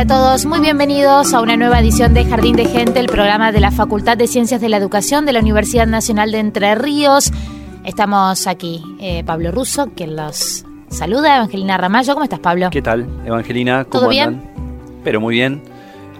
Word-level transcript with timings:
Hola 0.00 0.14
a 0.14 0.18
todos, 0.18 0.46
muy 0.46 0.60
bienvenidos 0.60 1.34
a 1.34 1.42
una 1.42 1.58
nueva 1.58 1.78
edición 1.78 2.14
de 2.14 2.24
Jardín 2.24 2.56
de 2.56 2.64
Gente, 2.64 3.00
el 3.00 3.06
programa 3.06 3.52
de 3.52 3.60
la 3.60 3.70
Facultad 3.70 4.16
de 4.16 4.28
Ciencias 4.28 4.58
de 4.58 4.70
la 4.70 4.78
Educación 4.78 5.26
de 5.26 5.34
la 5.34 5.40
Universidad 5.40 5.86
Nacional 5.86 6.32
de 6.32 6.38
Entre 6.38 6.74
Ríos. 6.74 7.30
Estamos 7.84 8.46
aquí, 8.46 8.82
eh, 8.98 9.22
Pablo 9.24 9.52
Russo, 9.52 9.90
quien 9.94 10.16
los 10.16 10.64
saluda, 10.88 11.36
Evangelina 11.36 11.76
Ramallo. 11.76 12.14
¿Cómo 12.14 12.24
estás, 12.24 12.38
Pablo? 12.38 12.70
¿Qué 12.70 12.80
tal, 12.80 13.06
Evangelina? 13.26 13.84
¿Cómo 13.84 14.04
¿Todo 14.04 14.08
bien? 14.08 14.42
Pero 15.04 15.20
muy 15.20 15.34
bien. 15.34 15.60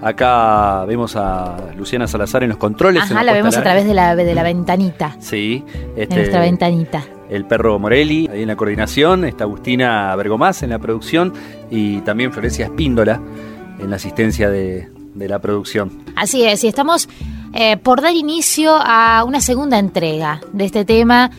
Acá 0.03 0.84
vemos 0.84 1.17
a 1.17 1.56
Luciana 1.75 2.06
Salazar 2.06 2.42
en 2.42 2.51
los 2.51 2.58
controles. 2.58 3.11
en 3.11 3.17
Ajá, 3.17 3.25
la 3.25 3.33
puesta 3.33 3.39
vemos 3.39 3.56
a 3.56 3.62
través 3.62 3.86
de 3.86 3.95
la, 3.95 4.14
de 4.14 4.34
la 4.34 4.42
ventanita, 4.42 5.17
Sí. 5.20 5.64
de 5.97 6.03
este, 6.03 6.17
nuestra 6.17 6.41
ventanita. 6.41 7.03
El 7.31 7.47
perro 7.47 7.78
Morelli, 7.78 8.28
ahí 8.31 8.42
en 8.42 8.48
la 8.48 8.56
coordinación. 8.56 9.25
Está 9.25 9.45
Agustina 9.45 10.14
Bergomás 10.17 10.62
en 10.62 10.69
la 10.69 10.78
producción. 10.78 11.33
Y 11.70 12.01
también 12.01 12.30
Florencia 12.30 12.67
Espíndola 12.67 13.20
en 13.80 13.91
la 13.91 13.96
asistencia 13.96 14.51
de, 14.51 14.89
de 15.14 15.29
la 15.29 15.39
producción. 15.41 16.02
Así 16.17 16.45
es, 16.45 16.63
y 16.64 16.68
estamos 16.68 17.08
eh, 17.55 17.77
por 17.77 18.01
dar 18.01 18.14
inicio 18.14 18.73
a 18.79 19.24
una 19.24 19.41
segunda 19.41 19.79
entrega 19.79 20.41
de 20.52 20.64
este 20.64 20.85
tema 20.85 21.30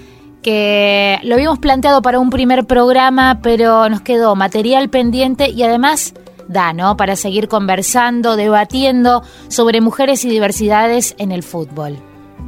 que 0.42 1.20
lo 1.24 1.36
habíamos 1.36 1.60
planteado 1.60 2.02
para 2.02 2.20
un 2.20 2.30
primer 2.32 2.66
programa, 2.66 3.40
pero 3.44 3.88
nos 3.90 4.02
quedó 4.02 4.36
material 4.36 4.90
pendiente 4.90 5.50
y 5.50 5.62
además 5.64 6.14
da, 6.48 6.74
¿no? 6.74 6.98
Para 6.98 7.16
seguir 7.16 7.48
conversando, 7.48 8.36
debatiendo 8.36 9.22
sobre 9.50 9.82
mujeres 9.82 10.26
y 10.26 10.30
diversidades 10.30 11.14
en 11.20 11.32
el 11.32 11.44
fútbol. 11.44 11.98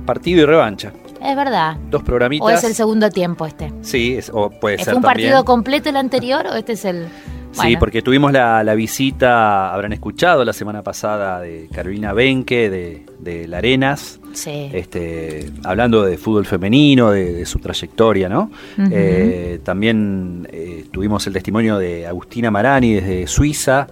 Partido 0.06 0.42
y 0.42 0.46
revancha. 0.46 0.92
Es 1.24 1.36
verdad. 1.38 1.78
Dos 1.90 2.04
programitas. 2.04 2.46
¿O 2.46 2.50
es 2.50 2.64
el 2.66 2.74
segundo 2.76 3.10
tiempo 3.10 3.46
este? 3.46 3.72
Sí, 3.82 4.16
es- 4.18 4.30
o 4.34 4.50
puede 4.50 4.78
¿Fue 4.78 4.86
ser 4.86 4.96
un 4.96 5.02
también. 5.04 5.30
partido 5.30 5.46
completo 5.46 5.90
el 5.90 5.96
anterior 5.98 6.46
o 6.48 6.56
este 6.56 6.74
es 6.74 6.84
el...? 6.86 7.08
Sí, 7.54 7.60
Bueno, 7.62 7.80
porque 7.80 8.02
tuvimos 8.02 8.32
la, 8.34 8.64
la 8.64 8.74
visita, 8.76 9.72
habrán 9.74 9.94
escuchado 9.94 10.44
la 10.44 10.54
semana 10.54 10.82
pasada, 10.82 11.40
de 11.40 11.70
Carolina 11.72 12.12
Benque, 12.12 12.70
de, 12.70 13.06
de 13.20 13.48
La 13.48 13.60
Arenas. 13.60 14.20
Sí. 14.34 14.72
este, 14.74 15.52
hablando 15.64 16.02
de 16.04 16.18
fútbol 16.18 16.48
femenino, 16.48 17.12
de, 17.12 17.34
de 17.34 17.46
su 17.46 17.60
trayectoria, 17.60 18.28
¿no? 18.28 18.50
Eh, 18.92 19.60
también 19.64 20.48
eh, 20.52 20.86
tuvimos 20.92 21.28
el 21.28 21.34
testimonio 21.34 21.78
de 21.78 22.08
Agustina 22.08 22.50
Marani 22.50 22.94
desde 22.96 23.28
Suiza, 23.28 23.88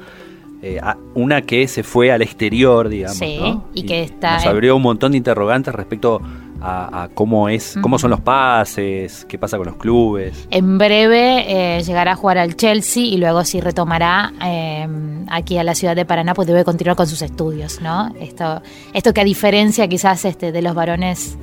eh, 0.64 0.82
una 1.14 1.44
que 1.44 1.68
se 1.68 1.84
fue 1.84 2.12
al 2.12 2.24
exterior, 2.24 2.90
digamos, 2.90 3.18
Sí, 3.18 3.38
¿no? 3.40 3.66
y 3.76 3.84
que 3.84 4.02
está 4.02 4.36
Nos 4.38 4.46
abrió 4.48 4.76
un 4.76 4.82
montón 4.82 5.12
de 5.12 5.20
interrogantes 5.20 5.74
respecto 5.76 6.22
a, 6.62 7.04
a 7.04 7.08
cómo 7.10 7.50
es, 7.50 7.78
cómo 7.82 7.98
son 8.00 8.12
los 8.12 8.22
pases, 8.22 9.26
qué 9.28 9.38
pasa 9.38 9.58
con 9.58 9.66
los 9.68 9.76
clubes. 9.78 10.48
En 10.52 10.78
breve 10.78 11.78
eh, 11.78 11.84
llegará 11.84 12.12
a 12.14 12.16
jugar 12.16 12.38
al 12.38 12.56
Chelsea 12.56 13.04
y 13.04 13.18
luego 13.18 13.44
sí 13.44 13.60
retomará 13.62 14.32
eh, 14.44 14.88
aquí 15.30 15.58
a 15.58 15.64
la 15.64 15.76
ciudad 15.76 15.96
de 15.96 16.06
Paraná, 16.06 16.34
pues 16.34 16.48
debe 16.48 16.64
continuar 16.64 16.96
con 16.96 17.08
sus 17.08 17.22
estudios, 17.22 17.82
¿no? 17.82 18.14
Esto, 18.20 18.62
esto 18.94 19.14
que 19.14 19.22
a 19.22 19.24
diferencia 19.26 19.88
quizás 19.88 20.24
este, 20.26 20.52
de 20.52 20.62
los 20.62 20.76
varones. 20.76 21.38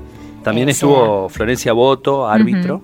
También 0.45 0.69
eh, 0.69 0.73
estuvo 0.73 1.29
Florencia 1.29 1.73
Boto, 1.73 2.29
árbitro. 2.29 2.83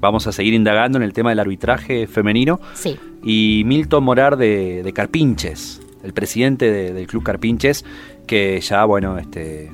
Vamos 0.00 0.26
a 0.26 0.32
seguir 0.32 0.54
indagando 0.54 0.98
en 0.98 1.04
el 1.04 1.12
tema 1.12 1.30
del 1.30 1.40
arbitraje 1.40 2.06
femenino. 2.06 2.60
Sí. 2.74 2.96
y 3.24 3.62
Milton 3.66 4.04
Morar 4.04 4.36
de, 4.36 4.82
de 4.84 4.92
Carpinches, 4.92 5.80
el 6.04 6.12
presidente 6.12 6.70
de- 6.70 6.92
del 6.92 7.06
club 7.08 7.24
Carpinches, 7.24 7.84
que 8.26 8.60
ya, 8.60 8.84
bueno, 8.84 9.18
este 9.18 9.70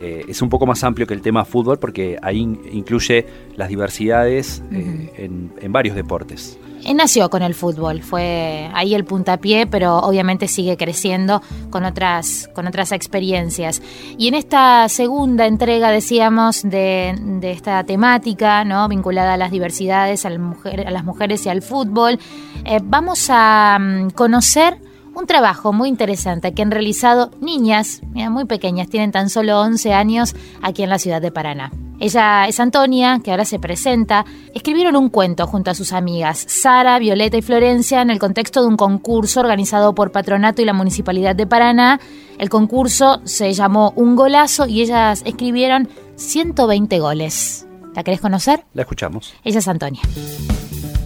eh, 0.00 0.24
es 0.28 0.42
un 0.42 0.48
poco 0.48 0.66
más 0.66 0.82
amplio 0.84 1.06
que 1.06 1.14
el 1.14 1.22
tema 1.22 1.44
fútbol 1.44 1.78
porque 1.78 2.18
ahí 2.22 2.38
in- 2.38 2.60
incluye 2.72 3.26
las 3.56 3.68
diversidades 3.68 4.62
eh, 4.72 5.12
en, 5.18 5.52
en 5.60 5.72
varios 5.72 5.94
deportes. 5.96 6.58
Él 6.86 6.96
nació 6.96 7.28
con 7.28 7.42
el 7.42 7.52
fútbol, 7.54 8.00
fue 8.02 8.70
ahí 8.72 8.94
el 8.94 9.04
puntapié, 9.04 9.66
pero 9.66 9.98
obviamente 9.98 10.48
sigue 10.48 10.78
creciendo 10.78 11.42
con 11.68 11.84
otras, 11.84 12.48
con 12.54 12.66
otras 12.66 12.92
experiencias. 12.92 13.82
Y 14.16 14.28
en 14.28 14.34
esta 14.34 14.88
segunda 14.88 15.46
entrega, 15.46 15.90
decíamos, 15.90 16.62
de, 16.62 17.14
de 17.22 17.50
esta 17.52 17.84
temática, 17.84 18.64
¿no? 18.64 18.88
vinculada 18.88 19.34
a 19.34 19.36
las 19.36 19.50
diversidades, 19.50 20.24
a, 20.24 20.30
la 20.30 20.38
mujer- 20.38 20.86
a 20.86 20.90
las 20.90 21.04
mujeres 21.04 21.44
y 21.44 21.50
al 21.50 21.60
fútbol, 21.60 22.18
eh, 22.64 22.80
vamos 22.82 23.26
a 23.28 23.76
mm, 23.78 24.10
conocer 24.12 24.78
un 25.20 25.26
trabajo 25.26 25.72
muy 25.72 25.88
interesante 25.88 26.54
que 26.54 26.62
han 26.62 26.70
realizado 26.70 27.30
niñas, 27.40 28.00
mira, 28.12 28.30
muy 28.30 28.46
pequeñas, 28.46 28.88
tienen 28.88 29.12
tan 29.12 29.28
solo 29.28 29.60
11 29.60 29.92
años 29.92 30.34
aquí 30.62 30.82
en 30.82 30.90
la 30.90 30.98
ciudad 30.98 31.20
de 31.20 31.30
Paraná. 31.30 31.70
Ella 32.00 32.48
es 32.48 32.58
Antonia, 32.58 33.20
que 33.22 33.30
ahora 33.30 33.44
se 33.44 33.58
presenta. 33.58 34.24
Escribieron 34.54 34.96
un 34.96 35.10
cuento 35.10 35.46
junto 35.46 35.70
a 35.70 35.74
sus 35.74 35.92
amigas, 35.92 36.42
Sara, 36.48 36.98
Violeta 36.98 37.36
y 37.36 37.42
Florencia, 37.42 38.00
en 38.00 38.08
el 38.08 38.18
contexto 38.18 38.62
de 38.62 38.68
un 38.68 38.78
concurso 38.78 39.40
organizado 39.40 39.94
por 39.94 40.10
Patronato 40.10 40.62
y 40.62 40.64
la 40.64 40.72
Municipalidad 40.72 41.36
de 41.36 41.46
Paraná. 41.46 42.00
El 42.38 42.48
concurso 42.48 43.20
se 43.24 43.52
llamó 43.52 43.92
Un 43.96 44.16
Golazo 44.16 44.66
y 44.66 44.80
ellas 44.80 45.22
escribieron 45.26 45.90
120 46.16 46.98
goles. 47.00 47.66
¿La 47.94 48.02
querés 48.02 48.22
conocer? 48.22 48.64
La 48.72 48.82
escuchamos. 48.82 49.34
Ella 49.44 49.58
es 49.58 49.68
Antonia. 49.68 50.00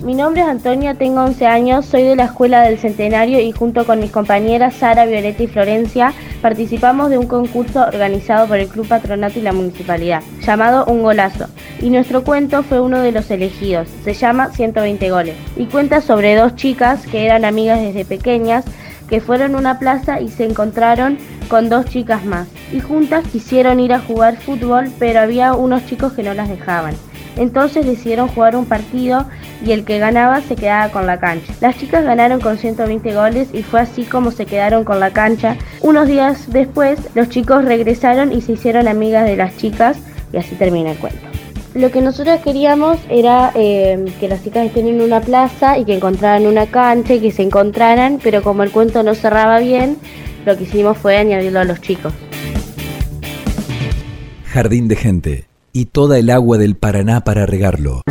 Mi 0.05 0.15
nombre 0.15 0.43
es 0.43 0.49
Antonia, 0.49 0.93
tengo 0.93 1.23
11 1.23 1.47
años, 1.47 1.87
soy 1.87 2.03
de 2.03 2.15
la 2.15 2.25
Escuela 2.25 2.61
del 2.61 2.79
Centenario 2.79 3.41
y 3.41 3.53
junto 3.53 3.87
con 3.87 4.01
mis 4.01 4.11
compañeras 4.11 4.75
Sara, 4.75 5.07
Violeta 5.07 5.43
y 5.43 5.47
Florencia 5.47 6.13
participamos 6.43 7.09
de 7.09 7.17
un 7.17 7.27
concurso 7.27 7.81
organizado 7.81 8.47
por 8.47 8.59
el 8.59 8.69
Club 8.69 8.87
Patronato 8.87 9.39
y 9.39 9.43
la 9.43 9.55
Municipalidad, 9.55 10.23
llamado 10.43 10.85
Un 10.85 11.03
Golazo. 11.03 11.47
Y 11.81 11.89
nuestro 11.89 12.23
cuento 12.23 12.63
fue 12.63 12.81
uno 12.81 13.01
de 13.01 13.13
los 13.13 13.31
elegidos, 13.31 13.89
se 14.05 14.13
llama 14.13 14.51
120 14.53 15.11
goles. 15.11 15.37
Y 15.57 15.67
cuenta 15.67 16.03
sobre 16.03 16.37
dos 16.37 16.55
chicas 16.55 17.07
que 17.07 17.25
eran 17.25 17.47
amigas 17.47 17.81
desde 17.81 18.05
pequeñas 18.05 18.67
que 19.09 19.23
fueron 19.23 19.55
a 19.55 19.59
una 19.59 19.79
plaza 19.79 20.21
y 20.21 20.29
se 20.29 20.45
encontraron 20.45 21.17
con 21.49 21.71
dos 21.71 21.87
chicas 21.87 22.27
más. 22.27 22.47
Y 22.75 22.81
juntas 22.81 23.25
quisieron 23.33 23.81
ir 23.81 23.95
a 23.95 24.01
jugar 24.01 24.37
fútbol, 24.37 24.93
pero 24.99 25.21
había 25.21 25.55
unos 25.55 25.87
chicos 25.87 26.13
que 26.13 26.23
no 26.23 26.35
las 26.35 26.51
dejaban. 26.51 26.95
Entonces 27.37 27.87
decidieron 27.87 28.29
jugar 28.29 28.57
un 28.57 28.67
partido 28.67 29.27
y 29.65 29.73
el 29.73 29.85
que 29.85 29.99
ganaba 29.99 30.41
se 30.41 30.57
quedaba 30.57 30.91
con 30.91 31.07
la 31.07 31.19
cancha. 31.19 31.53
Las 31.61 31.79
chicas 31.79 32.05
ganaron 32.05 32.41
con 32.41 32.59
120 32.59 33.15
goles 33.15 33.49
y 33.53 33.63
fue 33.63 33.81
así 33.81 34.05
como 34.05 34.31
se 34.31 34.47
quedaron 34.47 34.85
con 34.85 35.01
la 35.01 35.13
cancha. 35.13 35.57
Unos 35.81 36.09
días 36.09 36.51
después 36.51 36.99
los 37.15 37.29
chicos 37.29 37.65
regresaron 37.65 38.33
y 38.33 38.41
se 38.41 38.53
hicieron 38.53 38.89
amigas 38.89 39.25
de 39.25 39.37
las 39.37 39.57
chicas 39.57 39.99
y 40.33 40.37
así 40.37 40.55
termina 40.55 40.93
el 40.93 40.99
cuento. 40.99 41.21
Lo 41.75 41.91
que 41.91 42.01
nosotros 42.01 42.41
queríamos 42.41 42.99
era 43.09 43.51
eh, 43.57 44.05
que 44.21 44.29
las 44.29 44.45
chicas 44.45 44.67
estén 44.67 44.87
en 44.87 45.01
una 45.01 45.21
plaza 45.21 45.77
y 45.77 45.85
que 45.85 45.95
encontraran 45.95 46.47
una 46.47 46.67
cancha 46.67 47.15
y 47.15 47.21
que 47.21 47.33
se 47.33 47.43
encontraran, 47.43 48.21
pero 48.23 48.43
como 48.43 48.63
el 48.63 48.71
cuento 48.71 49.03
no 49.03 49.17
cerraba 49.17 49.59
bien, 49.59 49.97
lo 50.47 50.57
que 50.57 50.65
hicimos 50.65 50.97
fue 50.97 51.17
añadirlo 51.17 51.59
a 51.59 51.65
los 51.65 51.81
chicos. 51.81 52.13
Jardín 54.45 54.87
de 54.87 54.95
gente 54.95 55.54
y 55.75 55.87
toda 55.87 56.19
el 56.21 56.31
agua 56.31 56.57
del 56.57 56.77
Paraná 56.77 57.23
para 57.23 57.47
regarlo. 57.47 58.03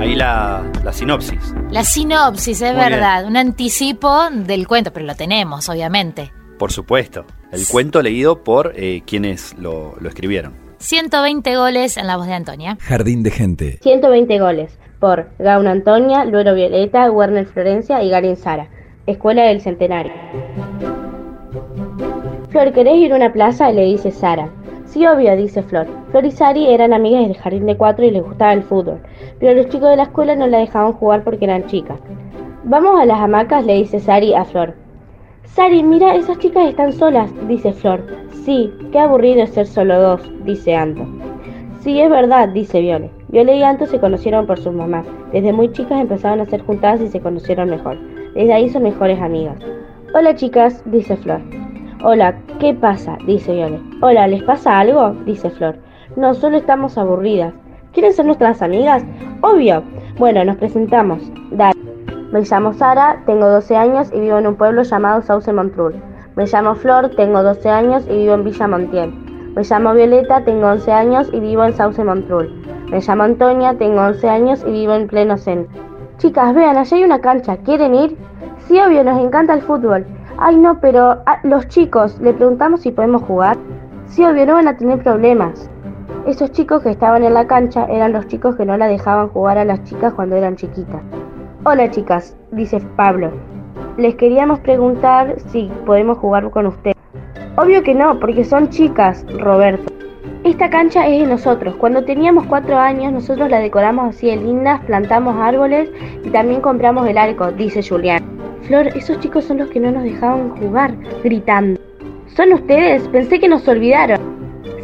Ahí 0.00 0.16
la, 0.16 0.68
la 0.82 0.92
sinopsis. 0.92 1.54
La 1.70 1.84
sinopsis, 1.84 2.60
es 2.60 2.74
Muy 2.74 2.82
verdad, 2.82 3.24
un 3.24 3.36
anticipo 3.36 4.28
del 4.30 4.66
cuento, 4.66 4.92
pero 4.92 5.06
lo 5.06 5.14
tenemos, 5.14 5.68
obviamente. 5.68 6.32
Por 6.58 6.72
supuesto. 6.72 7.24
El 7.52 7.64
cuento 7.68 8.02
leído 8.02 8.42
por 8.42 8.72
eh, 8.74 9.02
quienes 9.06 9.56
lo, 9.56 9.94
lo 10.00 10.08
escribieron. 10.08 10.54
120 10.78 11.56
goles 11.56 11.96
en 11.96 12.08
la 12.08 12.16
voz 12.16 12.26
de 12.26 12.34
Antonia. 12.34 12.76
Jardín 12.80 13.22
de 13.22 13.30
gente. 13.30 13.78
120 13.82 14.40
goles 14.40 14.76
por 14.98 15.30
Gauna 15.38 15.70
Antonia, 15.70 16.24
Luero 16.24 16.54
Violeta, 16.54 17.08
Werner 17.08 17.46
Florencia 17.46 18.02
y 18.02 18.10
Garin 18.10 18.36
Sara. 18.36 18.68
Escuela 19.06 19.44
del 19.44 19.60
Centenario. 19.60 20.12
Flor, 22.52 22.70
¿querés 22.74 22.98
ir 22.98 23.14
a 23.14 23.16
una 23.16 23.32
plaza? 23.32 23.72
Le 23.72 23.86
dice 23.86 24.10
Sara. 24.10 24.50
Sí, 24.84 25.06
obvio, 25.06 25.34
dice 25.38 25.62
Flor. 25.62 25.86
Flor 26.10 26.26
y 26.26 26.30
Sari 26.30 26.68
eran 26.68 26.92
amigas 26.92 27.22
del 27.26 27.38
jardín 27.38 27.64
de 27.64 27.78
cuatro 27.78 28.04
y 28.04 28.10
les 28.10 28.22
gustaba 28.22 28.52
el 28.52 28.62
fútbol, 28.62 29.00
pero 29.40 29.54
los 29.54 29.70
chicos 29.70 29.88
de 29.88 29.96
la 29.96 30.02
escuela 30.02 30.36
no 30.36 30.46
la 30.46 30.58
dejaban 30.58 30.92
jugar 30.92 31.24
porque 31.24 31.46
eran 31.46 31.64
chicas. 31.64 31.98
Vamos 32.64 33.00
a 33.00 33.06
las 33.06 33.18
hamacas, 33.18 33.64
le 33.64 33.76
dice 33.76 34.00
Sari 34.00 34.34
a 34.34 34.44
Flor. 34.44 34.74
Sari, 35.44 35.82
mira, 35.82 36.14
esas 36.14 36.38
chicas 36.40 36.68
están 36.68 36.92
solas, 36.92 37.32
dice 37.48 37.72
Flor. 37.72 38.04
Sí, 38.44 38.70
qué 38.92 38.98
aburrido 38.98 39.46
ser 39.46 39.66
solo 39.66 39.98
dos, 39.98 40.30
dice 40.44 40.76
Anto. 40.76 41.06
Sí, 41.80 42.02
es 42.02 42.10
verdad, 42.10 42.50
dice 42.50 42.82
Viole. 42.82 43.10
Viole 43.28 43.56
y 43.56 43.62
Anto 43.62 43.86
se 43.86 43.98
conocieron 43.98 44.46
por 44.46 44.58
sus 44.58 44.74
mamás. 44.74 45.06
Desde 45.32 45.54
muy 45.54 45.72
chicas 45.72 46.02
empezaron 46.02 46.42
a 46.42 46.46
ser 46.46 46.60
juntadas 46.66 47.00
y 47.00 47.08
se 47.08 47.20
conocieron 47.20 47.70
mejor. 47.70 47.96
Desde 48.34 48.52
ahí 48.52 48.68
son 48.68 48.82
mejores 48.82 49.18
amigas. 49.22 49.56
Hola 50.14 50.34
chicas, 50.34 50.82
dice 50.84 51.16
Flor. 51.16 51.40
Hola, 52.04 52.34
¿qué 52.58 52.74
pasa? 52.74 53.16
dice 53.26 53.52
Viole. 53.52 53.80
Hola, 54.00 54.26
¿les 54.26 54.42
pasa 54.42 54.80
algo? 54.80 55.10
dice 55.24 55.50
Flor. 55.50 55.76
No, 56.16 56.34
solo 56.34 56.56
estamos 56.56 56.98
aburridas. 56.98 57.54
¿Quieren 57.92 58.12
ser 58.12 58.26
nuestras 58.26 58.60
amigas? 58.60 59.04
Obvio. 59.40 59.84
Bueno, 60.18 60.44
nos 60.44 60.56
presentamos. 60.56 61.22
Dale. 61.52 61.78
Me 62.32 62.40
llamo 62.40 62.72
Sara, 62.72 63.22
tengo 63.24 63.46
12 63.48 63.76
años 63.76 64.10
y 64.12 64.18
vivo 64.18 64.36
en 64.38 64.48
un 64.48 64.56
pueblo 64.56 64.82
llamado 64.82 65.22
Sauce 65.22 65.52
Montrul. 65.52 65.94
Me 66.34 66.46
llamo 66.46 66.74
Flor, 66.74 67.10
tengo 67.10 67.40
12 67.40 67.68
años 67.68 68.04
y 68.10 68.16
vivo 68.16 68.34
en 68.34 68.42
Villa 68.42 68.66
Montiel. 68.66 69.14
Me 69.54 69.62
llamo 69.62 69.94
Violeta, 69.94 70.44
tengo 70.44 70.66
11 70.66 70.90
años 70.90 71.30
y 71.32 71.38
vivo 71.38 71.64
en 71.64 71.72
Sauce 71.72 72.02
Montrul. 72.02 72.52
Me 72.90 72.98
llamo 72.98 73.22
Antonia, 73.22 73.78
tengo 73.78 74.00
11 74.00 74.28
años 74.28 74.64
y 74.66 74.72
vivo 74.72 74.94
en 74.94 75.06
pleno 75.06 75.38
centro. 75.38 75.80
Chicas, 76.18 76.52
vean, 76.52 76.76
allá 76.76 76.96
hay 76.96 77.04
una 77.04 77.20
cancha, 77.20 77.58
¿quieren 77.58 77.94
ir? 77.94 78.16
Sí, 78.66 78.80
obvio, 78.80 79.04
nos 79.04 79.22
encanta 79.22 79.54
el 79.54 79.62
fútbol. 79.62 80.04
Ay, 80.44 80.56
no, 80.56 80.80
pero 80.80 81.22
ah, 81.26 81.38
los 81.44 81.68
chicos, 81.68 82.18
le 82.20 82.34
preguntamos 82.34 82.80
si 82.80 82.90
podemos 82.90 83.22
jugar. 83.22 83.56
Sí, 84.06 84.24
obvio, 84.24 84.44
no 84.44 84.54
van 84.54 84.66
a 84.66 84.76
tener 84.76 85.00
problemas. 85.00 85.70
Esos 86.26 86.50
chicos 86.50 86.82
que 86.82 86.90
estaban 86.90 87.22
en 87.22 87.34
la 87.34 87.46
cancha 87.46 87.84
eran 87.84 88.12
los 88.12 88.26
chicos 88.26 88.56
que 88.56 88.66
no 88.66 88.76
la 88.76 88.88
dejaban 88.88 89.28
jugar 89.28 89.56
a 89.56 89.64
las 89.64 89.84
chicas 89.84 90.12
cuando 90.14 90.34
eran 90.34 90.56
chiquitas. 90.56 91.00
Hola 91.62 91.88
chicas, 91.92 92.36
dice 92.50 92.80
Pablo. 92.96 93.30
Les 93.98 94.16
queríamos 94.16 94.58
preguntar 94.58 95.36
si 95.52 95.70
podemos 95.86 96.18
jugar 96.18 96.50
con 96.50 96.66
ustedes. 96.66 96.96
Obvio 97.56 97.84
que 97.84 97.94
no, 97.94 98.18
porque 98.18 98.44
son 98.44 98.68
chicas, 98.68 99.24
Roberto. 99.38 99.92
Esta 100.42 100.70
cancha 100.70 101.06
es 101.06 101.20
de 101.20 101.28
nosotros. 101.28 101.76
Cuando 101.76 102.04
teníamos 102.04 102.46
cuatro 102.46 102.76
años, 102.78 103.12
nosotros 103.12 103.48
la 103.48 103.60
decoramos 103.60 104.16
así 104.16 104.26
de 104.26 104.38
lindas, 104.38 104.80
plantamos 104.86 105.36
árboles 105.38 105.88
y 106.24 106.30
también 106.30 106.60
compramos 106.60 107.06
el 107.06 107.16
arco, 107.16 107.52
dice 107.52 107.80
Julián. 107.88 108.31
Flor, 108.62 108.86
esos 108.88 109.18
chicos 109.20 109.44
son 109.44 109.58
los 109.58 109.68
que 109.70 109.80
no 109.80 109.90
nos 109.90 110.04
dejaban 110.04 110.50
jugar, 110.56 110.94
gritando. 111.24 111.80
¿Son 112.36 112.52
ustedes? 112.52 113.06
Pensé 113.08 113.40
que 113.40 113.48
nos 113.48 113.66
olvidaron. 113.66 114.18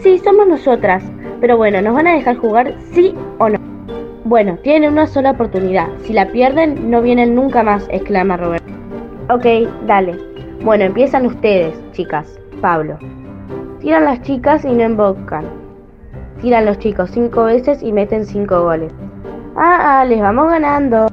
Sí, 0.02 0.18
somos 0.18 0.48
nosotras. 0.48 1.04
Pero 1.40 1.56
bueno, 1.56 1.80
¿nos 1.80 1.94
van 1.94 2.08
a 2.08 2.14
dejar 2.14 2.36
jugar 2.36 2.74
sí 2.92 3.14
o 3.38 3.48
no? 3.48 3.58
Bueno, 4.24 4.58
tienen 4.62 4.92
una 4.92 5.06
sola 5.06 5.30
oportunidad. 5.30 5.88
Si 6.02 6.12
la 6.12 6.26
pierden, 6.26 6.90
no 6.90 7.00
vienen 7.00 7.34
nunca 7.34 7.62
más, 7.62 7.86
exclama 7.90 8.36
Roberto. 8.36 8.72
Ok, 9.30 9.46
dale. 9.86 10.16
Bueno, 10.62 10.84
empiezan 10.84 11.26
ustedes, 11.26 11.74
chicas. 11.92 12.38
Pablo. 12.60 12.98
Tiran 13.80 14.04
las 14.04 14.20
chicas 14.22 14.64
y 14.64 14.72
no 14.72 14.82
embocan. 14.82 15.44
Tiran 16.42 16.66
los 16.66 16.78
chicos 16.78 17.10
cinco 17.12 17.44
veces 17.44 17.82
y 17.82 17.92
meten 17.92 18.26
cinco 18.26 18.62
goles. 18.62 18.92
Ah, 19.56 20.00
ah, 20.00 20.04
les 20.04 20.20
vamos 20.20 20.50
ganando. 20.50 21.06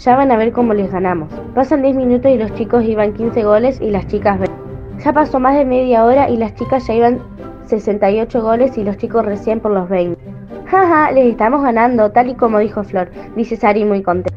Ya 0.00 0.16
van 0.16 0.32
a 0.32 0.38
ver 0.38 0.52
cómo 0.52 0.72
les 0.72 0.90
ganamos. 0.90 1.28
Pasan 1.54 1.82
10 1.82 1.94
minutos 1.94 2.32
y 2.32 2.38
los 2.38 2.54
chicos 2.54 2.84
iban 2.84 3.12
15 3.12 3.44
goles 3.44 3.78
y 3.82 3.90
las 3.90 4.06
chicas 4.06 4.38
20. 4.38 4.56
Ya 5.04 5.12
pasó 5.12 5.38
más 5.38 5.54
de 5.54 5.66
media 5.66 6.06
hora 6.06 6.30
y 6.30 6.38
las 6.38 6.54
chicas 6.54 6.86
ya 6.86 6.94
iban 6.94 7.20
68 7.66 8.40
goles 8.40 8.78
y 8.78 8.84
los 8.84 8.96
chicos 8.96 9.26
recién 9.26 9.60
por 9.60 9.72
los 9.72 9.90
20. 9.90 10.18
Jaja, 10.64 11.10
les 11.10 11.26
estamos 11.26 11.62
ganando, 11.62 12.10
tal 12.12 12.30
y 12.30 12.34
como 12.34 12.60
dijo 12.60 12.82
Flor, 12.82 13.10
dice 13.36 13.56
Sari 13.56 13.84
muy 13.84 14.02
contenta. 14.02 14.34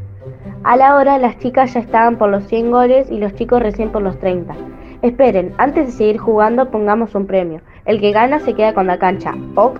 A 0.65 0.75
la 0.75 0.97
hora 0.97 1.17
las 1.17 1.37
chicas 1.39 1.73
ya 1.73 1.79
estaban 1.79 2.17
por 2.17 2.29
los 2.29 2.43
100 2.43 2.69
goles 2.69 3.09
y 3.09 3.19
los 3.19 3.33
chicos 3.35 3.61
recién 3.61 3.89
por 3.89 4.01
los 4.01 4.19
30. 4.19 4.53
Esperen, 5.01 5.53
antes 5.59 5.85
de 5.85 5.91
seguir 5.93 6.17
jugando 6.17 6.71
pongamos 6.71 7.15
un 7.15 7.25
premio. 7.25 7.61
El 7.85 8.01
que 8.01 8.11
gana 8.11 8.41
se 8.41 8.53
queda 8.53 8.73
con 8.73 8.87
la 8.87 8.99
cancha. 8.99 9.33
¿Ok? 9.55 9.79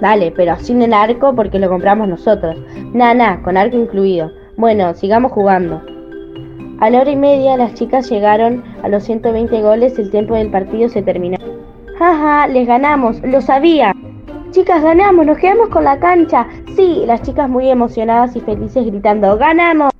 Dale, 0.00 0.32
pero 0.34 0.56
sin 0.56 0.82
el 0.82 0.92
arco 0.92 1.32
porque 1.32 1.60
lo 1.60 1.68
compramos 1.68 2.08
nosotros. 2.08 2.56
Nah, 2.92 3.14
nah, 3.14 3.40
con 3.42 3.56
arco 3.56 3.76
incluido. 3.76 4.41
Bueno, 4.62 4.94
sigamos 4.94 5.32
jugando. 5.32 5.82
A 6.78 6.88
la 6.88 7.00
hora 7.00 7.10
y 7.10 7.16
media 7.16 7.56
las 7.56 7.74
chicas 7.74 8.08
llegaron 8.08 8.62
a 8.84 8.88
los 8.88 9.02
120 9.02 9.60
goles 9.60 9.98
el 9.98 10.08
tiempo 10.12 10.36
del 10.36 10.52
partido 10.52 10.88
se 10.88 11.02
terminó. 11.02 11.36
Jaja, 11.98 12.46
les 12.46 12.68
ganamos, 12.68 13.20
lo 13.22 13.40
sabía. 13.40 13.92
Chicas, 14.52 14.80
ganamos, 14.84 15.26
nos 15.26 15.38
quedamos 15.38 15.68
con 15.70 15.82
la 15.82 15.98
cancha. 15.98 16.46
Sí, 16.76 17.02
las 17.08 17.22
chicas 17.22 17.50
muy 17.50 17.70
emocionadas 17.70 18.36
y 18.36 18.40
felices 18.40 18.86
gritando, 18.86 19.36
¡ganamos! 19.36 19.90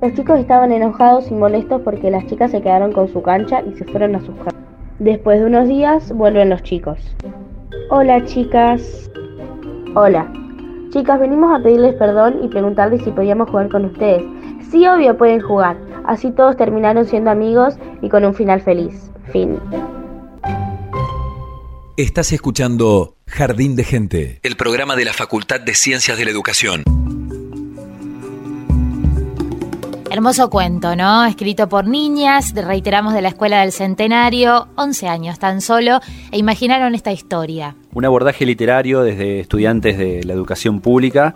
Los 0.00 0.14
chicos 0.14 0.38
estaban 0.38 0.70
enojados 0.70 1.28
y 1.32 1.34
molestos 1.34 1.80
porque 1.82 2.08
las 2.08 2.24
chicas 2.26 2.52
se 2.52 2.62
quedaron 2.62 2.92
con 2.92 3.08
su 3.08 3.20
cancha 3.20 3.62
y 3.68 3.76
se 3.76 3.84
fueron 3.84 4.14
a 4.14 4.20
sus 4.20 4.36
casas. 4.36 4.54
Después 5.00 5.40
de 5.40 5.46
unos 5.46 5.66
días 5.66 6.12
vuelven 6.12 6.50
los 6.50 6.62
chicos. 6.62 7.16
Hola 7.90 8.24
chicas. 8.24 9.10
Hola. 9.96 10.43
Chicas, 10.94 11.18
venimos 11.18 11.52
a 11.52 11.60
pedirles 11.60 11.96
perdón 11.96 12.38
y 12.44 12.46
preguntarles 12.46 13.02
si 13.02 13.10
podíamos 13.10 13.50
jugar 13.50 13.68
con 13.68 13.84
ustedes. 13.86 14.22
Sí, 14.70 14.86
obvio, 14.86 15.18
pueden 15.18 15.40
jugar. 15.40 15.76
Así 16.04 16.30
todos 16.30 16.56
terminaron 16.56 17.04
siendo 17.04 17.32
amigos 17.32 17.74
y 18.00 18.08
con 18.08 18.24
un 18.24 18.32
final 18.32 18.60
feliz. 18.60 19.10
Fin. 19.32 19.58
Estás 21.96 22.30
escuchando 22.32 23.16
Jardín 23.26 23.74
de 23.74 23.82
Gente, 23.82 24.38
el 24.44 24.54
programa 24.54 24.94
de 24.94 25.04
la 25.04 25.12
Facultad 25.12 25.60
de 25.60 25.74
Ciencias 25.74 26.16
de 26.16 26.26
la 26.26 26.30
Educación. 26.30 26.84
Hermoso 30.14 30.48
cuento, 30.48 30.94
¿no? 30.94 31.24
Escrito 31.24 31.68
por 31.68 31.88
niñas, 31.88 32.54
reiteramos 32.54 33.14
de 33.14 33.20
la 33.20 33.30
Escuela 33.30 33.62
del 33.62 33.72
Centenario, 33.72 34.68
11 34.76 35.08
años 35.08 35.40
tan 35.40 35.60
solo, 35.60 35.98
e 36.30 36.38
imaginaron 36.38 36.94
esta 36.94 37.10
historia. 37.10 37.74
Un 37.92 38.04
abordaje 38.04 38.46
literario 38.46 39.02
desde 39.02 39.40
estudiantes 39.40 39.98
de 39.98 40.22
la 40.22 40.32
educación 40.32 40.78
pública 40.78 41.34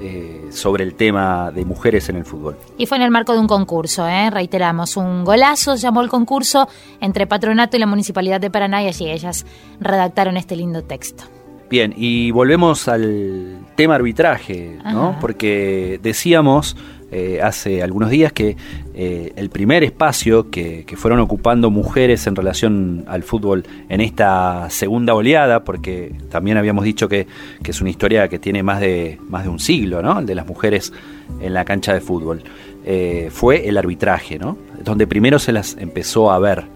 eh, 0.00 0.46
sobre 0.52 0.84
el 0.84 0.94
tema 0.94 1.50
de 1.50 1.64
mujeres 1.64 2.08
en 2.08 2.18
el 2.18 2.24
fútbol. 2.24 2.56
Y 2.78 2.86
fue 2.86 2.98
en 2.98 3.02
el 3.02 3.10
marco 3.10 3.32
de 3.32 3.40
un 3.40 3.48
concurso, 3.48 4.06
¿eh? 4.06 4.30
reiteramos, 4.30 4.96
un 4.96 5.24
golazo 5.24 5.74
llamó 5.74 6.00
el 6.00 6.08
concurso 6.08 6.68
entre 7.00 7.26
Patronato 7.26 7.76
y 7.76 7.80
la 7.80 7.86
Municipalidad 7.86 8.40
de 8.40 8.48
Paraná 8.48 8.80
y 8.84 8.86
allí 8.86 9.10
ellas 9.10 9.44
redactaron 9.80 10.36
este 10.36 10.54
lindo 10.54 10.84
texto. 10.84 11.24
Bien, 11.68 11.94
y 11.96 12.30
volvemos 12.30 12.86
al 12.86 13.59
tema 13.80 13.94
arbitraje, 13.94 14.76
¿no? 14.84 15.10
Ajá. 15.10 15.18
Porque 15.20 15.98
decíamos 16.02 16.76
eh, 17.12 17.40
hace 17.42 17.82
algunos 17.82 18.10
días 18.10 18.30
que 18.30 18.58
eh, 18.94 19.32
el 19.36 19.48
primer 19.48 19.82
espacio 19.82 20.50
que, 20.50 20.84
que 20.84 20.96
fueron 20.98 21.18
ocupando 21.20 21.70
mujeres 21.70 22.26
en 22.26 22.36
relación 22.36 23.04
al 23.08 23.22
fútbol 23.22 23.64
en 23.88 24.02
esta 24.02 24.68
segunda 24.68 25.14
oleada, 25.14 25.64
porque 25.64 26.14
también 26.28 26.58
habíamos 26.58 26.84
dicho 26.84 27.08
que, 27.08 27.26
que 27.62 27.70
es 27.70 27.80
una 27.80 27.88
historia 27.88 28.28
que 28.28 28.38
tiene 28.38 28.62
más 28.62 28.80
de, 28.80 29.18
más 29.30 29.44
de 29.44 29.48
un 29.48 29.60
siglo, 29.60 30.02
¿no? 30.02 30.18
El 30.18 30.26
de 30.26 30.34
las 30.34 30.46
mujeres 30.46 30.92
en 31.40 31.54
la 31.54 31.64
cancha 31.64 31.94
de 31.94 32.02
fútbol, 32.02 32.42
eh, 32.84 33.30
fue 33.32 33.66
el 33.66 33.78
arbitraje, 33.78 34.38
¿no? 34.38 34.58
Donde 34.84 35.06
primero 35.06 35.38
se 35.38 35.52
las 35.52 35.78
empezó 35.78 36.30
a 36.30 36.38
ver 36.38 36.66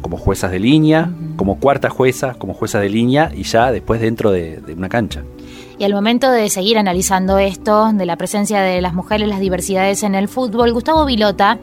como 0.00 0.16
juezas 0.16 0.50
de 0.50 0.58
línea, 0.58 1.12
como 1.36 1.60
cuarta 1.60 1.88
jueza, 1.88 2.34
como 2.34 2.52
juezas 2.52 2.82
de 2.82 2.88
línea 2.88 3.30
y 3.32 3.44
ya 3.44 3.70
después 3.70 4.00
dentro 4.00 4.32
de, 4.32 4.56
de 4.56 4.74
una 4.74 4.88
cancha. 4.88 5.22
Y 5.78 5.84
al 5.84 5.94
momento 5.94 6.30
de 6.32 6.50
seguir 6.50 6.76
analizando 6.76 7.38
esto, 7.38 7.92
de 7.92 8.04
la 8.04 8.16
presencia 8.16 8.60
de 8.60 8.80
las 8.80 8.94
mujeres, 8.94 9.28
las 9.28 9.38
diversidades 9.38 10.02
en 10.02 10.16
el 10.16 10.26
fútbol, 10.26 10.72
Gustavo 10.72 11.04
Vilota 11.04 11.58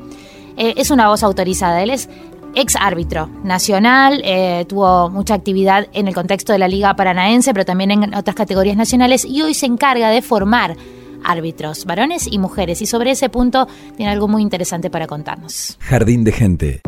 eh, 0.55 0.73
es 0.77 0.89
una 0.89 1.09
voz 1.09 1.21
autorizada. 1.21 1.83
Él 1.83 1.89
es 1.89 2.07
ex 2.55 2.77
árbitro 2.77 3.29
nacional, 3.43 4.21
eh, 4.23 4.65
tuvo 4.69 5.09
mucha 5.09 5.33
actividad 5.33 5.87
en 5.91 6.07
el 6.07 6.15
contexto 6.15 6.53
de 6.53 6.59
la 6.59 6.69
Liga 6.69 6.95
Paranaense, 6.95 7.51
pero 7.53 7.65
también 7.65 7.91
en 7.91 8.15
otras 8.15 8.37
categorías 8.37 8.77
nacionales 8.77 9.25
y 9.25 9.41
hoy 9.41 9.53
se 9.53 9.65
encarga 9.65 10.09
de 10.09 10.21
formar 10.21 10.77
árbitros, 11.25 11.83
varones 11.83 12.25
y 12.31 12.39
mujeres. 12.39 12.81
Y 12.81 12.85
sobre 12.85 13.11
ese 13.11 13.27
punto 13.27 13.67
tiene 13.97 14.13
algo 14.13 14.29
muy 14.29 14.41
interesante 14.41 14.89
para 14.89 15.07
contarnos. 15.07 15.77
Jardín 15.81 16.23
de 16.23 16.31
Gente. 16.31 16.81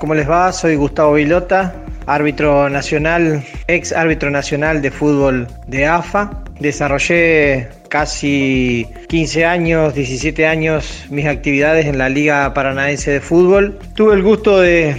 ¿Cómo 0.00 0.14
les 0.14 0.28
va? 0.28 0.50
Soy 0.52 0.76
Gustavo 0.76 1.14
Vilota, 1.14 1.83
árbitro 2.06 2.68
nacional, 2.68 3.42
ex 3.68 3.92
árbitro 3.92 4.30
nacional 4.30 4.82
de 4.82 4.90
fútbol 4.90 5.46
de 5.66 5.86
AFA. 5.86 6.42
Desarrollé 6.60 7.68
casi 7.88 8.86
15 9.08 9.44
años, 9.44 9.94
17 9.94 10.46
años 10.46 11.06
mis 11.10 11.26
actividades 11.26 11.86
en 11.86 11.98
la 11.98 12.08
Liga 12.08 12.52
Paranaense 12.54 13.10
de 13.10 13.20
Fútbol. 13.20 13.78
Tuve 13.94 14.14
el 14.14 14.22
gusto 14.22 14.60
de 14.60 14.96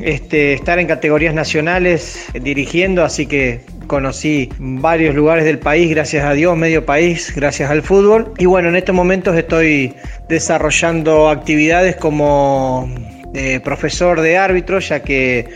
este, 0.00 0.54
estar 0.54 0.78
en 0.78 0.86
categorías 0.86 1.34
nacionales 1.34 2.26
dirigiendo, 2.34 3.04
así 3.04 3.26
que 3.26 3.60
conocí 3.86 4.48
varios 4.58 5.14
lugares 5.14 5.44
del 5.44 5.58
país, 5.58 5.90
gracias 5.90 6.24
a 6.24 6.32
Dios, 6.32 6.56
medio 6.56 6.84
país, 6.84 7.32
gracias 7.34 7.70
al 7.70 7.82
fútbol. 7.82 8.32
Y 8.38 8.46
bueno, 8.46 8.68
en 8.68 8.76
estos 8.76 8.94
momentos 8.94 9.36
estoy 9.36 9.94
desarrollando 10.28 11.28
actividades 11.28 11.96
como 11.96 12.88
eh, 13.34 13.60
profesor 13.60 14.20
de 14.20 14.38
árbitro, 14.38 14.78
ya 14.78 15.02
que 15.02 15.48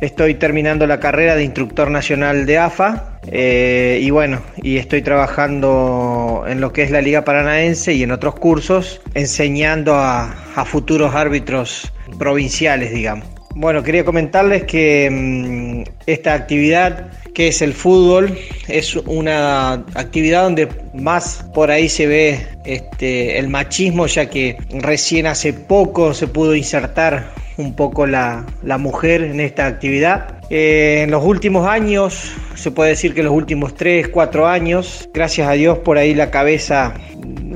estoy 0.00 0.34
terminando 0.34 0.86
la 0.86 1.00
carrera 1.00 1.34
de 1.36 1.44
instructor 1.44 1.90
nacional 1.90 2.46
de 2.46 2.58
AFA. 2.58 3.18
Eh, 3.28 3.98
y 4.02 4.10
bueno, 4.10 4.42
y 4.62 4.76
estoy 4.76 5.02
trabajando 5.02 6.44
en 6.46 6.60
lo 6.60 6.72
que 6.72 6.82
es 6.82 6.90
la 6.90 7.00
Liga 7.00 7.24
Paranaense 7.24 7.92
y 7.92 8.02
en 8.02 8.12
otros 8.12 8.36
cursos, 8.36 9.00
enseñando 9.14 9.94
a, 9.96 10.34
futuros 10.64 11.14
árbitros 11.14 11.92
provinciales, 12.18 12.92
digamos. 12.92 13.26
Bueno, 13.54 13.82
quería 13.82 14.04
comentarles 14.04 14.64
que 14.64 15.08
mm, 15.10 15.90
esta 16.06 16.34
actividad 16.34 17.10
que 17.36 17.48
es 17.48 17.60
el 17.60 17.74
fútbol 17.74 18.34
es 18.66 18.96
una 18.96 19.72
actividad 19.94 20.44
donde 20.44 20.68
más 20.94 21.44
por 21.52 21.70
ahí 21.70 21.86
se 21.86 22.06
ve 22.06 22.46
este, 22.64 23.38
el 23.38 23.48
machismo, 23.48 24.06
ya 24.06 24.30
que 24.30 24.56
recién 24.70 25.26
hace 25.26 25.52
poco 25.52 26.14
se 26.14 26.28
pudo 26.28 26.54
insertar 26.54 27.34
un 27.56 27.74
poco 27.74 28.06
la, 28.06 28.44
mujer 28.78 29.22
en 29.22 29.40
esta 29.40 29.66
actividad. 29.66 30.38
Eh, 30.50 31.02
en 31.04 31.10
los 31.10 31.24
últimos 31.24 31.66
años, 31.66 32.32
se 32.54 32.70
puede 32.70 32.90
decir 32.90 33.14
que 33.14 33.22
los 33.22 33.32
últimos 33.32 33.74
3, 33.74 34.08
4 34.08 34.46
años, 34.46 35.08
gracias 35.12 35.48
a 35.48 35.52
Dios 35.52 35.78
por 35.78 35.98
ahí 35.98 36.14
la 36.14 36.30
cabeza 36.30 36.94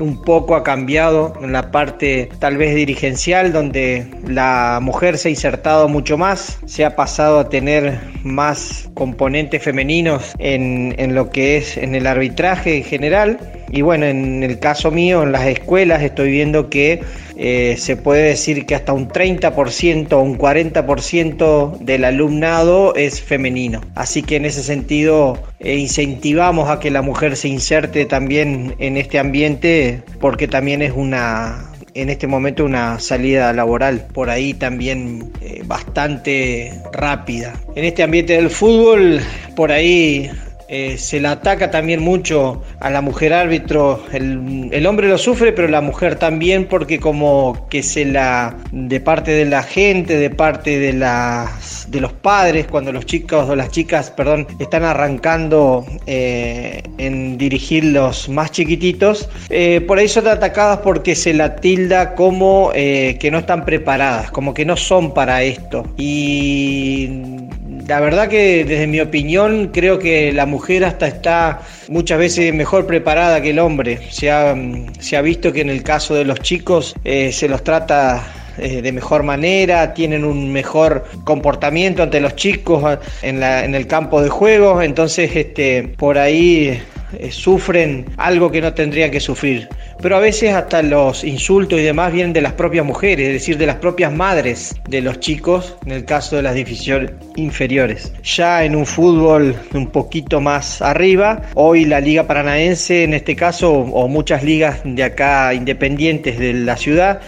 un 0.01 0.21
poco 0.23 0.55
ha 0.55 0.63
cambiado 0.63 1.33
en 1.41 1.51
la 1.51 1.71
parte 1.71 2.29
tal 2.39 2.57
vez 2.57 2.75
dirigencial, 2.75 3.53
donde 3.53 4.07
la 4.27 4.79
mujer 4.81 5.17
se 5.17 5.27
ha 5.27 5.31
insertado 5.31 5.87
mucho 5.87 6.17
más, 6.17 6.59
se 6.65 6.83
ha 6.83 6.95
pasado 6.95 7.39
a 7.39 7.49
tener 7.49 7.99
más 8.23 8.89
componentes 8.95 9.61
femeninos 9.63 10.33
en, 10.39 10.95
en 10.97 11.13
lo 11.13 11.29
que 11.29 11.57
es 11.57 11.77
en 11.77 11.95
el 11.95 12.07
arbitraje 12.07 12.77
en 12.77 12.83
general. 12.83 13.39
Y 13.69 13.83
bueno, 13.83 14.05
en 14.05 14.43
el 14.43 14.59
caso 14.59 14.91
mío, 14.91 15.23
en 15.23 15.31
las 15.31 15.45
escuelas 15.45 16.01
estoy 16.01 16.31
viendo 16.31 16.69
que 16.69 17.01
eh, 17.43 17.75
se 17.75 17.97
puede 17.97 18.27
decir 18.27 18.67
que 18.67 18.75
hasta 18.75 18.93
un 18.93 19.07
30% 19.07 20.13
o 20.13 20.19
un 20.19 20.37
40% 20.37 21.79
del 21.79 22.05
alumnado 22.05 22.93
es 22.93 23.19
femenino. 23.19 23.81
Así 23.95 24.21
que 24.21 24.35
en 24.35 24.45
ese 24.45 24.61
sentido 24.61 25.41
eh, 25.59 25.75
incentivamos 25.75 26.69
a 26.69 26.79
que 26.79 26.91
la 26.91 27.01
mujer 27.01 27.35
se 27.35 27.47
inserte 27.47 28.05
también 28.05 28.75
en 28.77 28.95
este 28.95 29.17
ambiente 29.17 30.03
porque 30.19 30.47
también 30.47 30.83
es 30.83 30.91
una 30.95 31.67
en 31.95 32.09
este 32.11 32.27
momento 32.27 32.63
una 32.63 32.99
salida 32.99 33.51
laboral 33.53 34.05
por 34.13 34.29
ahí 34.29 34.53
también 34.53 35.31
eh, 35.41 35.63
bastante 35.65 36.71
rápida. 36.93 37.53
En 37.75 37.85
este 37.85 38.03
ambiente 38.03 38.33
del 38.33 38.51
fútbol, 38.51 39.19
por 39.55 39.71
ahí 39.71 40.29
eh, 40.73 40.97
se 40.97 41.19
la 41.19 41.31
ataca 41.31 41.69
también 41.69 42.01
mucho 42.01 42.63
a 42.79 42.89
la 42.89 43.01
mujer 43.01 43.33
árbitro. 43.33 44.01
El, 44.13 44.85
hombre 44.87 45.09
lo 45.09 45.17
sufre, 45.17 45.51
pero 45.51 45.67
la 45.67 45.81
mujer 45.81 46.15
también, 46.15 46.65
porque 46.65 46.97
como 46.97 47.67
que 47.69 47.83
se 47.83 48.05
la, 48.05 48.55
de 48.71 49.01
parte 49.01 49.31
de 49.31 49.43
la 49.43 49.63
gente, 49.63 50.17
de 50.17 50.29
parte 50.29 50.79
de, 50.79 50.93
las, 50.93 51.91
de 51.91 51.99
los 51.99 52.13
padres, 52.13 52.67
cuando 52.67 52.93
los 52.93 53.05
chicos 53.05 53.49
o 53.49 53.55
las 53.57 53.69
chicas, 53.69 54.11
perdón, 54.11 54.47
están 54.59 54.85
arrancando 54.85 55.85
eh, 56.05 56.81
en 56.97 57.37
dirigir 57.37 57.83
los 57.83 58.29
más 58.29 58.51
chiquititos, 58.51 59.27
eh, 59.49 59.81
por 59.85 59.99
ahí 59.99 60.07
son 60.07 60.29
atacadas 60.29 60.79
porque 60.79 61.15
se 61.15 61.33
la 61.33 61.57
tilda 61.57 62.15
como 62.15 62.71
que 62.71 63.29
no 63.29 63.39
están 63.39 63.65
preparadas, 63.65 64.31
como 64.31 64.53
que 64.53 64.63
no 64.63 64.77
son 64.77 65.13
para 65.13 65.43
esto. 65.43 65.83
Y 65.97 67.40
la 67.87 67.99
verdad 67.99 68.27
que 68.27 68.65
desde 68.65 68.87
mi 68.87 68.99
opinión 68.99 69.69
creo 69.73 69.99
que 69.99 70.31
la 70.33 70.45
mujer 70.45 70.85
hasta 70.85 71.07
está 71.07 71.61
muchas 71.87 72.19
veces 72.19 72.53
mejor 72.53 72.85
preparada 72.85 73.41
que 73.41 73.51
el 73.51 73.59
hombre. 73.59 73.99
Se 74.09 74.31
ha, 74.31 74.55
se 74.99 75.17
ha 75.17 75.21
visto 75.21 75.51
que 75.51 75.61
en 75.61 75.69
el 75.69 75.83
caso 75.83 76.15
de 76.15 76.25
los 76.25 76.39
chicos 76.39 76.95
eh, 77.03 77.31
se 77.31 77.47
los 77.47 77.63
trata 77.63 78.23
eh, 78.57 78.81
de 78.81 78.91
mejor 78.91 79.23
manera, 79.23 79.93
tienen 79.93 80.25
un 80.25 80.51
mejor 80.51 81.05
comportamiento 81.23 82.03
ante 82.03 82.19
los 82.19 82.35
chicos 82.35 82.99
en, 83.21 83.39
la, 83.39 83.63
en 83.63 83.75
el 83.75 83.87
campo 83.87 84.21
de 84.21 84.29
juego, 84.29 84.81
entonces 84.81 85.35
este, 85.35 85.83
por 85.97 86.17
ahí 86.17 86.81
eh, 87.17 87.31
sufren 87.31 88.05
algo 88.17 88.51
que 88.51 88.61
no 88.61 88.73
tendrían 88.73 89.09
que 89.11 89.19
sufrir. 89.19 89.67
Pero 90.01 90.15
a 90.15 90.19
veces 90.19 90.53
hasta 90.55 90.81
los 90.81 91.23
insultos 91.23 91.79
y 91.79 91.83
demás 91.83 92.11
vienen 92.11 92.33
de 92.33 92.41
las 92.41 92.53
propias 92.53 92.83
mujeres, 92.83 93.27
es 93.27 93.33
decir, 93.33 93.57
de 93.59 93.67
las 93.67 93.75
propias 93.75 94.11
madres 94.11 94.75
de 94.89 94.99
los 94.99 95.19
chicos, 95.19 95.77
en 95.85 95.91
el 95.91 96.05
caso 96.05 96.37
de 96.37 96.41
las 96.41 96.55
divisiones 96.55 97.11
inferiores. 97.35 98.11
Ya 98.23 98.63
en 98.63 98.75
un 98.75 98.87
fútbol 98.87 99.55
un 99.75 99.91
poquito 99.91 100.41
más 100.41 100.81
arriba, 100.81 101.43
hoy 101.53 101.85
la 101.85 101.99
Liga 101.99 102.25
Paranaense, 102.25 103.03
en 103.03 103.13
este 103.13 103.35
caso, 103.35 103.71
o 103.71 104.07
muchas 104.07 104.43
ligas 104.43 104.81
de 104.83 105.03
acá 105.03 105.53
independientes 105.53 106.39
de 106.39 106.53
la 106.53 106.77
ciudad, 106.77 107.21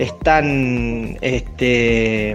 están 0.00 1.18
este, 1.20 2.34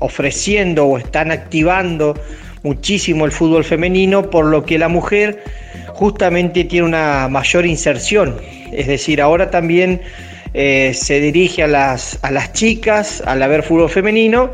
ofreciendo 0.00 0.86
o 0.86 0.96
están 0.96 1.32
activando 1.32 2.14
muchísimo 2.62 3.26
el 3.26 3.32
fútbol 3.32 3.64
femenino, 3.64 4.30
por 4.30 4.46
lo 4.46 4.64
que 4.64 4.78
la 4.78 4.88
mujer 4.88 5.42
justamente 5.88 6.64
tiene 6.64 6.86
una 6.86 7.28
mayor 7.28 7.66
inserción. 7.66 8.36
Es 8.72 8.86
decir, 8.86 9.20
ahora 9.20 9.50
también 9.50 10.00
eh, 10.54 10.92
se 10.94 11.20
dirige 11.20 11.62
a 11.62 11.66
las, 11.66 12.18
a 12.22 12.30
las 12.30 12.52
chicas 12.52 13.22
al 13.26 13.42
haber 13.42 13.62
fútbol 13.62 13.88
femenino, 13.88 14.50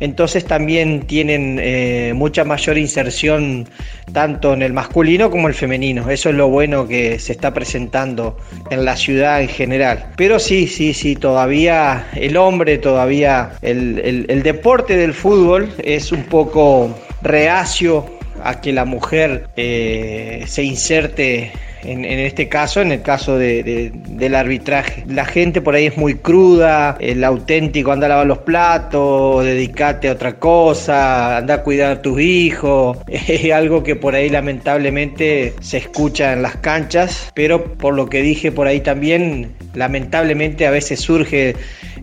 entonces 0.00 0.44
también 0.44 1.02
tienen 1.02 1.58
eh, 1.60 2.12
mucha 2.14 2.44
mayor 2.44 2.78
inserción 2.78 3.68
tanto 4.12 4.54
en 4.54 4.62
el 4.62 4.72
masculino 4.72 5.30
como 5.30 5.48
el 5.48 5.54
femenino. 5.54 6.10
Eso 6.10 6.30
es 6.30 6.34
lo 6.34 6.48
bueno 6.48 6.88
que 6.88 7.18
se 7.18 7.32
está 7.32 7.52
presentando 7.52 8.38
en 8.70 8.84
la 8.84 8.96
ciudad 8.96 9.42
en 9.42 9.48
general. 9.48 10.06
Pero 10.16 10.38
sí, 10.38 10.66
sí, 10.66 10.94
sí, 10.94 11.16
todavía 11.16 12.06
el 12.14 12.36
hombre, 12.36 12.78
todavía 12.78 13.52
el, 13.62 14.26
el 14.28 14.42
deporte 14.42 14.96
del 14.96 15.14
fútbol 15.14 15.72
es 15.82 16.12
un 16.12 16.24
poco 16.24 16.96
reacio 17.22 18.06
a 18.42 18.60
que 18.60 18.72
la 18.72 18.84
mujer 18.84 19.48
eh, 19.56 20.44
se 20.46 20.62
inserte 20.62 21.52
en, 21.84 22.04
este 22.04 22.48
caso, 22.48 22.80
en 22.80 22.92
el 22.92 23.02
caso 23.02 23.36
del 23.38 24.34
arbitraje. 24.34 25.04
La 25.08 25.24
gente 25.24 25.60
por 25.60 25.74
ahí 25.74 25.86
es 25.86 25.96
muy 25.96 26.14
cruda, 26.14 26.96
el 27.00 27.24
auténtico 27.24 27.92
anda 27.92 28.06
a 28.06 28.10
lavar 28.10 28.26
los 28.26 28.38
platos, 28.38 29.44
dedicate 29.44 30.08
a 30.08 30.12
otra 30.12 30.38
cosa, 30.38 31.38
anda 31.38 31.54
a 31.54 31.62
cuidar 31.62 31.92
a 31.92 32.02
tus 32.02 32.20
hijos, 32.20 32.98
es 33.08 33.52
algo 33.52 33.82
que 33.82 33.96
por 33.96 34.14
ahí 34.14 34.28
lamentablemente 34.28 35.54
se 35.60 35.78
escucha 35.78 36.32
en 36.32 36.42
las 36.42 36.56
canchas, 36.56 37.30
pero 37.34 37.64
por 37.74 37.94
lo 37.94 38.08
que 38.08 38.22
dije 38.22 38.52
por 38.52 38.66
ahí 38.66 38.80
también, 38.80 39.52
lamentablemente 39.74 40.66
a 40.66 40.70
veces 40.70 41.00
surge 41.00 41.54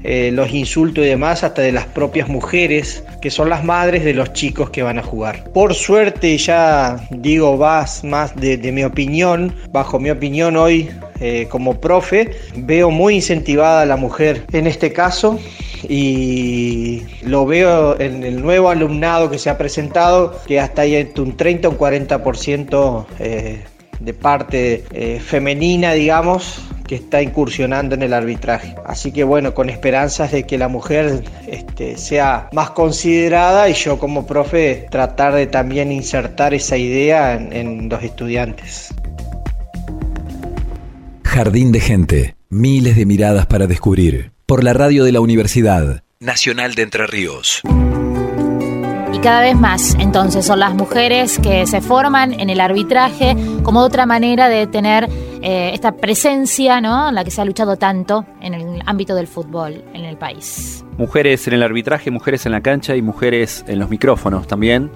eh, 0.03 0.31
los 0.31 0.51
insultos 0.53 1.03
y 1.03 1.07
demás 1.07 1.43
hasta 1.43 1.61
de 1.61 1.73
las 1.73 1.85
propias 1.85 2.29
mujeres, 2.29 3.03
que 3.21 3.29
son 3.29 3.49
las 3.49 3.65
madres 3.65 4.05
de 4.05 4.13
los 4.13 4.31
chicos 4.31 4.69
que 4.69 4.81
van 4.81 4.97
a 4.97 5.03
jugar. 5.03 5.51
Por 5.51 5.73
suerte, 5.73 6.37
ya 6.37 7.05
digo, 7.11 7.57
vas 7.57 8.03
más 8.05 8.33
de, 8.35 8.57
mi 8.71 8.83
opinión, 8.83 9.53
bajo 9.71 9.99
mi 9.99 10.09
opinión 10.09 10.57
hoy 10.57 10.89
eh, 11.19 11.47
como 11.49 11.79
profe, 11.79 12.31
veo 12.55 12.91
muy 12.91 13.15
incentivada 13.15 13.81
a 13.81 13.85
la 13.85 13.97
mujer 13.97 14.45
en 14.53 14.67
este 14.67 14.93
caso 14.93 15.39
y 15.87 17.03
lo 17.23 17.45
veo 17.45 17.99
en 17.99 18.23
el 18.23 18.41
nuevo 18.41 18.69
alumnado 18.69 19.29
que 19.29 19.37
se 19.37 19.49
ha 19.49 19.57
presentado, 19.57 20.39
que 20.47 20.59
hasta 20.59 20.83
hay 20.83 21.11
un 21.17 21.35
30 21.35 21.67
o 21.67 21.71
un 21.71 21.77
40% 21.77 23.05
eh, 23.19 23.63
de 23.99 24.13
parte 24.13 24.85
eh, 24.93 25.19
femenina, 25.19 25.93
digamos, 25.93 26.61
que 26.87 26.95
está 26.95 27.21
incursionando 27.21 27.95
en 27.95 28.03
el 28.03 28.13
arbitraje. 28.13 28.75
Así 28.85 29.11
que 29.11 29.23
bueno, 29.23 29.53
con 29.53 29.69
esperanzas 29.69 30.31
de 30.31 30.43
que 30.43 30.57
la 30.57 30.69
mujer 30.69 31.23
este, 31.47 31.97
sea 31.97 32.49
más 32.53 32.71
considerada 32.71 33.69
y 33.69 33.73
yo 33.73 33.99
como 33.99 34.25
profe 34.25 34.87
tratar 34.89 35.35
de 35.35 35.47
también 35.47 35.91
insertar 35.91 36.53
esa 36.53 36.77
idea 36.77 37.35
en 37.35 37.89
los 37.89 38.01
estudiantes. 38.01 38.93
Jardín 41.39 41.71
de 41.71 41.79
gente, 41.79 42.35
miles 42.49 42.97
de 42.97 43.05
miradas 43.05 43.45
para 43.45 43.65
descubrir. 43.65 44.33
Por 44.45 44.61
la 44.61 44.73
radio 44.73 45.05
de 45.05 45.13
la 45.13 45.21
universidad 45.21 46.03
Nacional 46.19 46.75
de 46.75 46.81
Entre 46.81 47.07
Ríos. 47.07 47.61
Y 49.13 49.19
cada 49.19 49.39
vez 49.39 49.55
más, 49.55 49.95
entonces, 49.99 50.45
son 50.45 50.59
las 50.59 50.73
mujeres 50.73 51.39
que 51.39 51.65
se 51.65 51.79
forman 51.79 52.37
en 52.37 52.49
el 52.49 52.59
arbitraje 52.59 53.37
como 53.63 53.79
otra 53.79 54.05
manera 54.05 54.49
de 54.49 54.67
tener 54.67 55.07
eh, 55.41 55.71
esta 55.73 55.93
presencia, 55.93 56.81
¿no? 56.81 57.09
La 57.09 57.23
que 57.23 57.31
se 57.31 57.39
ha 57.39 57.45
luchado 57.45 57.77
tanto 57.77 58.25
en 58.41 58.53
el 58.53 58.81
ámbito 58.85 59.15
del 59.15 59.27
fútbol 59.27 59.81
en 59.93 60.03
el 60.03 60.17
país. 60.17 60.83
Mujeres 60.97 61.47
en 61.47 61.53
el 61.53 61.63
arbitraje, 61.63 62.11
mujeres 62.11 62.45
en 62.47 62.51
la 62.51 62.59
cancha 62.59 62.97
y 62.97 63.01
mujeres 63.01 63.63
en 63.65 63.79
los 63.79 63.89
micrófonos 63.89 64.45
también 64.45 64.91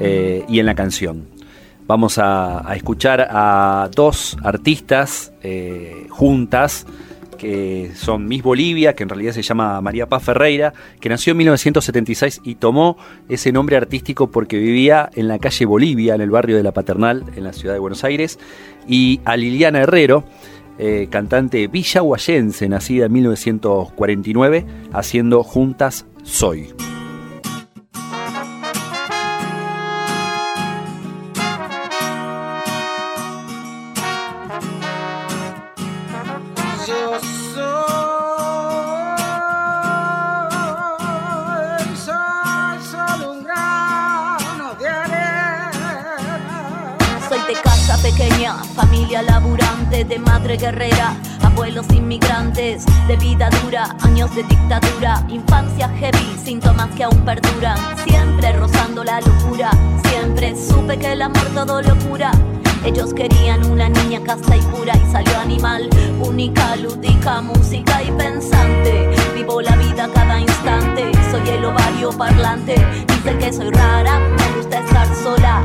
eh, 0.00 0.42
y 0.48 0.58
en 0.58 0.64
la 0.64 0.74
canción. 0.74 1.28
Vamos 1.86 2.18
a, 2.18 2.64
escuchar 2.74 3.26
a 3.30 3.90
dos 3.94 4.36
artistas 4.42 5.32
eh, 5.42 6.06
juntas 6.10 6.86
que 7.42 7.90
son 7.96 8.26
Miss 8.26 8.40
Bolivia, 8.40 8.94
que 8.94 9.02
en 9.02 9.08
realidad 9.08 9.32
se 9.32 9.42
llama 9.42 9.80
María 9.80 10.08
Paz 10.08 10.22
Ferreira, 10.22 10.72
que 11.00 11.08
nació 11.08 11.32
en 11.32 11.38
1976 11.38 12.40
y 12.44 12.54
tomó 12.54 12.96
ese 13.28 13.50
nombre 13.50 13.76
artístico 13.76 14.30
porque 14.30 14.58
vivía 14.58 15.10
en 15.14 15.26
la 15.26 15.40
calle 15.40 15.66
Bolivia, 15.66 16.14
en 16.14 16.20
el 16.20 16.30
barrio 16.30 16.56
de 16.56 16.62
La 16.62 16.70
Paternal, 16.70 17.24
en 17.34 17.42
la 17.42 17.52
ciudad 17.52 17.74
de 17.74 17.80
Buenos 17.80 18.04
Aires, 18.04 18.38
y 18.86 19.20
a 19.24 19.36
Liliana 19.36 19.80
Herrero, 19.80 20.22
eh, 20.78 21.08
cantante 21.10 21.66
villahuayense, 21.66 22.68
nacida 22.68 23.06
en 23.06 23.12
1949, 23.12 24.64
haciendo 24.92 25.42
Juntas 25.42 26.06
Soy. 26.22 26.68
De 50.08 50.18
madre 50.18 50.56
guerrera, 50.56 51.14
abuelos 51.42 51.86
inmigrantes, 51.92 52.84
de 53.06 53.16
vida 53.18 53.48
dura, 53.62 53.94
años 54.00 54.34
de 54.34 54.42
dictadura, 54.42 55.24
infancia 55.28 55.88
heavy, 55.88 56.36
síntomas 56.42 56.88
que 56.96 57.04
aún 57.04 57.24
perduran, 57.24 57.78
siempre 58.04 58.52
rozando 58.52 59.04
la 59.04 59.20
locura, 59.20 59.70
siempre 60.08 60.54
supe 60.56 60.98
que 60.98 61.12
el 61.12 61.22
amor 61.22 61.46
todo 61.54 61.80
locura. 61.82 62.32
Ellos 62.84 63.14
querían 63.14 63.64
una 63.70 63.88
niña 63.88 64.20
casta 64.24 64.56
y 64.56 64.62
pura 64.62 64.92
y 64.96 65.12
salió 65.12 65.38
animal, 65.38 65.88
única, 66.20 66.74
lúdica, 66.76 67.40
música 67.40 68.02
y 68.02 68.10
pensante. 68.12 69.08
Vivo 69.34 69.62
la 69.62 69.76
vida 69.76 70.08
cada 70.12 70.40
instante, 70.40 71.12
soy 71.30 71.48
el 71.48 71.64
ovario 71.64 72.10
parlante. 72.10 72.74
Dicen 73.06 73.38
que 73.38 73.52
soy 73.52 73.70
rara, 73.70 74.18
me 74.18 74.56
gusta 74.56 74.80
estar 74.80 75.14
sola. 75.14 75.64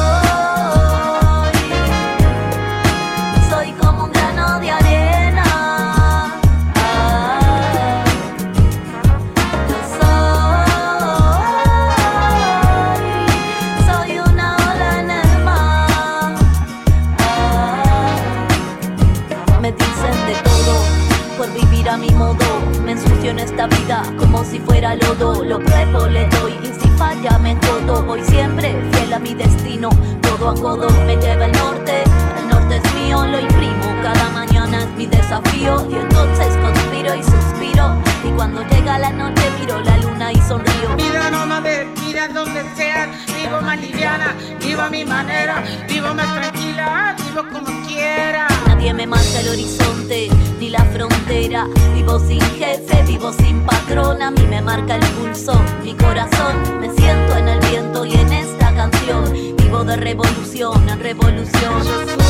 Esta 23.61 23.77
vida 23.77 24.03
como 24.17 24.43
si 24.43 24.59
fuera 24.59 24.95
lodo. 24.95 25.43
Lo 25.43 25.59
pruebo, 25.59 26.07
le 26.07 26.27
doy 26.29 26.53
y 26.63 26.67
si 26.79 26.87
falla 26.97 27.37
me 27.37 27.55
todo. 27.55 28.03
Voy 28.03 28.23
siempre 28.23 28.75
fiel 28.91 29.13
a 29.13 29.19
mi 29.19 29.33
destino, 29.33 29.89
todo 30.21 30.49
a 30.49 30.55
codo 30.55 30.89
me 31.05 31.15
lleva 31.17 31.45
al 31.45 31.51
norte. 31.51 32.03
El 32.39 32.49
norte 32.49 32.77
es 32.77 32.93
mío, 32.95 33.25
lo 33.25 33.39
imprimo. 33.39 33.85
Cada 34.01 34.29
mañana 34.29 34.83
es 34.83 34.89
mi 34.97 35.05
desafío 35.05 35.87
y 35.89 35.95
entonces 35.95 36.57
conspiro 36.57 37.15
y 37.15 37.23
suspiro. 37.23 37.95
Y 38.23 38.31
cuando 38.31 38.63
llega 38.69 38.97
la 38.97 39.11
noche 39.11 39.43
miro 39.59 39.79
la 39.81 39.97
luna 39.97 40.31
y 40.31 40.41
sonrío. 40.41 40.95
Vida 40.97 41.29
nómade, 41.29 41.87
vida 42.01 42.27
donde 42.29 42.63
sea, 42.75 43.09
vivo 43.35 43.61
más 43.61 43.79
liviana, 43.79 44.35
vivo 44.59 44.81
a 44.81 44.89
mi 44.89 45.05
manera, 45.05 45.63
vivo 45.87 46.13
más 46.13 46.33
tranquila, 46.33 47.15
vivo 47.27 47.43
como 47.51 47.87
quiera. 47.87 48.50
Nadie 48.81 48.95
me 48.95 49.05
marca 49.05 49.39
el 49.41 49.49
horizonte 49.49 50.27
ni 50.59 50.69
la 50.69 50.83
frontera. 50.85 51.67
Vivo 51.93 52.19
sin 52.19 52.41
jefe, 52.41 53.03
vivo 53.03 53.31
sin 53.31 53.61
patrón. 53.63 54.23
A 54.23 54.31
mí 54.31 54.41
me 54.47 54.59
marca 54.59 54.95
el 54.95 55.05
pulso, 55.13 55.53
mi 55.83 55.93
corazón. 55.93 56.79
Me 56.79 56.91
siento 56.95 57.37
en 57.37 57.47
el 57.47 57.59
viento 57.59 58.05
y 58.05 58.13
en 58.13 58.33
esta 58.33 58.73
canción. 58.73 59.31
Vivo 59.57 59.83
de 59.83 59.97
revolución 59.97 60.89
en 60.89 60.99
revolución. 60.99 62.20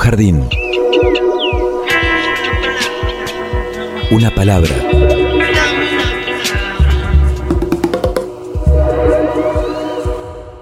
Jardín. 0.00 0.48
Una 4.10 4.30
palabra. 4.34 4.74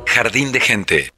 Jardín 0.07 0.51
de 0.51 0.61
gente. 0.61 1.12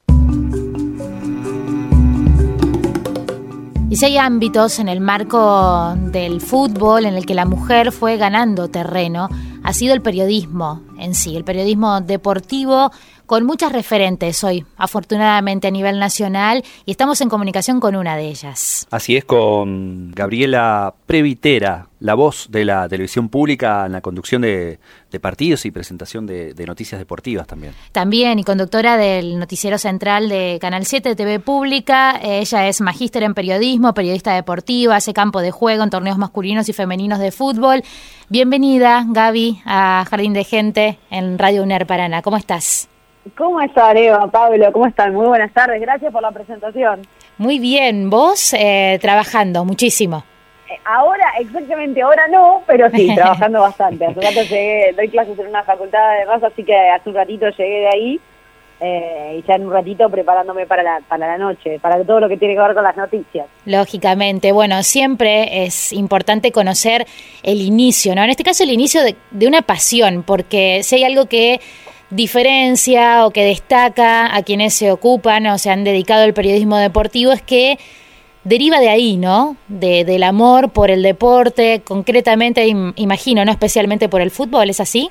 Y 3.89 3.97
si 3.97 4.05
hay 4.05 4.19
ámbitos 4.19 4.79
en 4.79 4.89
el 4.89 5.01
marco 5.01 5.95
del 5.97 6.43
fútbol 6.43 7.07
en 7.07 7.15
el 7.15 7.25
que 7.25 7.35
la 7.35 7.47
mujer 7.47 7.91
fue 7.91 8.19
ganando 8.19 8.69
terreno, 8.69 9.31
ha 9.63 9.73
sido 9.73 9.95
el 9.95 10.03
periodismo 10.03 10.83
en 10.99 11.15
sí, 11.15 11.37
el 11.37 11.45
periodismo 11.45 12.03
deportivo 12.03 12.93
con 13.31 13.45
muchas 13.45 13.71
referentes 13.71 14.43
hoy, 14.43 14.67
afortunadamente 14.77 15.69
a 15.69 15.71
nivel 15.71 16.01
nacional, 16.01 16.65
y 16.85 16.91
estamos 16.91 17.21
en 17.21 17.29
comunicación 17.29 17.79
con 17.79 17.95
una 17.95 18.17
de 18.17 18.27
ellas. 18.27 18.89
Así 18.91 19.17
es, 19.17 19.25
con 19.25 20.11
Gabriela 20.11 20.95
Previtera, 21.07 21.87
la 22.01 22.15
voz 22.15 22.49
de 22.51 22.65
la 22.65 22.89
televisión 22.89 23.29
pública 23.29 23.87
en 23.87 23.93
la 23.93 24.01
conducción 24.01 24.43
de, 24.43 24.81
partidos 25.21 25.65
y 25.65 25.71
presentación 25.71 26.27
de, 26.27 26.65
noticias 26.67 26.99
deportivas 26.99 27.47
también. 27.47 27.73
También, 27.93 28.41
y 28.41 28.43
conductora 28.43 28.97
del 28.97 29.39
noticiero 29.39 29.79
central 29.79 30.29
de 30.29 30.59
Canal 30.61 30.85
7 30.85 31.15
TV 31.15 31.39
Pública. 31.39 32.19
Ella 32.21 32.67
es 32.67 32.81
magíster 32.81 33.23
en 33.23 33.35
periodismo, 33.35 33.95
periodista 33.95 34.35
deportiva, 34.35 34.97
hace 34.97 35.15
campo 35.15 35.41
de 35.41 35.53
juego 35.53 35.85
en 35.85 35.91
torneos 35.91 36.19
masculinos 36.19 36.69
y 36.69 36.73
femeninos 36.73 37.21
de 37.21 37.31
fútbol. 37.31 37.85
Bienvenida, 38.29 39.07
Gaby, 39.09 39.63
a 39.67 40.05
Jardín 40.11 40.33
de 40.33 40.43
Gente 40.43 40.99
en 41.13 41.39
Radio 41.39 41.63
UNER 41.63 41.87
Paraná. 41.87 42.23
¿Cómo 42.23 42.37
estás? 42.37 42.89
¿Cómo 43.37 43.61
estás, 43.61 43.95
Eva, 43.97 44.27
Pablo? 44.31 44.73
¿Cómo 44.73 44.87
están? 44.87 45.15
Muy 45.15 45.27
buenas 45.27 45.53
tardes, 45.53 45.81
gracias 45.81 46.11
por 46.11 46.23
la 46.23 46.31
presentación. 46.31 47.03
Muy 47.37 47.59
bien, 47.59 48.09
vos 48.09 48.55
eh, 48.55 48.99
trabajando 49.01 49.65
muchísimo. 49.65 50.25
Eh, 50.71 50.79
ahora, 50.87 51.27
exactamente 51.39 52.01
ahora 52.01 52.29
no, 52.29 52.63
pero 52.67 52.89
sí, 52.91 53.13
trabajando 53.15 53.61
bastante. 53.61 54.07
Hace 54.07 54.21
rato 54.21 54.43
llegué, 54.43 54.95
doy 54.97 55.09
clases 55.09 55.39
en 55.39 55.49
una 55.49 55.63
facultad 55.65 56.19
de 56.19 56.25
raza, 56.25 56.47
así 56.47 56.65
que 56.65 56.75
hace 56.75 57.11
un 57.11 57.15
ratito 57.15 57.47
llegué 57.51 57.81
de 57.81 57.89
ahí 57.89 58.21
eh, 58.81 59.37
y 59.39 59.47
ya 59.47 59.57
en 59.57 59.67
un 59.67 59.73
ratito 59.73 60.09
preparándome 60.09 60.65
para 60.65 60.83
la, 60.83 61.01
para 61.07 61.27
la 61.27 61.37
noche, 61.37 61.79
para 61.79 62.03
todo 62.03 62.21
lo 62.21 62.29
que 62.31 62.39
tiene 62.39 62.55
que 62.55 62.61
ver 62.61 62.75
con 62.75 62.85
las 62.85 62.97
noticias. 62.97 63.47
Lógicamente, 63.67 64.53
bueno, 64.53 64.83
siempre 64.83 65.65
es 65.65 65.93
importante 65.93 66.53
conocer 66.53 67.07
el 67.43 67.61
inicio, 67.61 68.15
¿no? 68.15 68.25
En 68.25 68.31
este 68.31 68.45
caso 68.45 68.65
el 68.65 68.71
inicio 68.71 69.03
de, 69.03 69.15
de 69.31 69.47
una 69.47 69.61
pasión, 69.61 70.23
porque 70.23 70.83
si 70.83 70.97
hay 70.97 71.05
algo 71.05 71.27
que 71.27 71.61
diferencia 72.11 73.25
o 73.27 73.31
que 73.31 73.45
destaca 73.45 74.35
a 74.35 74.43
quienes 74.43 74.75
se 74.75 74.91
ocupan 74.91 75.47
o 75.47 75.59
se 75.59 75.71
han 75.71 75.85
dedicado 75.85 76.25
al 76.25 76.35
periodismo 76.35 76.77
deportivo 76.77 77.33
es 77.33 77.43
que 77.43 77.79
deriva 78.45 78.81
de 78.81 78.89
ahí, 78.89 79.17
¿no? 79.17 79.57
De, 79.69 80.05
del 80.05 80.23
amor 80.23 80.71
por 80.71 80.91
el 80.91 81.03
deporte, 81.03 81.83
concretamente, 81.85 82.67
imagino, 82.67 83.45
¿no? 83.45 83.51
Especialmente 83.51 84.09
por 84.09 84.21
el 84.21 84.31
fútbol, 84.31 84.71
¿es 84.71 84.81
así? 84.81 85.11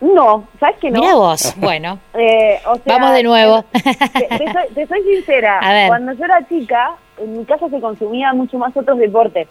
No, 0.00 0.44
¿sabes 0.60 0.76
que 0.80 0.90
no? 0.90 1.00
Mira 1.00 1.14
vos, 1.14 1.54
bueno. 1.56 1.98
Eh, 2.14 2.60
Vamos 2.86 3.12
de 3.12 3.22
nuevo. 3.22 3.64
Te, 3.72 4.86
soy, 4.86 5.02
sincera, 5.02 5.60
cuando 5.88 6.12
yo 6.12 6.24
era 6.24 6.46
chica, 6.48 6.94
en 7.18 7.38
mi 7.38 7.44
casa 7.44 7.68
se 7.68 7.80
consumía 7.80 8.32
mucho 8.32 8.58
más 8.58 8.76
otros 8.76 8.98
deportes. 8.98 9.48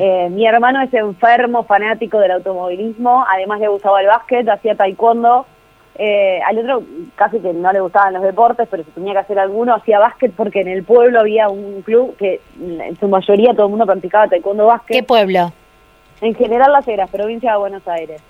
Eh, 0.00 0.28
mi 0.30 0.46
hermano 0.46 0.82
es 0.82 0.92
enfermo, 0.92 1.64
fanático 1.64 2.18
del 2.18 2.32
automovilismo, 2.32 3.24
además 3.28 3.60
le 3.60 3.68
gustaba 3.68 4.00
el 4.00 4.06
básquet, 4.06 4.48
hacía 4.48 4.74
taekwondo, 4.74 5.46
eh, 5.96 6.40
al 6.44 6.58
otro 6.58 6.82
casi 7.14 7.38
que 7.38 7.52
no 7.52 7.72
le 7.72 7.80
gustaban 7.80 8.14
los 8.14 8.22
deportes, 8.22 8.66
pero 8.70 8.82
si 8.82 8.90
tenía 8.90 9.12
que 9.12 9.20
hacer 9.20 9.38
alguno, 9.38 9.74
hacía 9.74 10.00
básquet 10.00 10.32
porque 10.36 10.60
en 10.60 10.68
el 10.68 10.82
pueblo 10.82 11.20
había 11.20 11.48
un 11.48 11.82
club 11.82 12.16
que 12.16 12.40
en 12.60 12.96
su 12.98 13.08
mayoría 13.08 13.52
todo 13.52 13.66
el 13.66 13.70
mundo 13.70 13.86
practicaba 13.86 14.28
taekwondo 14.28 14.66
básquet. 14.66 14.96
¿Qué 14.96 15.02
pueblo? 15.02 15.52
En 16.20 16.34
general 16.34 16.72
Las 16.72 16.88
Heras, 16.88 17.10
provincia 17.10 17.52
de 17.52 17.58
Buenos 17.58 17.86
Aires. 17.86 18.22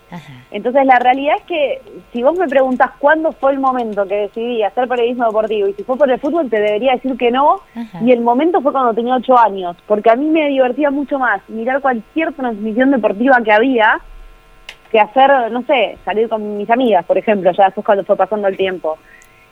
Entonces 0.51 0.85
la 0.85 0.99
realidad 0.99 1.35
es 1.37 1.43
que 1.43 1.81
si 2.11 2.23
vos 2.23 2.37
me 2.37 2.47
preguntas 2.47 2.91
cuándo 2.99 3.31
fue 3.31 3.53
el 3.53 3.59
momento 3.59 4.05
que 4.05 4.15
decidí 4.15 4.63
hacer 4.63 4.87
periodismo 4.87 5.25
deportivo 5.25 5.67
y 5.67 5.73
si 5.73 5.83
fue 5.83 5.97
por 5.97 6.09
el 6.09 6.19
fútbol 6.19 6.49
te 6.49 6.59
debería 6.59 6.93
decir 6.93 7.15
que 7.17 7.31
no 7.31 7.61
y 8.01 8.11
el 8.11 8.21
momento 8.21 8.61
fue 8.61 8.71
cuando 8.71 8.93
tenía 8.93 9.15
ocho 9.15 9.37
años 9.37 9.77
porque 9.87 10.09
a 10.09 10.15
mí 10.15 10.25
me 10.25 10.49
divertía 10.49 10.91
mucho 10.91 11.19
más 11.19 11.41
mirar 11.47 11.81
cualquier 11.81 12.33
transmisión 12.33 12.91
deportiva 12.91 13.39
que 13.43 13.51
había 13.51 14.01
que 14.95 15.01
hacer, 15.01 15.51
no 15.51 15.61
sé, 15.63 15.97
salir 16.05 16.29
con 16.29 16.55
mis 16.55 16.69
amigas, 16.69 17.03
por 17.03 17.17
ejemplo, 17.17 17.51
ya 17.51 17.65
después 17.65 17.85
cuando 17.85 18.05
fue 18.05 18.15
pasando 18.15 18.47
el 18.47 18.55
tiempo. 18.55 18.97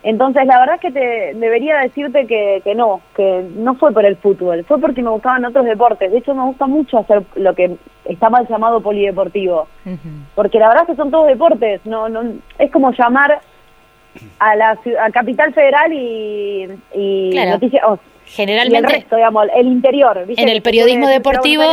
Entonces, 0.01 0.45
la 0.45 0.57
verdad 0.57 0.75
es 0.75 0.81
que 0.81 0.91
te 0.91 1.33
debería 1.37 1.79
decirte 1.79 2.25
que, 2.27 2.61
que 2.63 2.73
no, 2.73 3.01
que 3.13 3.45
no 3.53 3.75
fue 3.75 3.91
por 3.91 4.05
el 4.05 4.15
fútbol, 4.15 4.63
fue 4.63 4.79
porque 4.79 5.01
me 5.01 5.09
gustaban 5.09 5.43
otros 5.43 5.65
deportes. 5.65 6.13
De 6.13 6.19
hecho, 6.19 6.33
me 6.33 6.43
gusta 6.43 6.65
mucho 6.65 6.97
hacer 6.97 7.23
lo 7.35 7.53
que 7.55 7.75
está 8.05 8.29
mal 8.29 8.47
llamado 8.47 8.79
polideportivo, 8.79 9.67
porque 10.33 10.59
la 10.59 10.69
verdad 10.69 10.83
es 10.83 10.91
que 10.91 10.95
son 10.95 11.11
todos 11.11 11.27
deportes. 11.27 11.85
No, 11.85 12.07
no, 12.07 12.21
es 12.57 12.71
como 12.71 12.93
llamar 12.93 13.41
a 14.39 14.55
la 14.55 14.79
a 15.01 15.11
Capital 15.11 15.53
Federal 15.53 15.91
y, 15.91 16.69
y 16.93 17.31
noticias, 17.49 17.83
generalmente 18.33 18.87
el 18.87 18.93
resto, 18.93 19.15
digamos, 19.15 19.47
el 19.55 19.67
interior. 19.67 20.25
En 20.27 20.49
el 20.49 20.61
periodismo 20.61 21.07
deportivo 21.07 21.63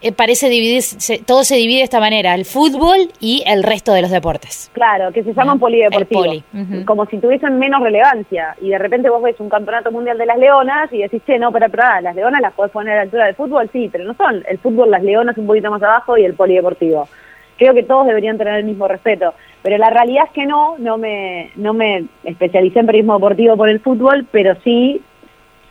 eh, 0.00 0.12
parece 0.12 0.48
dividir, 0.48 0.82
todo 1.26 1.42
se 1.44 1.56
divide 1.56 1.78
de 1.78 1.84
esta 1.84 2.00
manera, 2.00 2.34
el 2.34 2.44
fútbol 2.44 3.10
y 3.20 3.42
el 3.46 3.62
resto 3.62 3.92
de 3.92 4.02
los 4.02 4.10
deportes. 4.10 4.70
Claro, 4.72 5.12
que 5.12 5.24
se 5.24 5.34
llaman 5.34 5.58
polideportivos, 5.58 6.44
como 6.84 7.06
si 7.06 7.18
tuviesen 7.18 7.58
menos 7.58 7.82
relevancia. 7.82 8.54
Y 8.60 8.70
de 8.70 8.78
repente 8.78 9.10
vos 9.10 9.22
ves 9.22 9.38
un 9.40 9.48
campeonato 9.48 9.90
mundial 9.90 10.18
de 10.18 10.26
las 10.26 10.38
leonas 10.38 10.92
y 10.92 10.98
decís, 10.98 11.22
che, 11.26 11.38
no, 11.38 11.50
pero, 11.50 11.68
pero 11.68 12.00
las 12.00 12.14
leonas 12.14 12.40
las 12.40 12.52
podés 12.52 12.72
poner 12.72 12.92
a 12.92 12.96
la 12.96 13.02
altura 13.02 13.26
del 13.26 13.34
fútbol, 13.34 13.68
sí, 13.72 13.88
pero 13.90 14.04
no 14.04 14.14
son. 14.14 14.44
El 14.48 14.58
fútbol, 14.58 14.90
las 14.90 15.02
leonas 15.02 15.36
un 15.36 15.46
poquito 15.46 15.70
más 15.70 15.82
abajo 15.82 16.16
y 16.16 16.24
el 16.24 16.34
polideportivo. 16.34 17.08
Creo 17.56 17.74
que 17.74 17.82
todos 17.82 18.06
deberían 18.06 18.38
tener 18.38 18.54
el 18.54 18.64
mismo 18.64 18.86
respeto. 18.86 19.34
Pero 19.62 19.78
la 19.78 19.90
realidad 19.90 20.26
es 20.26 20.30
que 20.30 20.46
no, 20.46 20.76
no 20.78 20.96
me, 20.96 21.50
no 21.56 21.74
me 21.74 22.04
especialicé 22.22 22.78
en 22.78 22.86
periodismo 22.86 23.14
deportivo 23.14 23.56
por 23.56 23.68
el 23.68 23.80
fútbol, 23.80 24.26
pero 24.30 24.54
sí 24.62 25.02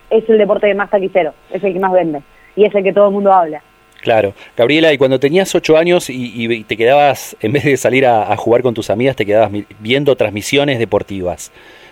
es 0.10 0.30
el 0.30 0.38
deporte 0.38 0.74
más 0.74 0.90
taquicero, 0.90 1.34
es 1.52 1.64
el 1.64 1.74
que 1.74 1.80
más 1.80 1.92
vende 1.92 2.22
y 2.56 2.66
es 2.66 2.74
el 2.74 2.84
que 2.84 2.94
todo 2.94 3.08
el 3.08 3.14
mundo 3.14 3.32
habla. 3.32 3.62
Claro. 4.02 4.34
Gabriela, 4.56 4.94
y 4.94 4.98
cuando 4.98 5.20
tenías 5.20 5.54
ocho 5.56 5.78
años 5.78 6.10
y, 6.10 6.64
te 6.64 6.78
quedabas, 6.78 7.36
en 7.42 7.54
vez 7.54 7.64
de 7.64 7.78
salir 7.78 8.06
a, 8.06 8.36
jugar 8.38 8.62
con 8.62 8.74
tus 8.74 8.90
amigas, 8.90 9.16
te 9.16 9.26
quedabas 9.26 9.52
viendo 9.80 10.16
transmisiones 10.16 10.80
deportivas. 10.80 11.52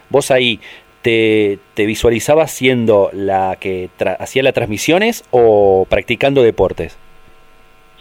¿Vos 0.10 0.32
ahí 0.32 0.60
te, 1.02 1.60
visualizabas 1.76 2.52
siendo 2.52 3.10
la 3.14 3.58
que 3.60 3.90
hacía 4.20 4.44
las 4.44 4.54
transmisiones 4.54 5.24
o 5.32 5.86
practicando 5.90 6.42
deportes? 6.42 6.98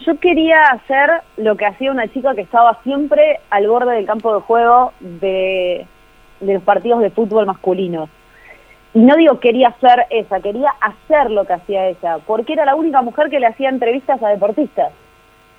Yo 0.05 0.19
quería 0.19 0.65
hacer 0.67 1.09
lo 1.37 1.55
que 1.55 1.65
hacía 1.65 1.91
una 1.91 2.07
chica 2.11 2.35
que 2.35 2.41
estaba 2.41 2.79
siempre 2.83 3.39
al 3.49 3.67
borde 3.67 3.95
del 3.95 4.05
campo 4.05 4.35
de 4.35 4.41
juego 4.41 4.93
de, 4.99 5.85
de 6.41 6.53
los 6.53 6.63
partidos 6.63 7.01
de 7.01 7.09
fútbol 7.09 7.45
masculinos 7.45 8.09
y 8.95 8.99
no 8.99 9.17
digo 9.17 9.39
quería 9.41 9.75
ser 9.81 10.05
esa, 10.09 10.39
quería 10.39 10.73
hacer 10.79 11.29
lo 11.29 11.43
que 11.43 11.53
hacía 11.53 11.89
ella, 11.89 12.17
porque 12.25 12.53
era 12.53 12.63
la 12.63 12.75
única 12.75 13.01
mujer 13.01 13.29
que 13.29 13.41
le 13.41 13.47
hacía 13.47 13.67
entrevistas 13.67 14.23
a 14.23 14.29
deportistas. 14.29 14.93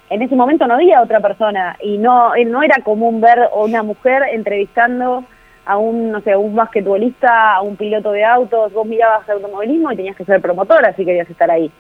En 0.09 0.23
ese 0.23 0.35
momento 0.35 0.67
no 0.67 0.75
había 0.75 1.03
otra 1.03 1.21
persona 1.21 1.77
y 1.83 1.99
no, 1.99 2.33
no 2.47 2.63
era 2.63 2.77
común 2.83 3.21
ver 3.21 3.39
una 3.55 3.83
mujer 3.83 4.23
entrevistando 4.33 5.23
a 5.67 5.77
un, 5.77 6.13
no 6.13 6.23
sé, 6.23 6.33
a 6.33 6.39
un 6.39 6.55
basquetbolista, 6.55 7.57
a 7.57 7.61
un 7.61 7.77
piloto 7.77 8.11
de 8.13 8.25
autos, 8.25 8.73
vos 8.73 8.87
mirabas 8.87 9.29
automovilismo 9.29 9.93
y 9.93 9.97
tenías 9.97 10.17
que 10.17 10.25
ser 10.25 10.41
promotora 10.41 10.95
si 10.95 11.05
querías 11.05 11.29
estar 11.29 11.51
ahí. 11.51 11.71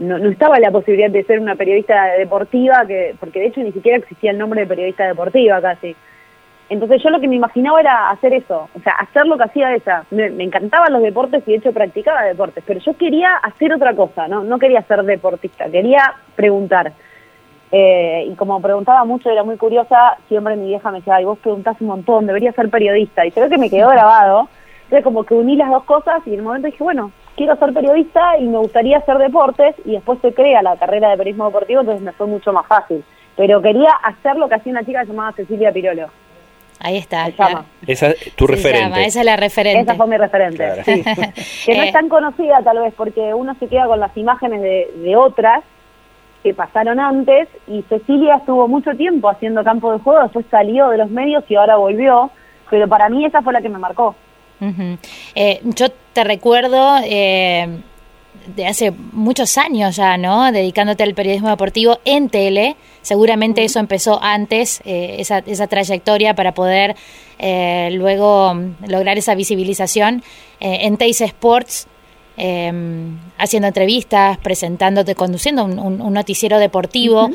No, 0.00 0.18
no 0.18 0.28
estaba 0.28 0.58
la 0.60 0.70
posibilidad 0.70 1.10
de 1.10 1.24
ser 1.24 1.40
una 1.40 1.54
periodista 1.54 2.12
deportiva, 2.18 2.84
que 2.86 3.14
porque 3.18 3.40
de 3.40 3.46
hecho 3.46 3.62
ni 3.62 3.72
siquiera 3.72 3.96
existía 3.96 4.32
el 4.32 4.38
nombre 4.38 4.60
de 4.60 4.66
periodista 4.66 5.06
deportiva 5.06 5.62
casi. 5.62 5.96
Entonces 6.70 7.02
yo 7.02 7.10
lo 7.10 7.20
que 7.20 7.26
me 7.26 7.34
imaginaba 7.34 7.80
era 7.80 8.10
hacer 8.10 8.32
eso, 8.32 8.68
o 8.72 8.80
sea, 8.80 8.92
hacer 8.92 9.26
lo 9.26 9.36
que 9.36 9.42
hacía 9.42 9.74
ella. 9.74 10.04
Me, 10.12 10.26
encantaban 10.26 10.92
los 10.92 11.02
deportes 11.02 11.42
y 11.44 11.50
de 11.50 11.56
hecho 11.58 11.72
practicaba 11.72 12.22
deportes, 12.22 12.62
pero 12.64 12.78
yo 12.78 12.96
quería 12.96 13.34
hacer 13.42 13.74
otra 13.74 13.92
cosa, 13.96 14.28
¿no? 14.28 14.44
No 14.44 14.56
quería 14.60 14.80
ser 14.82 15.02
deportista, 15.02 15.68
quería 15.68 16.14
preguntar. 16.36 16.92
Eh, 17.72 18.28
y 18.30 18.34
como 18.36 18.62
preguntaba 18.62 19.04
mucho, 19.04 19.30
era 19.30 19.42
muy 19.42 19.56
curiosa, 19.56 20.16
siempre 20.28 20.54
mi 20.54 20.68
vieja 20.68 20.92
me 20.92 20.98
decía, 20.98 21.16
ay, 21.16 21.24
vos 21.24 21.40
preguntás 21.40 21.76
un 21.80 21.88
montón, 21.88 22.26
debería 22.26 22.52
ser 22.52 22.70
periodista. 22.70 23.26
Y 23.26 23.30
ve 23.30 23.48
que 23.48 23.58
me 23.58 23.68
quedó 23.68 23.88
grabado. 23.88 24.48
Entonces 24.84 25.02
como 25.02 25.24
que 25.24 25.34
uní 25.34 25.56
las 25.56 25.70
dos 25.70 25.82
cosas 25.84 26.22
y 26.24 26.34
en 26.34 26.40
un 26.40 26.46
momento 26.46 26.66
dije, 26.66 26.84
bueno, 26.84 27.10
quiero 27.36 27.56
ser 27.56 27.72
periodista 27.72 28.38
y 28.38 28.44
me 28.44 28.58
gustaría 28.58 28.98
hacer 28.98 29.18
deportes 29.18 29.74
y 29.84 29.92
después 29.92 30.20
se 30.20 30.32
crea 30.32 30.62
la 30.62 30.76
carrera 30.76 31.10
de 31.10 31.16
periodismo 31.16 31.46
deportivo, 31.46 31.80
entonces 31.80 32.04
me 32.04 32.12
fue 32.12 32.28
mucho 32.28 32.52
más 32.52 32.66
fácil. 32.68 33.02
Pero 33.36 33.60
quería 33.60 33.90
hacer 34.04 34.36
lo 34.36 34.48
que 34.48 34.54
hacía 34.54 34.70
una 34.70 34.84
chica 34.84 35.02
llamada 35.02 35.32
Cecilia 35.32 35.72
Pirolo. 35.72 36.10
Ahí 36.80 36.96
está. 36.96 37.30
Esa 37.86 38.14
tu 38.36 38.46
referente. 38.46 39.04
esa 39.04 39.20
es 39.20 39.26
la 39.26 39.36
referente. 39.36 39.82
Esa 39.82 39.94
fue 39.94 40.06
mi 40.06 40.16
referente, 40.16 40.82
sí. 40.84 41.02
que 41.66 41.76
no 41.76 41.82
es 41.82 41.90
eh. 41.90 41.92
tan 41.92 42.08
conocida 42.08 42.62
tal 42.62 42.78
vez 42.78 42.94
porque 42.96 43.34
uno 43.34 43.54
se 43.60 43.68
queda 43.68 43.86
con 43.86 44.00
las 44.00 44.16
imágenes 44.16 44.62
de, 44.62 44.90
de 44.96 45.16
otras 45.16 45.62
que 46.42 46.54
pasaron 46.54 46.98
antes 46.98 47.48
y 47.66 47.82
Cecilia 47.82 48.36
estuvo 48.36 48.66
mucho 48.66 48.92
tiempo 48.92 49.28
haciendo 49.28 49.62
campo 49.62 49.92
de 49.92 49.98
juego, 49.98 50.22
después 50.22 50.46
salió 50.50 50.88
de 50.88 50.96
los 50.96 51.10
medios 51.10 51.44
y 51.48 51.54
ahora 51.54 51.76
volvió, 51.76 52.30
pero 52.70 52.88
para 52.88 53.10
mí 53.10 53.26
esa 53.26 53.42
fue 53.42 53.52
la 53.52 53.60
que 53.60 53.68
me 53.68 53.78
marcó. 53.78 54.14
eh, 55.34 55.60
yo 55.62 55.86
te 56.12 56.24
recuerdo 56.24 56.96
eh, 57.04 57.82
de 58.46 58.66
hace 58.66 58.90
muchos 58.90 59.58
años 59.58 59.96
ya, 59.96 60.16
¿no? 60.16 60.50
Dedicándote 60.52 61.02
al 61.02 61.14
periodismo 61.14 61.48
deportivo 61.48 61.98
en 62.04 62.28
tele. 62.28 62.76
Seguramente 63.02 63.64
eso 63.64 63.78
empezó 63.78 64.22
antes, 64.22 64.80
eh, 64.84 65.16
esa, 65.18 65.38
esa, 65.38 65.66
trayectoria 65.66 66.34
para 66.34 66.52
poder 66.52 66.96
eh, 67.38 67.90
luego 67.92 68.54
lograr 68.86 69.18
esa 69.18 69.34
visibilización 69.34 70.22
eh, 70.60 70.80
en 70.82 70.96
Teis 70.96 71.20
Sports. 71.20 71.86
Em, 72.36 73.18
haciendo 73.36 73.68
entrevistas, 73.68 74.38
presentándote, 74.38 75.14
conduciendo 75.14 75.64
un, 75.64 75.98
noticiero 76.14 76.58
deportivo. 76.58 77.28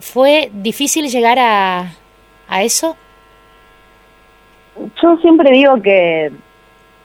¿Fue 0.00 0.50
difícil 0.52 1.08
llegar 1.08 1.38
a, 1.38 1.94
a 2.48 2.62
eso? 2.64 2.96
Yo 5.00 5.16
siempre 5.18 5.52
digo 5.52 5.80
que, 5.80 6.32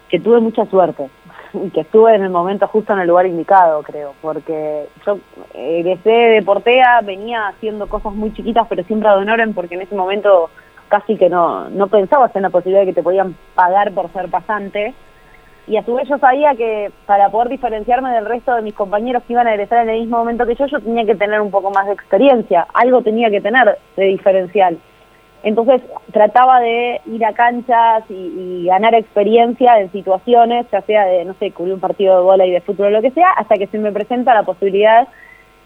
que 0.09 0.19
tuve 0.19 0.39
mucha 0.39 0.65
suerte 0.65 1.07
y 1.53 1.69
que 1.71 1.81
estuve 1.81 2.15
en 2.15 2.23
el 2.23 2.29
momento 2.29 2.67
justo 2.67 2.93
en 2.93 2.99
el 2.99 3.07
lugar 3.07 3.25
indicado, 3.25 3.83
creo, 3.83 4.13
porque 4.21 4.87
yo 5.05 5.19
egresé 5.53 6.09
de 6.09 6.41
Portea, 6.43 7.01
venía 7.01 7.47
haciendo 7.47 7.87
cosas 7.87 8.13
muy 8.13 8.33
chiquitas, 8.33 8.67
pero 8.67 8.83
siempre 8.83 9.09
adonoren 9.09 9.53
porque 9.53 9.75
en 9.75 9.81
ese 9.81 9.95
momento 9.95 10.49
casi 10.89 11.17
que 11.17 11.29
no, 11.29 11.69
no 11.69 11.87
pensabas 11.87 12.35
en 12.35 12.41
la 12.41 12.49
posibilidad 12.49 12.81
de 12.81 12.87
que 12.87 12.93
te 12.93 13.03
podían 13.03 13.35
pagar 13.55 13.91
por 13.93 14.11
ser 14.11 14.29
pasante. 14.29 14.93
Y 15.67 15.77
a 15.77 15.85
su 15.85 15.93
vez 15.93 16.09
yo 16.09 16.17
sabía 16.17 16.55
que 16.55 16.91
para 17.05 17.29
poder 17.29 17.49
diferenciarme 17.49 18.11
del 18.11 18.25
resto 18.25 18.55
de 18.55 18.63
mis 18.63 18.73
compañeros 18.73 19.21
que 19.23 19.33
iban 19.33 19.45
a 19.45 19.53
egresar 19.53 19.83
en 19.83 19.89
el 19.89 19.99
mismo 19.99 20.17
momento 20.17 20.47
que 20.47 20.55
yo, 20.55 20.65
yo 20.65 20.79
tenía 20.79 21.05
que 21.05 21.13
tener 21.13 21.39
un 21.39 21.51
poco 21.51 21.69
más 21.69 21.85
de 21.85 21.93
experiencia, 21.93 22.65
algo 22.73 23.03
tenía 23.03 23.29
que 23.29 23.39
tener 23.39 23.77
de 23.95 24.03
diferencial. 24.05 24.79
Entonces 25.43 25.81
trataba 26.11 26.59
de 26.59 27.01
ir 27.05 27.23
a 27.25 27.33
canchas 27.33 28.03
y, 28.09 28.65
ganar 28.65 28.93
experiencia 28.93 29.79
en 29.79 29.91
situaciones, 29.91 30.65
ya 30.71 30.81
sea 30.81 31.05
de, 31.05 31.25
no 31.25 31.33
sé, 31.35 31.51
cubrir 31.51 31.73
un 31.73 31.79
partido 31.79 32.17
de 32.17 32.23
bola 32.23 32.45
y 32.45 32.51
de 32.51 32.61
fútbol 32.61 32.87
o 32.87 32.89
lo 32.91 33.01
que 33.01 33.11
sea, 33.11 33.29
hasta 33.31 33.55
que 33.55 33.67
se 33.67 33.77
me 33.77 33.91
presenta 33.91 34.33
la 34.33 34.43
posibilidad 34.43 35.07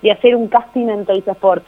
de 0.02 0.12
hacer 0.12 0.36
un 0.36 0.48
casting 0.48 0.88
en 0.90 1.06
Toys 1.06 1.28
Sport. 1.28 1.64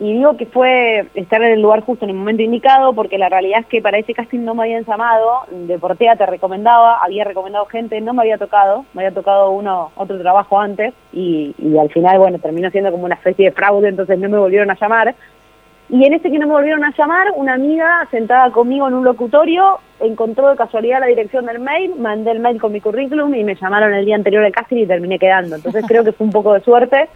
Y 0.00 0.12
digo 0.12 0.36
que 0.36 0.46
fue 0.46 1.06
estar 1.14 1.42
en 1.42 1.52
el 1.52 1.62
lugar 1.62 1.80
justo 1.80 2.04
en 2.04 2.10
el 2.10 2.16
momento 2.16 2.42
indicado, 2.42 2.92
porque 2.92 3.18
la 3.18 3.28
realidad 3.28 3.60
es 3.60 3.66
que 3.66 3.82
para 3.82 3.98
ese 3.98 4.14
casting 4.14 4.40
no 4.40 4.54
me 4.54 4.62
habían 4.62 4.84
llamado, 4.84 5.42
de 5.50 5.78
Portea 5.78 6.14
te 6.16 6.26
recomendaba, 6.26 6.98
había 7.02 7.24
recomendado 7.24 7.66
gente, 7.66 8.00
no 8.00 8.14
me 8.14 8.22
había 8.22 8.38
tocado, 8.38 8.84
me 8.94 9.02
había 9.02 9.14
tocado 9.14 9.50
uno 9.50 9.90
otro 9.96 10.18
trabajo 10.20 10.60
antes, 10.60 10.94
y 11.12 11.54
al 11.78 11.90
final, 11.90 12.18
bueno, 12.18 12.38
terminó 12.38 12.70
siendo 12.70 12.92
como 12.92 13.06
una 13.06 13.16
especie 13.16 13.46
de 13.46 13.52
fraude, 13.52 13.88
entonces 13.88 14.18
no 14.18 14.28
me 14.28 14.38
volvieron 14.38 14.70
a 14.70 14.78
llamar, 14.78 15.14
y 15.90 16.04
en 16.04 16.12
ese 16.12 16.30
que 16.30 16.38
no 16.38 16.46
me 16.46 16.52
volvieron 16.52 16.84
a 16.84 16.92
llamar, 16.96 17.28
una 17.34 17.54
amiga 17.54 18.06
sentada 18.10 18.50
conmigo 18.50 18.88
en 18.88 18.94
un 18.94 19.04
locutorio 19.04 19.78
encontró 20.00 20.50
de 20.50 20.56
casualidad 20.56 21.00
la 21.00 21.06
dirección 21.06 21.46
del 21.46 21.60
mail, 21.60 21.94
mandé 21.98 22.30
el 22.30 22.40
mail 22.40 22.60
con 22.60 22.72
mi 22.72 22.80
currículum 22.80 23.34
y 23.34 23.42
me 23.42 23.54
llamaron 23.54 23.94
el 23.94 24.04
día 24.04 24.14
anterior 24.14 24.44
al 24.44 24.52
casting 24.52 24.76
y 24.76 24.86
terminé 24.86 25.18
quedando. 25.18 25.56
Entonces 25.56 25.84
creo 25.88 26.04
que 26.04 26.12
fue 26.12 26.26
un 26.26 26.32
poco 26.32 26.52
de 26.52 26.60
suerte. 26.60 27.08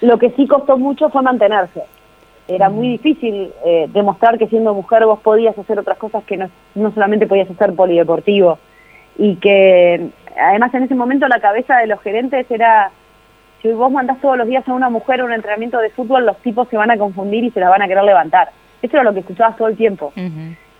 Lo 0.00 0.18
que 0.18 0.30
sí 0.30 0.46
costó 0.46 0.78
mucho 0.78 1.10
fue 1.10 1.22
mantenerse. 1.22 1.82
Era 2.48 2.70
muy 2.70 2.88
difícil 2.88 3.52
eh, 3.64 3.86
demostrar 3.92 4.38
que 4.38 4.48
siendo 4.48 4.74
mujer 4.74 5.04
vos 5.04 5.20
podías 5.20 5.56
hacer 5.56 5.78
otras 5.78 5.98
cosas 5.98 6.24
que 6.24 6.36
no, 6.36 6.50
no 6.74 6.92
solamente 6.92 7.26
podías 7.26 7.50
hacer 7.50 7.74
polideportivo. 7.74 8.58
Y 9.16 9.36
que 9.36 10.08
además 10.36 10.74
en 10.74 10.84
ese 10.84 10.94
momento 10.94 11.28
la 11.28 11.40
cabeza 11.40 11.76
de 11.76 11.86
los 11.86 12.00
gerentes 12.00 12.50
era 12.50 12.90
si 13.62 13.70
vos 13.70 13.92
mandás 13.92 14.20
todos 14.20 14.36
los 14.36 14.48
días 14.48 14.68
a 14.68 14.74
una 14.74 14.90
mujer 14.90 15.20
a 15.20 15.24
un 15.24 15.32
entrenamiento 15.32 15.78
de 15.78 15.90
fútbol, 15.90 16.26
los 16.26 16.36
tipos 16.38 16.68
se 16.68 16.76
van 16.76 16.90
a 16.90 16.98
confundir 16.98 17.44
y 17.44 17.50
se 17.52 17.60
la 17.60 17.70
van 17.70 17.80
a 17.80 17.86
querer 17.86 18.02
levantar. 18.02 18.50
Eso 18.82 18.96
era 18.96 19.04
lo 19.04 19.14
que 19.14 19.20
escuchabas 19.20 19.56
todo 19.56 19.68
el 19.68 19.76
tiempo. 19.76 20.12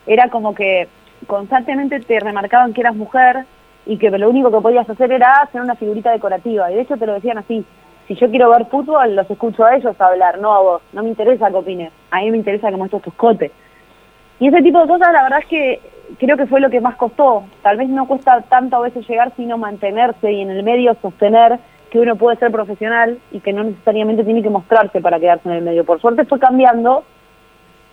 Era 0.04 0.28
como 0.28 0.52
que 0.52 0.88
constantemente 1.28 2.00
te 2.00 2.18
remarcaban 2.18 2.72
que 2.72 2.80
eras 2.80 2.96
mujer 2.96 3.44
y 3.86 3.98
que 3.98 4.10
lo 4.10 4.28
único 4.28 4.50
que 4.50 4.60
podías 4.60 4.90
hacer 4.90 5.12
era 5.12 5.42
hacer 5.42 5.60
una 5.60 5.76
figurita 5.76 6.10
decorativa. 6.10 6.72
Y 6.72 6.74
de 6.74 6.80
hecho 6.80 6.96
te 6.96 7.06
lo 7.06 7.14
decían 7.14 7.38
así, 7.38 7.64
si 8.08 8.16
yo 8.16 8.28
quiero 8.28 8.50
ver 8.50 8.66
fútbol, 8.66 9.14
los 9.14 9.30
escucho 9.30 9.64
a 9.64 9.76
ellos 9.76 9.98
hablar, 10.00 10.38
no 10.38 10.52
a 10.52 10.60
vos. 10.60 10.82
No 10.92 11.04
me 11.04 11.10
interesa 11.10 11.50
que 11.50 11.56
opines, 11.56 11.92
a 12.10 12.18
mí 12.18 12.32
me 12.32 12.38
interesa 12.38 12.68
que 12.70 12.76
muestres 12.76 13.02
tus 13.02 13.14
cotes. 13.14 13.52
Y 14.40 14.48
ese 14.48 14.60
tipo 14.60 14.80
de 14.80 14.88
cosas, 14.88 15.12
la 15.12 15.22
verdad 15.22 15.38
es 15.38 15.46
que 15.46 15.80
creo 16.18 16.36
que 16.36 16.46
fue 16.46 16.60
lo 16.60 16.68
que 16.68 16.80
más 16.80 16.96
costó. 16.96 17.44
Tal 17.62 17.76
vez 17.76 17.88
no 17.88 18.08
cuesta 18.08 18.40
tanto 18.48 18.74
a 18.74 18.80
veces 18.80 19.08
llegar, 19.08 19.32
sino 19.36 19.56
mantenerse 19.56 20.32
y 20.32 20.40
en 20.40 20.50
el 20.50 20.64
medio 20.64 20.96
sostener 21.00 21.60
que 21.92 22.00
uno 22.00 22.16
puede 22.16 22.38
ser 22.38 22.50
profesional 22.50 23.18
y 23.32 23.40
que 23.40 23.52
no 23.52 23.64
necesariamente 23.64 24.24
tiene 24.24 24.42
que 24.42 24.48
mostrarse 24.48 25.02
para 25.02 25.20
quedarse 25.20 25.46
en 25.46 25.56
el 25.56 25.62
medio. 25.62 25.84
Por 25.84 26.00
suerte 26.00 26.24
fue 26.24 26.40
cambiando, 26.40 27.04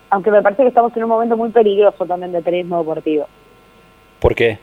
aunque 0.10 0.32
me 0.32 0.42
parece 0.42 0.62
que 0.62 0.70
estamos 0.70 0.96
en 0.96 1.04
un 1.04 1.10
momento 1.10 1.36
muy 1.36 1.50
peligroso 1.50 2.06
también 2.06 2.32
de 2.32 2.42
periodismo 2.42 2.78
deportivo. 2.80 3.28
¿Por 4.22 4.36
qué? 4.36 4.58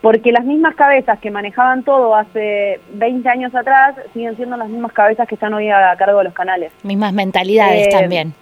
Porque 0.00 0.32
las 0.32 0.46
mismas 0.46 0.74
cabezas 0.76 1.18
que 1.18 1.30
manejaban 1.30 1.82
todo 1.82 2.14
hace 2.16 2.80
20 2.94 3.28
años 3.28 3.54
atrás 3.54 3.96
siguen 4.14 4.34
siendo 4.36 4.56
las 4.56 4.70
mismas 4.70 4.92
cabezas 4.92 5.28
que 5.28 5.34
están 5.34 5.52
hoy 5.52 5.68
a 5.68 5.94
cargo 5.98 6.16
de 6.18 6.24
los 6.24 6.32
canales. 6.32 6.72
Mismas 6.84 7.12
mentalidades 7.12 7.88
Eh, 7.88 7.90
también. 7.90 8.32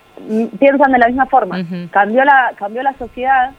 Piensan 0.61 0.93
de 0.93 0.99
la 0.99 1.09
misma 1.09 1.27
forma. 1.27 1.59
Cambió 1.91 2.25
la 2.25 2.53
cambió 2.55 2.81
la 2.85 2.93
sociedad 2.95 3.51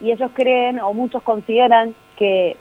y 0.00 0.12
ellos 0.12 0.30
creen 0.32 0.80
o 0.80 0.94
muchos 0.94 1.22
consideran 1.22 1.94
que 2.16 2.56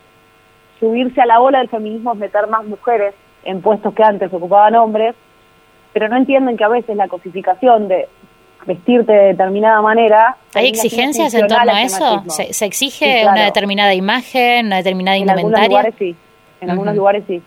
subirse 0.82 1.22
a 1.22 1.26
la 1.26 1.40
ola 1.40 1.60
del 1.60 1.70
feminismo 1.70 2.12
es 2.12 2.20
meter 2.20 2.48
más 2.48 2.66
mujeres 2.66 3.14
en 3.46 3.62
puestos 3.62 3.94
que 3.94 4.04
antes 4.04 4.34
ocupaban 4.34 4.76
hombres, 4.76 5.16
pero 5.94 6.10
no 6.10 6.18
entienden 6.18 6.58
que 6.58 6.64
a 6.66 6.68
veces 6.68 6.98
la 6.98 7.08
cosificación 7.08 7.88
de 7.88 8.10
vestirte 8.66 9.12
de 9.14 9.26
determinada 9.28 9.82
manera... 9.82 10.36
¿Hay 10.54 10.68
exigencias 10.68 11.34
en 11.34 11.48
torno 11.48 11.72
a 11.72 11.82
eso? 11.84 12.24
¿Se, 12.28 12.52
se 12.54 12.66
exige 12.66 13.06
Sí, 13.06 13.22
claro. 13.22 13.32
una 13.38 13.46
determinada 13.46 13.94
imagen, 13.94 14.66
una 14.68 14.78
determinada 14.78 15.18
En 15.18 15.30
algunos 15.30 15.44
indumentaria? 15.62 15.78
lugares 15.78 15.96
sí, 15.98 16.16
en 16.60 16.70
algunos 16.70 16.92
Ujú. 16.92 17.00
lugares 17.00 17.24
sí. 17.28 17.42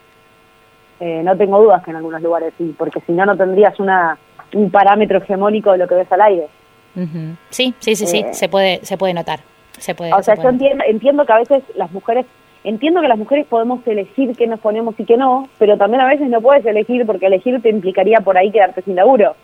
Eh, 1.01 1.23
no 1.25 1.37
tengo 1.37 1.61
dudas 1.61 1.83
que 1.85 1.91
en 1.91 1.97
algunos 1.99 2.23
lugares 2.23 2.55
sí, 2.57 2.75
porque 2.79 3.01
si 3.07 3.13
no, 3.13 3.27
no 3.27 3.37
tendrías 3.37 3.79
una 3.81 4.17
un 4.55 4.71
parámetro 4.71 5.19
hegemónico 5.19 5.73
de 5.73 5.79
lo 5.79 5.89
que 5.89 5.97
ves 5.97 6.13
al 6.13 6.21
aire. 6.23 6.47
Ujú. 6.95 7.35
Sí, 7.51 7.75
sí, 7.81 7.97
sí, 7.97 8.07
sí, 8.07 8.19
Eh, 8.21 8.35
se 8.35 8.49
puede, 8.49 8.79
se 8.85 8.97
puede 8.97 9.13
notar. 9.13 9.41
Se 9.79 9.97
puede, 9.97 10.13
O 10.15 10.23
sea, 10.23 10.37
se 10.37 10.43
yo 10.43 10.51
entiendo 10.51 11.27
que 11.27 11.33
a 11.33 11.39
veces 11.39 11.65
las 11.75 11.91
mujeres, 11.91 12.25
entiendo 12.65 13.01
que 13.01 13.09
las 13.09 13.19
mujeres 13.19 13.47
podemos 13.47 13.87
elegir 13.87 14.35
qué 14.37 14.47
nos 14.47 14.59
ponemos 14.59 14.99
y 14.99 15.05
qué 15.05 15.17
no, 15.17 15.49
pero 15.59 15.77
también 15.77 16.01
a 16.01 16.09
veces 16.09 16.29
no 16.29 16.41
puedes 16.41 16.65
elegir 16.65 17.07
porque 17.07 17.27
elegir 17.27 17.61
te 17.63 17.69
implicaría 17.69 18.21
por 18.21 18.37
ahí 18.37 18.51
quedarte 18.51 18.83
sin 18.83 18.97
laburo. 18.97 19.37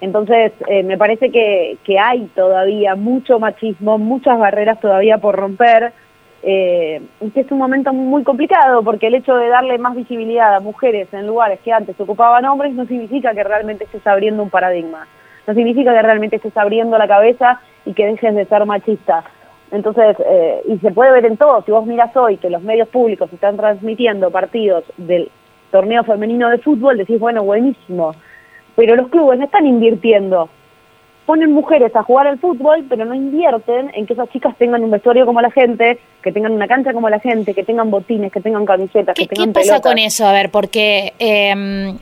Entonces, 0.00 0.52
eh, 0.66 0.82
me 0.82 0.96
parece 0.96 1.30
que, 1.30 1.76
hay 1.98 2.26
todavía 2.34 2.94
mucho 2.94 3.38
machismo, 3.38 3.98
muchas 3.98 4.38
barreras 4.38 4.80
todavía 4.80 5.18
por 5.18 5.36
romper, 5.36 5.92
eh, 6.42 7.02
y 7.20 7.30
que 7.30 7.40
es 7.40 7.52
un 7.52 7.58
momento 7.58 7.92
muy 7.92 8.22
complicado 8.22 8.82
porque 8.82 9.08
el 9.08 9.14
hecho 9.14 9.36
de 9.36 9.48
darle 9.48 9.76
más 9.76 9.94
visibilidad 9.94 10.54
a 10.54 10.60
mujeres 10.60 11.12
en 11.12 11.26
lugares 11.26 11.60
que 11.60 11.70
antes 11.70 12.00
ocupaban 12.00 12.46
hombres 12.46 12.72
no 12.72 12.86
significa 12.86 13.34
que 13.34 13.44
realmente 13.44 13.84
estés 13.84 14.06
abriendo 14.06 14.42
un 14.42 14.48
paradigma, 14.48 15.06
no 15.46 15.52
significa 15.52 15.92
que 15.92 16.00
realmente 16.00 16.36
estés 16.36 16.56
abriendo 16.56 16.96
la 16.96 17.06
cabeza 17.06 17.60
y 17.84 17.92
que 17.92 18.06
dejes 18.06 18.34
de 18.34 18.46
ser 18.46 18.64
machista. 18.64 19.22
Entonces, 19.70 20.16
eh, 20.26 20.62
y 20.68 20.78
se 20.78 20.90
puede 20.90 21.12
ver 21.12 21.26
en 21.26 21.36
todo, 21.36 21.62
si 21.64 21.70
vos 21.70 21.86
miras 21.86 22.14
hoy 22.16 22.36
que 22.38 22.50
los 22.50 22.62
medios 22.62 22.88
públicos 22.88 23.32
están 23.32 23.56
transmitiendo 23.56 24.30
partidos 24.30 24.84
del 24.96 25.30
torneo 25.70 26.02
femenino 26.02 26.48
de 26.48 26.58
fútbol, 26.58 26.98
decís, 26.98 27.20
bueno, 27.20 27.44
buenísimo, 27.44 28.14
pero 28.74 28.96
los 28.96 29.08
clubes 29.08 29.38
no 29.38 29.44
están 29.44 29.66
invirtiendo. 29.66 30.48
Ponen 31.24 31.52
mujeres 31.52 31.94
a 31.94 32.02
jugar 32.02 32.26
al 32.26 32.40
fútbol, 32.40 32.84
pero 32.88 33.04
no 33.04 33.14
invierten 33.14 33.92
en 33.94 34.04
que 34.06 34.14
esas 34.14 34.28
chicas 34.30 34.56
tengan 34.56 34.82
un 34.82 34.90
vestuario 34.90 35.24
como 35.24 35.40
la 35.40 35.52
gente, 35.52 36.00
que 36.22 36.32
tengan 36.32 36.50
una 36.50 36.66
cancha 36.66 36.92
como 36.92 37.08
la 37.08 37.20
gente, 37.20 37.54
que 37.54 37.62
tengan 37.62 37.88
botines, 37.88 38.32
que 38.32 38.40
tengan 38.40 38.66
camisetas, 38.66 39.14
que 39.14 39.28
¿Qué 39.28 39.36
tengan 39.36 39.52
pasa 39.52 39.74
pelotas. 39.74 39.90
con 39.92 39.98
eso? 39.98 40.26
A 40.26 40.32
ver, 40.32 40.50
porque 40.50 41.12
eh, 41.20 41.94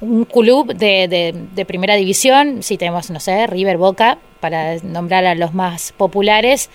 un 0.00 0.24
club 0.24 0.74
de, 0.74 1.08
de- 1.08 1.34
de 1.54 1.64
primera 1.64 1.94
división, 1.94 2.62
si 2.62 2.76
tenemos, 2.76 3.10
no 3.10 3.20
sé, 3.20 3.46
River 3.46 3.76
Boca, 3.78 4.18
para 4.40 4.76
nombrar 4.82 5.24
a 5.24 5.34
los 5.34 5.54
más 5.54 5.92
populares, 5.92 6.70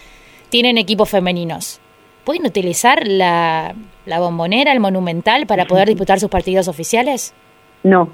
tienen 0.50 0.78
equipos 0.78 1.10
femeninos. 1.10 1.80
¿Pueden 2.24 2.46
utilizar 2.46 3.06
la, 3.08 3.76
la 4.06 4.20
bombonera, 4.20 4.72
el 4.72 4.80
monumental, 4.80 5.46
para 5.46 5.66
poder 5.66 5.88
disputar 5.88 6.20
sus 6.20 6.30
partidos 6.30 6.68
oficiales? 6.68 7.34
No. 7.84 8.10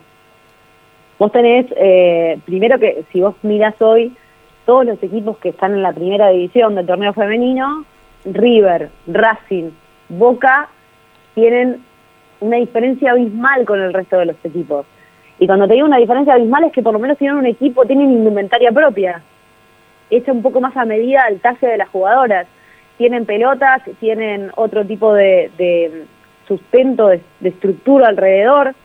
Vos 1.18 1.32
tenés, 1.32 1.68
eh, 1.78 2.40
primero 2.46 2.80
que 2.80 3.04
si 3.12 3.22
vos 3.22 3.36
miras 3.44 3.76
hoy, 3.82 4.14
todos 4.66 4.86
los 4.86 5.02
equipos 5.04 5.38
que 5.38 5.50
están 5.50 5.74
en 5.74 5.84
la 5.84 5.94
primera 5.94 6.30
división 6.30 6.76
del 6.76 6.86
torneo 6.88 7.14
femenino, 7.14 7.86
River, 8.26 8.90
Racing, 9.08 9.70
Boca, 10.10 10.70
tienen 11.36 11.84
una 12.42 12.58
diferencia 12.58 13.12
abismal 13.12 13.66
con 13.66 13.80
el 13.80 13.94
resto 13.94 14.18
de 14.18 14.26
los 14.26 14.36
equipos. 14.44 14.86
Y 15.40 15.48
cuando 15.48 15.68
te 15.68 15.74
digo 15.74 15.88
una 15.88 15.98
diferencia 15.98 16.34
abismal 16.34 16.66
es 16.66 16.72
que 16.72 16.84
por 16.84 16.94
lo 16.94 17.00
menos 17.00 17.18
tienen 17.18 17.38
un 17.38 17.46
equipo, 17.46 17.86
tienen 17.86 18.12
indumentaria 18.12 18.72
propia, 18.72 19.22
hecha 20.10 20.32
un 20.32 20.42
poco 20.42 20.60
más 20.60 20.76
a 20.76 20.86
medida 20.86 21.26
del 21.30 21.40
talle 21.40 21.68
de 21.68 21.78
las 21.78 21.90
jugadoras. 21.90 22.48
Tienen 22.98 23.26
pelotas, 23.26 23.82
tienen 24.00 24.52
otro 24.56 24.86
tipo 24.86 25.14
de, 25.14 25.50
de 25.58 26.06
sustento, 26.48 27.08
de, 27.08 27.22
de 27.40 27.50
estructura 27.50 28.10
alrededor, 28.10 28.76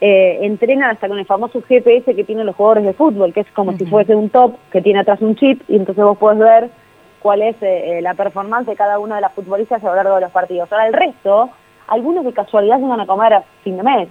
eh, 0.00 0.40
entrenan 0.42 0.90
hasta 0.90 1.08
con 1.08 1.18
el 1.18 1.24
famoso 1.24 1.62
GPS 1.62 2.14
que 2.14 2.24
tienen 2.24 2.44
los 2.44 2.54
jugadores 2.54 2.84
de 2.84 2.92
fútbol, 2.92 3.32
que 3.32 3.40
es 3.40 3.50
como 3.52 3.72
si 3.78 3.86
fuese 3.86 4.14
un 4.14 4.28
top 4.28 4.56
que 4.70 4.82
tiene 4.82 5.00
atrás 5.00 5.22
un 5.22 5.36
chip 5.36 5.62
y 5.68 5.76
entonces 5.76 6.04
vos 6.04 6.18
podés 6.18 6.38
ver 6.38 6.70
cuál 7.20 7.40
es 7.40 7.56
eh, 7.62 7.98
eh, 7.98 8.02
la 8.02 8.12
performance 8.12 8.66
de 8.66 8.76
cada 8.76 8.98
una 8.98 9.16
de 9.16 9.22
las 9.22 9.32
futbolistas 9.32 9.82
a 9.82 9.86
lo 9.86 9.96
largo 9.96 10.16
de 10.16 10.20
los 10.20 10.30
partidos. 10.30 10.70
Ahora 10.70 10.86
el 10.86 10.92
resto, 10.92 11.48
algunos 11.88 12.24
de 12.24 12.32
casualidad 12.32 12.78
se 12.78 12.86
van 12.86 13.00
a 13.00 13.06
comer 13.06 13.34
a 13.34 13.44
fin 13.62 13.76
de 13.76 13.82
mes. 13.82 14.08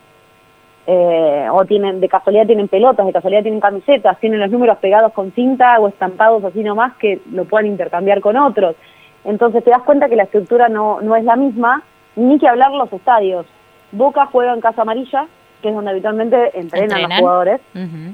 Eh, 0.88 1.48
o 1.52 1.66
tienen 1.66 2.00
de 2.00 2.08
casualidad 2.08 2.46
tienen 2.46 2.68
pelotas, 2.68 3.08
de 3.08 3.14
casualidad 3.14 3.42
tienen 3.42 3.60
camisetas, 3.60 4.20
tienen 4.20 4.40
los 4.40 4.52
números 4.52 4.78
pegados 4.78 5.14
con 5.14 5.32
cinta 5.32 5.80
o 5.80 5.88
estampados 5.88 6.44
así 6.44 6.62
nomás 6.62 6.94
que 6.98 7.22
lo 7.32 7.46
puedan 7.46 7.66
intercambiar 7.66 8.22
con 8.22 8.38
otros. 8.38 8.76
Entonces 9.24 9.64
te 9.64 9.72
das 9.72 9.82
cuenta 9.82 10.08
que 10.08 10.16
la 10.16 10.24
estructura 10.24 10.70
no, 10.70 11.02
no 11.02 11.16
es 11.16 11.24
la 11.24 11.36
misma, 11.36 11.82
ni 12.16 12.38
que 12.38 12.48
hablar 12.48 12.72
los 12.72 12.94
estadios. 12.94 13.48
Boca 13.92 14.28
juega 14.28 14.54
en 14.54 14.62
Casa 14.62 14.84
Amarilla, 14.84 15.26
que 15.62 15.70
es 15.70 15.76
donde 15.76 15.90
habitualmente 15.90 16.60
entrenan, 16.60 16.92
¿Entrenan? 16.92 17.10
los 17.10 17.20
jugadores. 17.20 17.62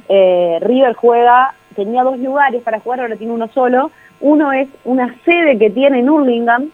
Eh, 0.07 0.59
River 0.61 0.93
juega, 0.93 1.53
tenía 1.75 2.03
dos 2.03 2.17
lugares 2.19 2.63
para 2.63 2.79
jugar, 2.79 3.01
ahora 3.01 3.17
tiene 3.17 3.33
uno 3.33 3.47
solo. 3.49 3.91
Uno 4.21 4.53
es 4.53 4.69
una 4.85 5.15
sede 5.25 5.57
que 5.57 5.69
tiene 5.69 5.99
en 5.99 6.09
Hurlingham, 6.09 6.69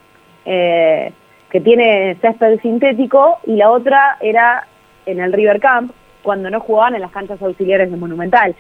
eh, 0.45 1.11
que 1.49 1.61
tiene 1.61 2.17
césped 2.21 2.59
sintético, 2.61 3.39
y 3.45 3.55
la 3.55 3.71
otra 3.71 4.17
era 4.19 4.67
en 5.05 5.19
el 5.19 5.33
River 5.33 5.59
Camp, 5.59 5.91
cuando 6.23 6.49
no 6.49 6.59
jugaban 6.59 6.95
en 6.95 7.01
las 7.01 7.11
canchas 7.11 7.41
auxiliares 7.41 7.89
de 7.89 7.97
Monumental. 7.97 8.55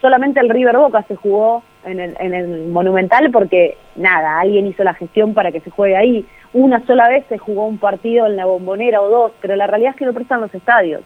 Solamente 0.00 0.40
el 0.40 0.48
River 0.48 0.78
Boca 0.78 1.04
se 1.06 1.14
jugó 1.14 1.62
en 1.84 2.00
el, 2.00 2.16
en 2.18 2.34
el 2.34 2.68
Monumental 2.68 3.30
porque, 3.30 3.76
nada, 3.96 4.40
alguien 4.40 4.66
hizo 4.66 4.82
la 4.82 4.94
gestión 4.94 5.34
para 5.34 5.52
que 5.52 5.60
se 5.60 5.70
juegue 5.70 5.96
ahí. 5.96 6.26
Una 6.54 6.84
sola 6.86 7.08
vez 7.08 7.24
se 7.28 7.38
jugó 7.38 7.66
un 7.66 7.78
partido 7.78 8.26
en 8.26 8.36
la 8.36 8.46
bombonera 8.46 9.00
o 9.02 9.08
dos, 9.08 9.32
pero 9.40 9.54
la 9.56 9.66
realidad 9.66 9.90
es 9.90 9.96
que 9.96 10.06
lo 10.06 10.14
prestan 10.14 10.40
los 10.40 10.54
estadios. 10.54 11.02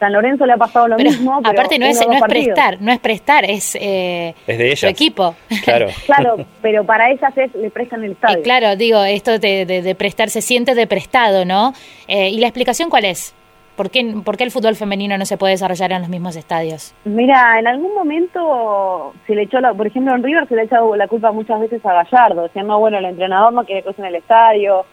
San 0.00 0.12
Lorenzo 0.12 0.46
le 0.46 0.54
ha 0.54 0.56
pasado 0.56 0.88
lo 0.88 0.96
Pero, 0.96 1.10
mismo. 1.10 1.38
pero 1.42 1.50
aparte 1.52 1.78
no 1.78 1.86
es, 1.86 2.04
no 2.04 2.12
es 2.14 2.22
prestar, 2.22 2.80
no 2.80 2.90
es 2.90 2.98
prestar, 2.98 3.44
es, 3.44 3.76
eh, 3.80 4.34
Es 4.46 4.58
de 4.58 4.74
su 4.74 4.86
equipo. 4.88 5.36
Claro. 5.62 5.86
Claro, 6.06 6.36
pero 6.60 6.84
para 6.84 7.10
ellas 7.10 7.32
es, 7.36 7.54
le 7.54 7.70
prestan 7.70 8.02
el 8.02 8.12
estadio. 8.12 8.38
Eh, 8.38 8.42
claro, 8.42 8.74
digo, 8.76 9.04
esto 9.04 9.38
de, 9.38 9.64
de- 9.66 9.82
de 9.82 9.94
prestar 9.94 10.28
se 10.30 10.40
siente 10.42 10.74
de 10.74 10.86
prestado, 10.88 11.44
¿no? 11.44 11.72
Eh, 12.08 12.30
¿Y 12.30 12.38
la 12.40 12.46
explicación 12.48 12.90
cuál 12.90 13.04
es? 13.04 13.34
¿Por 13.76 13.90
qué, 13.90 14.04
¿Por 14.24 14.36
qué 14.36 14.44
el 14.44 14.50
fútbol 14.50 14.76
femenino 14.76 15.16
no 15.16 15.24
se 15.24 15.38
puede 15.38 15.52
desarrollar 15.52 15.92
en 15.92 16.00
los 16.00 16.10
mismos 16.10 16.36
estadios? 16.36 16.94
Mira, 17.04 17.58
en 17.58 17.66
algún 17.66 17.94
momento 17.94 19.12
se 19.26 19.34
le 19.34 19.42
echó, 19.42 19.60
la, 19.60 19.72
por 19.72 19.86
ejemplo, 19.86 20.14
en 20.14 20.22
River 20.22 20.46
se 20.48 20.54
le 20.54 20.62
ha 20.62 20.64
echado 20.64 20.94
la 20.96 21.08
culpa 21.08 21.32
muchas 21.32 21.60
veces 21.60 21.84
a 21.86 21.92
Gallardo. 21.94 22.42
Decían, 22.42 22.66
no, 22.66 22.78
bueno, 22.78 22.98
el 22.98 23.04
entrenador 23.06 23.52
no 23.52 23.64
quiere 23.64 23.82
cosas 23.82 24.00
en 24.00 24.06
el 24.06 24.16
estadio, 24.16 24.84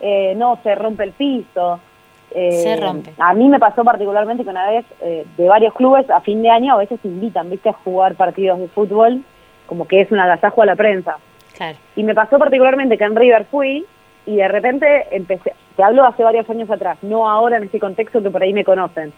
eh, 0.00 0.34
no, 0.36 0.58
se 0.62 0.74
rompe 0.74 1.04
el 1.04 1.12
piso. 1.12 1.80
Eh, 2.38 2.52
Se 2.52 2.76
rompe. 2.76 3.14
A 3.18 3.32
mí 3.32 3.48
me 3.48 3.58
pasó 3.58 3.82
particularmente 3.82 4.44
que 4.44 4.50
una 4.50 4.70
vez 4.70 4.84
eh, 5.00 5.24
de 5.38 5.48
varios 5.48 5.72
clubes 5.72 6.08
a 6.10 6.20
fin 6.20 6.42
de 6.42 6.50
año 6.50 6.74
a 6.74 6.76
veces 6.76 7.00
invitan, 7.02 7.48
viste, 7.48 7.70
a 7.70 7.72
jugar 7.72 8.14
partidos 8.14 8.58
de 8.58 8.68
fútbol, 8.68 9.22
como 9.64 9.88
que 9.88 10.02
es 10.02 10.12
un 10.12 10.20
agasajo 10.20 10.60
a 10.60 10.66
la 10.66 10.76
prensa. 10.76 11.16
Claro. 11.56 11.78
Y 11.96 12.02
me 12.02 12.14
pasó 12.14 12.38
particularmente 12.38 12.98
que 12.98 13.04
en 13.04 13.16
River 13.16 13.46
fui 13.46 13.86
y 14.26 14.36
de 14.36 14.48
repente 14.48 15.06
empecé, 15.12 15.54
te 15.76 15.82
hablo 15.82 16.04
hace 16.04 16.24
varios 16.24 16.48
años 16.50 16.70
atrás, 16.70 16.98
no 17.00 17.26
ahora 17.26 17.56
en 17.56 17.64
este 17.64 17.80
contexto 17.80 18.22
que 18.22 18.30
por 18.30 18.42
ahí 18.42 18.52
me 18.52 18.64
conocen 18.64 19.14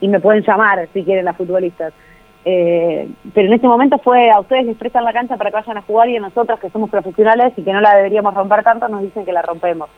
y 0.00 0.08
me 0.08 0.18
pueden 0.18 0.42
llamar 0.42 0.88
si 0.94 1.04
quieren 1.04 1.26
las 1.26 1.36
futbolistas. 1.36 1.92
Eh, 2.46 3.06
pero 3.34 3.48
en 3.48 3.52
este 3.52 3.68
momento 3.68 3.98
fue 3.98 4.30
a 4.30 4.40
ustedes 4.40 4.64
les 4.64 4.78
prestan 4.78 5.04
la 5.04 5.12
cancha 5.12 5.36
para 5.36 5.50
que 5.50 5.56
vayan 5.56 5.76
a 5.76 5.82
jugar 5.82 6.08
y 6.08 6.16
a 6.16 6.20
nosotras 6.20 6.58
que 6.58 6.70
somos 6.70 6.88
profesionales 6.88 7.52
y 7.54 7.62
que 7.62 7.72
no 7.72 7.82
la 7.82 7.96
deberíamos 7.96 8.32
romper 8.32 8.64
tanto 8.64 8.88
nos 8.88 9.02
dicen 9.02 9.26
que 9.26 9.32
la 9.32 9.42
rompemos. 9.42 9.90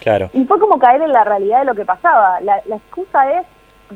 Claro. 0.00 0.30
Y 0.32 0.44
fue 0.44 0.58
como 0.58 0.78
caer 0.78 1.02
en 1.02 1.12
la 1.12 1.24
realidad 1.24 1.60
de 1.60 1.64
lo 1.66 1.74
que 1.74 1.84
pasaba. 1.84 2.40
La, 2.40 2.60
la 2.66 2.76
excusa 2.76 3.30
es 3.40 3.46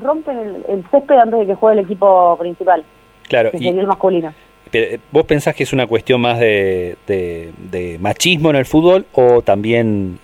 rompen 0.00 0.38
el, 0.38 0.64
el 0.68 0.84
césped 0.90 1.16
antes 1.16 1.40
de 1.40 1.46
que 1.46 1.54
juegue 1.54 1.80
el 1.80 1.84
equipo 1.84 2.36
principal, 2.38 2.84
Claro. 3.28 3.50
que 3.50 3.58
Y, 3.58 3.68
el 3.68 3.86
masculino. 3.86 4.32
pero, 4.70 4.94
eh, 4.94 5.00
¿Vos 5.10 5.24
pensás 5.24 5.54
que 5.54 5.62
es 5.64 5.72
una 5.72 5.86
cuestión 5.86 6.20
más 6.20 6.38
de, 6.38 6.96
de- 7.06 7.52
de 7.58 7.98
machismo 7.98 8.50
en 8.50 8.56
el 8.56 8.64
fútbol 8.66 9.06
o 9.14 9.42
también 9.42 10.18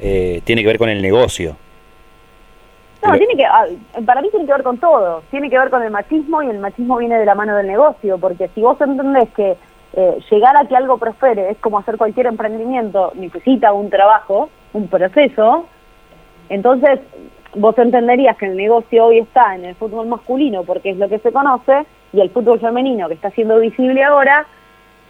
eh, 0.00 0.42
tiene 0.44 0.62
que 0.62 0.66
ver 0.68 0.78
con 0.78 0.88
el 0.88 1.00
negocio? 1.02 1.56
No, 3.02 3.16
tiene 3.16 3.34
que, 3.34 3.46
ah, 3.46 3.64
para 4.04 4.20
mí 4.20 4.28
tiene 4.30 4.44
que 4.44 4.52
ver 4.52 4.62
con 4.62 4.76
todo. 4.76 5.22
Tiene 5.30 5.48
que 5.48 5.58
ver 5.58 5.70
con 5.70 5.82
el 5.82 5.90
machismo 5.90 6.42
y 6.42 6.48
el 6.50 6.58
machismo 6.58 6.98
viene 6.98 7.18
de 7.18 7.24
la 7.24 7.34
mano 7.34 7.56
del 7.56 7.66
negocio, 7.66 8.18
porque 8.18 8.48
si 8.54 8.60
vos 8.60 8.78
entendés 8.80 9.30
que 9.34 9.56
eh, 9.94 10.18
llegar 10.30 10.56
a 10.56 10.66
que 10.66 10.76
algo 10.76 10.98
prospere 10.98 11.50
es 11.50 11.58
como 11.58 11.78
hacer 11.78 11.96
cualquier 11.96 12.26
emprendimiento, 12.26 13.12
necesita 13.14 13.72
un 13.72 13.90
trabajo, 13.90 14.48
un 14.72 14.88
proceso, 14.88 15.66
entonces 16.48 17.00
vos 17.54 17.76
entenderías 17.78 18.36
que 18.36 18.46
el 18.46 18.56
negocio 18.56 19.06
hoy 19.06 19.18
está 19.18 19.54
en 19.56 19.64
el 19.64 19.74
fútbol 19.74 20.06
masculino 20.06 20.62
porque 20.62 20.90
es 20.90 20.96
lo 20.96 21.08
que 21.08 21.18
se 21.18 21.32
conoce 21.32 21.84
y 22.12 22.20
el 22.20 22.30
fútbol 22.30 22.60
femenino 22.60 23.08
que 23.08 23.14
está 23.14 23.30
siendo 23.30 23.58
visible 23.58 24.04
ahora 24.04 24.46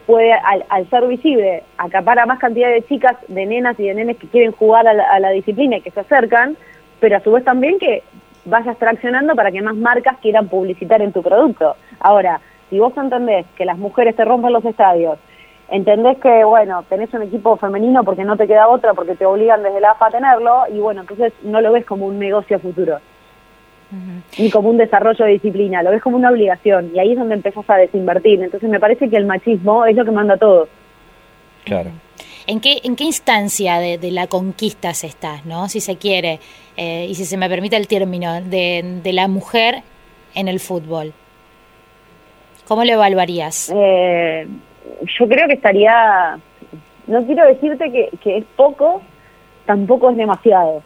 puede, 0.07 0.33
al, 0.33 0.65
al 0.69 0.89
ser 0.89 1.07
visible, 1.07 1.63
acapara 1.77 2.27
más 2.27 2.39
cantidad 2.39 2.71
de 2.71 2.83
chicas, 2.83 3.17
de 3.29 3.47
nenas 3.47 3.79
y 3.79 3.87
de 3.87 3.95
nenes 3.95 4.17
que 4.17 4.29
quieren 4.29 4.53
jugar 4.53 4.89
a 4.89 4.95
la, 4.95 5.05
a 5.05 5.21
la 5.21 5.31
disciplina 5.31 5.77
y 5.77 5.83
que 5.83 5.91
se 5.91 6.01
acercan, 6.01 6.57
pero 6.99 7.17
a 7.17 7.21
su 7.21 7.31
vez 7.33 7.45
también 7.45 7.79
que 7.79 8.03
vayas 8.45 8.79
traccionando 8.79 9.35
para 9.35 9.53
que 9.53 9.63
más 9.63 9.77
marcas 9.77 10.17
quieran 10.21 10.49
publicitar 10.49 11.03
en 11.03 11.13
tu 11.13 11.23
producto. 11.23 11.77
Ahora, 12.01 12.41
si 12.71 12.79
vos 12.79 12.97
entendés 12.97 13.45
que 13.57 13.65
las 13.65 13.77
mujeres 13.77 14.17
te 14.17 14.25
rompen 14.25 14.53
los 14.53 14.65
estadios, 14.65 15.19
entendés 15.69 16.19
que, 16.19 16.45
bueno, 16.45 16.85
tenés 16.89 17.13
un 17.13 17.23
equipo 17.23 17.57
femenino 17.57 18.03
porque 18.05 18.25
no 18.25 18.37
te 18.37 18.47
queda 18.47 18.69
otra, 18.69 18.95
porque 18.95 19.15
te 19.15 19.27
obligan 19.27 19.63
desde 19.63 19.81
la 19.81 19.91
AFA 19.93 20.07
a 20.07 20.11
tenerlo, 20.11 20.63
y 20.73 20.79
bueno, 20.79 21.03
entonces 21.03 21.33
no 21.43 21.61
lo 21.61 21.73
ves 21.73 21.85
como 21.85 22.07
un 22.07 22.19
negocio 22.19 22.57
a 22.57 22.61
futuro, 22.61 22.99
ni 24.39 24.51
como 24.51 24.71
un 24.71 24.79
desarrollo 24.79 25.25
de 25.25 25.33
disciplina, 25.33 25.83
lo 25.83 25.91
ves 25.91 26.03
como 26.03 26.17
una 26.17 26.31
obligación, 26.31 26.93
y 26.95 26.99
ahí 26.99 27.13
es 27.13 27.19
donde 27.19 27.35
empezás 27.35 27.69
a 27.69 27.77
desinvertir. 27.77 28.41
Entonces 28.43 28.71
me 28.71 28.81
parece 28.81 29.11
que 29.11 29.17
el 29.17 29.27
machismo 29.27 29.85
es 29.85 29.97
lo 29.97 30.05
que 30.05 30.13
manda 30.13 30.37
todo. 30.37 30.69
Claro. 31.65 31.91
¿En 32.47 32.61
qué, 32.61 32.79
en 32.83 32.97
qué 32.97 33.05
instancia 33.05 33.79
de, 33.79 33.99
de 33.99 34.11
la 34.11 34.27
conquista 34.27 34.95
se 34.95 35.07
está, 35.07 35.41
no? 35.45 35.69
Si 35.69 35.81
se 35.81 35.97
quiere, 35.97 36.41
eh, 36.77 37.07
y 37.09 37.15
si 37.15 37.25
se 37.25 37.37
me 37.37 37.49
permite 37.49 37.77
el 37.77 37.87
término, 37.87 38.41
de, 38.41 39.01
de 39.03 39.13
la 39.13 39.29
mujer 39.29 39.83
en 40.35 40.49
el 40.49 40.59
fútbol. 40.59 41.13
¿Cómo 42.71 42.85
lo 42.85 42.93
evaluarías? 42.93 43.69
Eh, 43.75 44.47
yo 45.19 45.27
creo 45.27 45.49
que 45.49 45.55
estaría, 45.55 46.39
no 47.09 47.27
quiero 47.27 47.45
decirte 47.47 47.91
que, 47.91 48.39
es 48.39 48.45
poco, 48.55 49.03
tampoco 49.67 50.11
es 50.11 50.17
demasiado. 50.17 50.81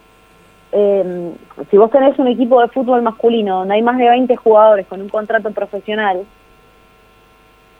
Eh, 0.71 1.31
si 1.69 1.77
vos 1.77 1.91
tenés 1.91 2.17
un 2.17 2.27
equipo 2.27 2.59
de 2.59 2.69
fútbol 2.69 3.03
masculino 3.03 3.59
donde 3.59 3.75
hay 3.75 3.83
más 3.83 3.99
de 3.99 4.09
20 4.09 4.35
jugadores 4.35 4.87
con 4.87 4.99
un 4.99 5.09
contrato 5.09 5.51
profesional 5.51 6.25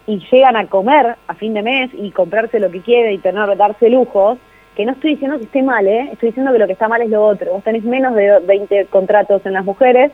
y 0.05 0.19
llegan 0.31 0.55
a 0.55 0.67
comer 0.67 1.15
a 1.27 1.33
fin 1.33 1.55
de 1.55 1.63
mes 1.63 1.89
y 1.95 2.11
comprarse 2.11 2.59
lo 2.59 2.69
que 2.69 2.81
quieren 2.81 3.11
y 3.11 3.17
tener, 3.17 3.57
darse 3.57 3.89
lujos, 3.89 4.37
que 4.75 4.85
no 4.85 4.91
estoy 4.91 5.13
diciendo 5.13 5.39
que 5.39 5.45
esté 5.45 5.63
mal, 5.63 5.87
¿eh? 5.87 6.09
estoy 6.11 6.29
diciendo 6.29 6.53
que 6.53 6.59
lo 6.59 6.67
que 6.67 6.73
está 6.73 6.87
mal 6.87 7.01
es 7.01 7.09
lo 7.09 7.25
otro. 7.25 7.53
Vos 7.53 7.63
tenés 7.63 7.83
menos 7.83 8.13
de 8.13 8.37
20 8.41 8.85
contratos 8.85 9.43
en 9.47 9.53
las 9.53 9.65
mujeres 9.65 10.11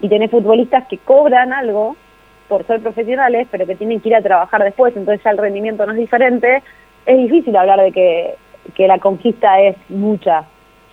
y 0.00 0.08
tenés 0.08 0.30
futbolistas 0.30 0.86
que 0.88 0.96
cobran 0.96 1.52
algo 1.52 1.96
por 2.48 2.66
ser 2.66 2.80
profesionales, 2.80 3.48
pero 3.50 3.66
que 3.66 3.76
tienen 3.76 4.00
que 4.00 4.10
ir 4.10 4.16
a 4.16 4.22
trabajar 4.22 4.62
después, 4.62 4.96
entonces 4.96 5.22
ya 5.24 5.30
el 5.30 5.38
rendimiento 5.38 5.84
no 5.86 5.92
es 5.92 5.98
diferente, 5.98 6.62
es 7.04 7.18
difícil 7.18 7.56
hablar 7.56 7.80
de 7.80 7.92
que, 7.92 8.34
que 8.74 8.86
la 8.86 8.98
conquista 8.98 9.60
es 9.60 9.76
mucha. 9.88 10.44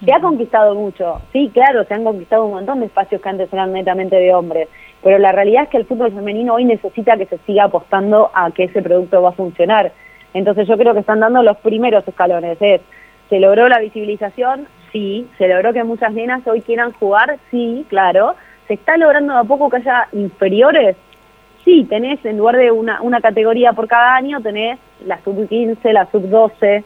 Se 0.03 0.11
ha 0.11 0.19
conquistado 0.19 0.75
mucho, 0.75 1.21
sí, 1.31 1.49
claro, 1.53 1.85
se 1.85 1.93
han 1.93 2.03
conquistado 2.03 2.45
un 2.45 2.55
montón 2.55 2.81
de 2.81 2.87
espacios 2.87 3.21
que 3.21 3.29
antes 3.29 3.51
eran 3.53 3.71
netamente 3.71 4.17
de 4.17 4.33
hombres, 4.33 4.67
pero 5.01 5.17
la 5.17 5.31
realidad 5.31 5.63
es 5.63 5.69
que 5.69 5.77
el 5.77 5.85
fútbol 5.85 6.11
femenino 6.11 6.55
hoy 6.55 6.65
necesita 6.65 7.15
que 7.17 7.25
se 7.25 7.37
siga 7.39 7.65
apostando 7.65 8.29
a 8.33 8.51
que 8.51 8.65
ese 8.65 8.81
producto 8.81 9.21
va 9.21 9.29
a 9.29 9.33
funcionar. 9.33 9.91
Entonces 10.33 10.67
yo 10.67 10.77
creo 10.77 10.93
que 10.93 11.01
están 11.01 11.19
dando 11.19 11.41
los 11.43 11.57
primeros 11.57 12.07
escalones, 12.07 12.57
es, 12.59 12.81
¿se 13.29 13.39
logró 13.39 13.69
la 13.69 13.79
visibilización? 13.79 14.67
Sí, 14.91 15.27
¿se 15.37 15.47
logró 15.47 15.73
que 15.73 15.83
muchas 15.83 16.13
nenas 16.13 16.45
hoy 16.47 16.61
quieran 16.61 16.91
jugar? 16.93 17.37
Sí, 17.49 17.85
claro. 17.89 18.35
¿Se 18.67 18.75
está 18.75 18.95
logrando 18.95 19.33
de 19.33 19.39
a 19.39 19.43
poco 19.43 19.69
que 19.69 19.77
haya 19.77 20.07
inferiores? 20.11 20.95
Sí, 21.63 21.85
tenés 21.89 22.23
en 22.25 22.37
lugar 22.37 22.57
de 22.57 22.71
una, 22.71 23.01
una 23.01 23.21
categoría 23.21 23.73
por 23.73 23.87
cada 23.87 24.15
año, 24.15 24.41
tenés 24.41 24.79
la 25.05 25.19
sub-15, 25.23 25.91
la 25.93 26.09
sub-12, 26.11 26.83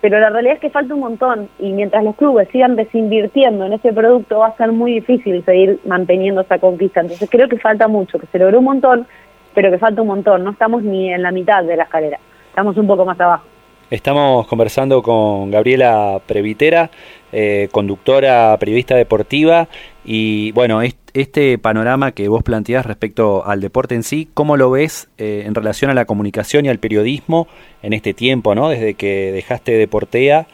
pero 0.00 0.18
la 0.18 0.30
realidad 0.30 0.54
es 0.54 0.60
que 0.60 0.70
falta 0.70 0.94
un 0.94 1.00
montón 1.00 1.48
y 1.60 1.72
mientras 1.72 2.02
los 2.02 2.16
clubes 2.16 2.48
sigan 2.50 2.74
desinvirtiendo 2.74 3.64
en 3.66 3.74
ese 3.74 3.92
producto 3.92 4.40
va 4.40 4.48
a 4.48 4.56
ser 4.56 4.72
muy 4.72 4.94
difícil 4.94 5.44
seguir 5.44 5.78
manteniendo 5.86 6.40
esa 6.40 6.58
conquista. 6.58 7.00
Entonces 7.00 7.30
creo 7.30 7.48
que 7.48 7.58
falta 7.58 7.86
mucho, 7.86 8.18
que 8.18 8.26
se 8.26 8.40
logró 8.40 8.58
un 8.58 8.64
montón, 8.64 9.06
pero 9.54 9.70
que 9.70 9.78
falta 9.78 10.02
un 10.02 10.08
montón. 10.08 10.42
No 10.42 10.50
estamos 10.50 10.82
ni 10.82 11.12
en 11.12 11.22
la 11.22 11.30
mitad 11.30 11.62
de 11.62 11.76
la 11.76 11.84
escalera, 11.84 12.18
estamos 12.48 12.76
un 12.76 12.88
poco 12.88 13.04
más 13.04 13.20
abajo. 13.20 13.44
Estamos 13.92 14.46
conversando 14.46 15.02
con 15.02 15.50
Gabriela 15.50 16.18
Previtera, 16.26 16.90
eh, 17.32 17.68
conductora, 17.72 18.56
periodista 18.58 18.94
deportiva, 18.94 19.68
y 20.04 20.52
bueno, 20.52 20.82
est- 20.82 20.98
este 21.14 21.58
panorama 21.58 22.12
que 22.12 22.28
vos 22.28 22.42
planteás 22.42 22.86
respecto 22.86 23.44
al 23.46 23.60
deporte 23.60 23.94
en 23.94 24.02
sí, 24.02 24.28
¿cómo 24.34 24.56
lo 24.56 24.70
ves 24.70 25.08
eh, 25.18 25.44
en 25.46 25.54
relación 25.54 25.90
a 25.90 25.94
la 25.94 26.04
comunicación 26.04 26.66
y 26.66 26.68
al 26.68 26.78
periodismo 26.78 27.48
en 27.82 27.92
este 27.92 28.14
tiempo, 28.14 28.54
¿no? 28.54 28.68
Desde 28.68 28.94
que 28.94 29.32
dejaste 29.32 29.72
Deportea 29.72 30.46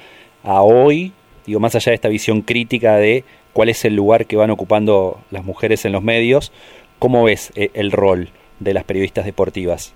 a 0.44 0.62
hoy, 0.62 1.12
digo, 1.46 1.60
más 1.60 1.74
allá 1.74 1.90
de 1.90 1.94
esta 1.96 2.08
visión 2.08 2.42
crítica 2.42 2.96
de 2.96 3.24
cuál 3.52 3.68
es 3.68 3.84
el 3.84 3.94
lugar 3.94 4.26
que 4.26 4.36
van 4.36 4.50
ocupando 4.50 5.18
las 5.30 5.44
mujeres 5.44 5.84
en 5.84 5.92
los 5.92 6.02
medios, 6.02 6.52
¿cómo 6.98 7.24
ves 7.24 7.52
eh, 7.56 7.70
el 7.74 7.90
rol 7.92 8.28
de 8.60 8.74
las 8.74 8.84
periodistas 8.84 9.24
deportivas? 9.24 9.94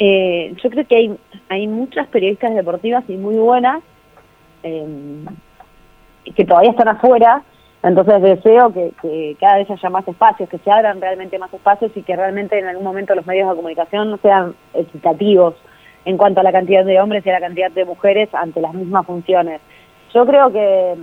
Yo 0.00 0.70
creo 0.70 0.84
que 0.86 0.96
hay, 0.96 1.16
hay 1.48 1.68
muchas 1.68 2.08
periodistas 2.08 2.54
deportivas 2.54 3.04
y 3.08 3.12
muy 3.12 3.36
buenas 3.36 3.82
eh, 4.64 4.84
que 6.24 6.44
todavía 6.44 6.70
están 6.70 6.88
afuera, 6.88 7.42
entonces 7.82 8.22
deseo 8.22 8.72
que, 8.72 9.36
cada 9.40 9.56
vez 9.56 9.70
haya 9.70 9.90
más 9.90 10.06
espacios, 10.06 10.48
que 10.48 10.58
se 10.58 10.70
abran 10.70 11.00
realmente 11.00 11.38
más 11.38 11.52
espacios 11.52 11.90
y 11.96 12.02
que 12.02 12.14
realmente 12.14 12.58
en 12.58 12.66
algún 12.66 12.84
momento 12.84 13.14
los 13.14 13.26
medios 13.26 13.48
de 13.48 13.56
comunicación 13.56 14.18
sean 14.22 14.54
equitativos 14.72 15.54
en 16.04 16.16
cuanto 16.16 16.40
a 16.40 16.44
la 16.44 16.52
cantidad 16.52 16.84
de 16.84 17.00
hombres 17.00 17.26
y 17.26 17.30
a 17.30 17.34
la 17.34 17.40
cantidad 17.40 17.70
de 17.70 17.84
mujeres 17.84 18.28
ante 18.34 18.60
las 18.60 18.72
mismas 18.72 19.04
funciones. 19.04 19.60
Yo 20.14 20.24
creo 20.26 20.52
que, 20.52 20.94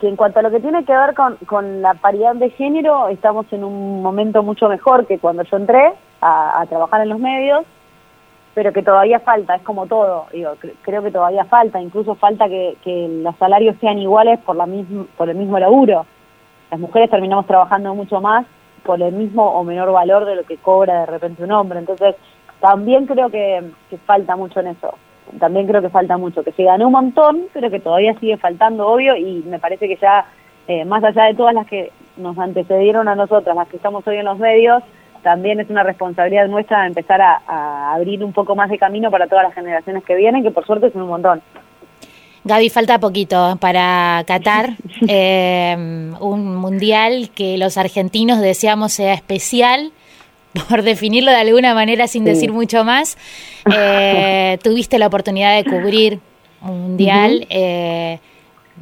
que 0.00 0.08
en 0.08 0.16
cuanto 0.16 0.40
a 0.40 0.42
lo 0.42 0.50
que 0.50 0.60
tiene 0.60 0.84
que 0.84 0.92
ver 0.92 1.14
con, 1.14 1.80
la 1.80 1.94
paridad 1.94 2.34
de 2.34 2.50
género, 2.50 3.08
estamos 3.08 3.46
en 3.52 3.64
un 3.64 4.02
momento 4.02 4.42
mucho 4.42 4.68
mejor 4.68 5.06
que 5.06 5.18
cuando 5.18 5.42
yo 5.44 5.56
entré 5.56 5.92
a 6.20 6.64
trabajar 6.68 7.00
en 7.00 7.08
los 7.08 7.18
medios, 7.18 7.64
pero 8.54 8.72
que 8.72 8.82
todavía 8.82 9.20
falta, 9.20 9.54
es 9.56 9.62
como 9.62 9.86
todo, 9.86 10.26
digo, 10.32 10.52
cre- 10.60 10.74
creo 10.82 11.02
que 11.02 11.10
todavía 11.10 11.44
falta, 11.44 11.80
incluso 11.80 12.14
falta 12.14 12.48
que, 12.48 12.76
los 13.22 13.36
salarios 13.36 13.76
sean 13.80 13.98
iguales 13.98 14.38
por, 14.40 14.56
la 14.56 14.66
misma, 14.66 15.06
por 15.16 15.28
el 15.28 15.36
mismo 15.36 15.58
laburo. 15.58 16.06
Las 16.70 16.80
mujeres 16.80 17.10
terminamos 17.10 17.46
trabajando 17.46 17.94
mucho 17.94 18.20
más 18.20 18.46
por 18.82 19.00
el 19.00 19.12
mismo 19.12 19.44
o 19.44 19.64
menor 19.64 19.92
valor 19.92 20.24
de 20.24 20.36
lo 20.36 20.44
que 20.44 20.56
cobra 20.56 21.00
de 21.00 21.06
repente 21.06 21.44
un 21.44 21.52
hombre, 21.52 21.78
entonces 21.78 22.16
también 22.60 23.06
creo 23.06 23.30
que, 23.30 23.62
que 23.90 23.98
falta 23.98 24.36
mucho 24.36 24.60
en 24.60 24.68
eso 24.68 24.94
también 25.38 25.66
creo 25.66 25.80
que 25.80 25.88
falta 25.88 26.16
mucho, 26.16 26.42
que 26.42 26.52
se 26.52 26.64
ganó 26.64 26.86
un 26.86 26.92
montón, 26.92 27.42
pero 27.52 27.70
que 27.70 27.80
todavía 27.80 28.14
sigue 28.18 28.36
faltando, 28.36 28.88
obvio, 28.88 29.16
y 29.16 29.42
me 29.46 29.58
parece 29.58 29.88
que 29.88 29.96
ya, 29.96 30.26
eh, 30.68 30.84
más 30.84 31.02
allá 31.04 31.24
de 31.24 31.34
todas 31.34 31.54
las 31.54 31.66
que 31.66 31.90
nos 32.16 32.38
antecedieron 32.38 33.08
a 33.08 33.14
nosotras, 33.14 33.56
las 33.56 33.68
que 33.68 33.76
estamos 33.76 34.06
hoy 34.06 34.16
en 34.16 34.26
los 34.26 34.38
medios, 34.38 34.82
también 35.22 35.60
es 35.60 35.70
una 35.70 35.82
responsabilidad 35.82 36.46
nuestra 36.48 36.86
empezar 36.86 37.20
a, 37.20 37.40
a 37.46 37.94
abrir 37.94 38.24
un 38.24 38.32
poco 38.32 38.54
más 38.56 38.70
de 38.70 38.78
camino 38.78 39.10
para 39.10 39.26
todas 39.26 39.44
las 39.44 39.54
generaciones 39.54 40.04
que 40.04 40.14
vienen, 40.14 40.42
que 40.42 40.50
por 40.50 40.66
suerte 40.66 40.90
son 40.90 41.02
un 41.02 41.08
montón. 41.08 41.42
Gaby, 42.44 42.70
falta 42.70 42.98
poquito 42.98 43.56
para 43.60 44.24
Qatar, 44.26 44.70
eh, 45.08 45.76
un 46.20 46.56
mundial 46.56 47.30
que 47.34 47.56
los 47.56 47.78
argentinos 47.78 48.40
deseamos 48.40 48.92
sea 48.92 49.14
especial, 49.14 49.92
por 50.68 50.82
definirlo 50.82 51.30
de 51.30 51.36
alguna 51.38 51.72
manera 51.74 52.08
sin 52.08 52.24
Sí. 52.24 52.30
decir 52.30 52.52
mucho 52.52 52.84
más. 52.84 53.16
Eh, 53.72 54.58
tuviste 54.64 54.98
la 54.98 55.06
oportunidad 55.06 55.54
de 55.56 55.64
cubrir 55.64 56.18
un 56.62 56.80
mundial. 56.82 57.46
Eh, 57.48 58.18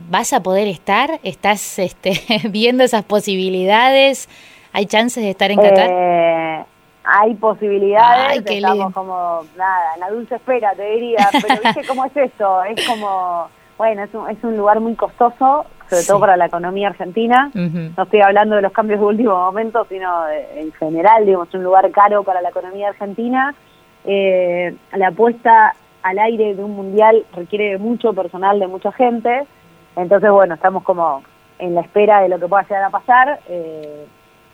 ¿Vas 0.09 0.33
a 0.33 0.43
poder 0.43 0.67
estar? 0.67 1.21
¿Estás 1.23 1.79
este, 1.79 2.13
viendo 2.51 2.83
esas 2.83 3.05
posibilidades? 3.05 4.29
¿Hay 4.73 4.87
chances 4.87 5.23
de 5.25 5.31
estar 5.31 5.51
en 5.51 5.59
Qatar? 5.61 5.89
Eh, 5.91 6.65
hay 7.05 7.35
posibilidades, 7.35 8.27
Ay, 8.39 8.45
qué 8.45 8.59
estamos 8.59 8.77
lindo. 8.79 8.93
como, 8.93 9.41
nada, 9.57 9.95
en 9.95 10.01
la 10.01 10.11
dulce 10.11 10.37
espera, 10.37 10.73
te 10.75 10.85
diría, 10.91 11.29
pero 11.43 11.61
viste 11.63 11.87
cómo 11.89 12.05
es 12.05 12.17
esto, 12.17 12.63
es 12.65 12.87
como, 12.87 13.49
bueno, 13.79 14.05
es 14.05 14.15
un, 14.15 14.31
es 14.31 14.43
un 14.45 14.57
lugar 14.57 14.81
muy 14.81 14.95
costoso, 14.95 15.65
sobre 15.89 16.03
Sí. 16.03 16.07
todo 16.09 16.21
para 16.21 16.37
la 16.37 16.47
economía 16.47 16.89
argentina, 16.89 17.51
no 17.53 18.03
estoy 18.05 18.21
hablando 18.21 18.55
de 18.55 18.63
los 18.63 18.71
cambios 18.73 19.01
de 19.01 19.07
último 19.07 19.35
momento, 19.35 19.85
sino 19.89 20.25
de- 20.27 20.61
en 20.61 20.73
general, 20.75 21.27
digamos, 21.27 21.49
es 21.49 21.55
un 21.55 21.65
lugar 21.65 21.91
caro 21.91 22.23
para 22.23 22.41
la 22.41 22.51
economía 22.51 22.91
argentina. 22.91 23.55
Eh, 24.05 24.75
la 24.93 25.09
apuesta 25.09 25.75
al 26.05 26.19
aire 26.21 26.55
de 26.55 26.63
un 26.63 26.77
mundial 26.77 27.25
requiere 27.35 27.71
de 27.73 27.79
mucho 27.79 28.13
personal, 28.13 28.61
de 28.61 28.69
mucha 28.69 28.93
gente. 28.93 29.47
Entonces, 29.97 30.31
bueno, 30.31 30.55
estamos 30.55 30.85
como 30.85 31.23
en 31.59 31.75
la 31.75 31.81
espera 31.81 32.21
de 32.23 32.29
lo 32.29 32.39
que 32.39 32.47
pueda 32.47 32.63
llegar 32.63 32.85
a 32.85 32.91
pasar. 32.91 33.41
Eh, 33.49 34.07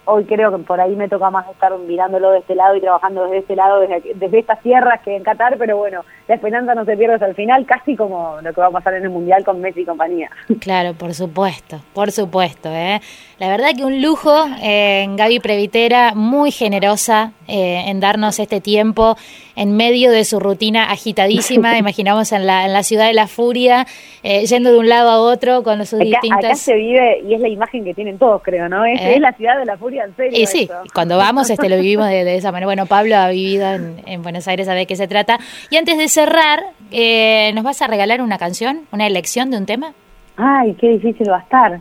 hoy 0.07 0.25
creo 0.25 0.57
que 0.57 0.63
por 0.65 0.81
ahí 0.81 0.97
me 0.97 1.09
toca 1.09 1.31
más 1.31 1.49
estar 1.49 1.77
mirándolo 1.79 2.31
de 2.31 2.39
este 2.39 2.55
lado 2.55 2.77
y 2.77 2.81
trabajando 2.81 3.25
desde 3.25 3.39
este 3.39 3.57
lado, 3.57 3.81
desde, 3.81 4.15
desde 4.15 4.39
estas 4.39 4.61
tierras 4.63 5.01
que 5.03 5.15
en 5.15 5.23
Qatar, 5.23 5.57
pero 5.59 5.77
bueno, 5.77 6.05
la 6.29 6.35
esperanza 6.35 6.75
no 6.75 6.85
se 6.85 6.97
pierde 6.97 7.15
hasta 7.15 7.27
el 7.27 7.35
final, 7.35 7.67
casi 7.67 7.95
como 7.95 8.41
lo 8.43 8.53
que 8.53 8.61
va 8.61 8.69
a 8.69 8.71
pasar 8.71 8.95
en 8.95 9.05
el 9.05 9.11
mundial 9.11 9.45
con 9.45 9.61
Messi 9.61 9.83
y 9.83 9.85
compañía. 9.85 10.31
Claro, 10.61 10.95
por 10.95 11.15
supuesto, 11.15 11.81
por 11.93 12.11
supuesto. 12.11 12.69
¿eh? 12.71 13.01
La 13.39 13.49
verdad 13.49 13.69
que 13.77 13.85
un 13.85 14.03
lujo, 14.03 14.33
eh, 14.63 15.07
Gaby 15.09 15.39
Previtera, 15.39 16.15
muy 16.15 16.51
generosa 16.51 17.33
eh, 17.47 17.85
en 17.87 18.01
darnos 18.01 18.41
este 18.41 18.61
tiempo 18.61 19.17
en 19.57 19.77
medio 19.77 20.13
de 20.13 20.25
su 20.25 20.39
rutina 20.39 20.85
agitadísima, 20.85 21.77
imaginamos 21.79 22.31
en 22.33 22.47
la, 22.47 22.67
en 22.67 22.73
la 22.73 22.83
ciudad 22.83 23.07
de 23.07 23.15
la 23.15 23.27
furia, 23.27 23.87
eh, 24.23 24.47
yendo 24.47 24.71
de 24.71 24.79
un 24.79 24.89
lado 24.89 25.11
a 25.11 25.19
otro 25.19 25.63
con 25.63 25.85
sus 25.87 25.95
Acá, 26.01 26.09
acá 26.09 26.21
distintas... 26.23 26.61
se 26.61 26.75
vive 26.75 27.23
y 27.27 27.35
es 27.35 27.41
la 27.41 27.49
imagen 27.49 27.85
que 27.85 27.95
tienen 27.95 28.19
todos, 28.19 28.43
creo, 28.43 28.69
¿no? 28.69 28.85
Es, 28.85 29.01
¿Eh? 29.01 29.15
es 29.15 29.21
la 29.21 29.33
ciudad 29.33 29.59
de 29.59 29.65
la 29.65 29.77
furia, 29.77 30.05
en 30.05 30.15
serio. 30.15 30.39
Y 30.41 30.47
sí, 30.47 30.65
eso. 30.65 30.75
cuando 30.95 31.17
vamos 31.17 31.51
este 31.51 31.69
lo 31.69 31.77
vivimos 31.77 32.09
de, 32.09 32.25
de 32.25 32.37
esa 32.37 32.53
manera. 32.53 32.67
Bueno, 32.67 32.87
Pablo 32.87 33.17
ha 33.17 33.29
vivido 33.31 33.73
en, 33.73 34.03
en 34.07 34.23
Buenos 34.23 34.47
Aires, 34.47 34.67
sabe 34.67 34.81
de 34.81 34.87
qué 34.87 34.97
se 34.97 35.09
trata. 35.09 35.39
Y 35.71 35.77
antes 35.77 35.97
de 35.99 36.09
cerrar, 36.09 36.63
eh, 36.93 37.51
¿nos 37.55 37.65
vas 37.65 37.81
a 37.83 37.87
regalar 37.87 38.21
una 38.21 38.39
canción, 38.39 38.83
una 38.93 39.07
elección 39.07 39.51
de 39.51 39.57
un 39.57 39.67
tema? 39.67 39.93
Ay, 40.37 40.75
qué 40.79 40.89
difícil 40.91 41.31
va 41.31 41.39
a 41.39 41.41
estar. 41.41 41.81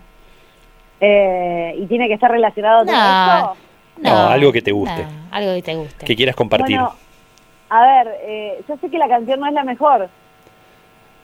Eh, 1.02 1.76
¿Y 1.78 1.86
tiene 1.88 2.08
que 2.08 2.14
estar 2.14 2.32
relacionado 2.32 2.86
todo 2.86 2.96
No, 2.96 3.38
esto? 3.38 3.56
No, 4.02 4.28
algo 4.30 4.52
que 4.52 4.62
te 4.62 4.72
guste. 4.72 5.04
No, 5.04 5.10
algo 5.32 5.54
que 5.56 5.62
te 5.62 5.76
guste. 5.76 6.06
Que 6.06 6.16
quieras 6.16 6.36
compartir. 6.36 6.78
Bueno, 6.78 6.94
a 7.76 7.82
ver, 8.04 8.16
eh, 8.22 8.62
yo 8.68 8.78
sé 8.78 8.90
que 8.90 8.98
la 8.98 9.08
canción 9.08 9.40
no 9.40 9.48
es 9.48 9.54
la 9.54 9.64
mejor, 9.64 10.04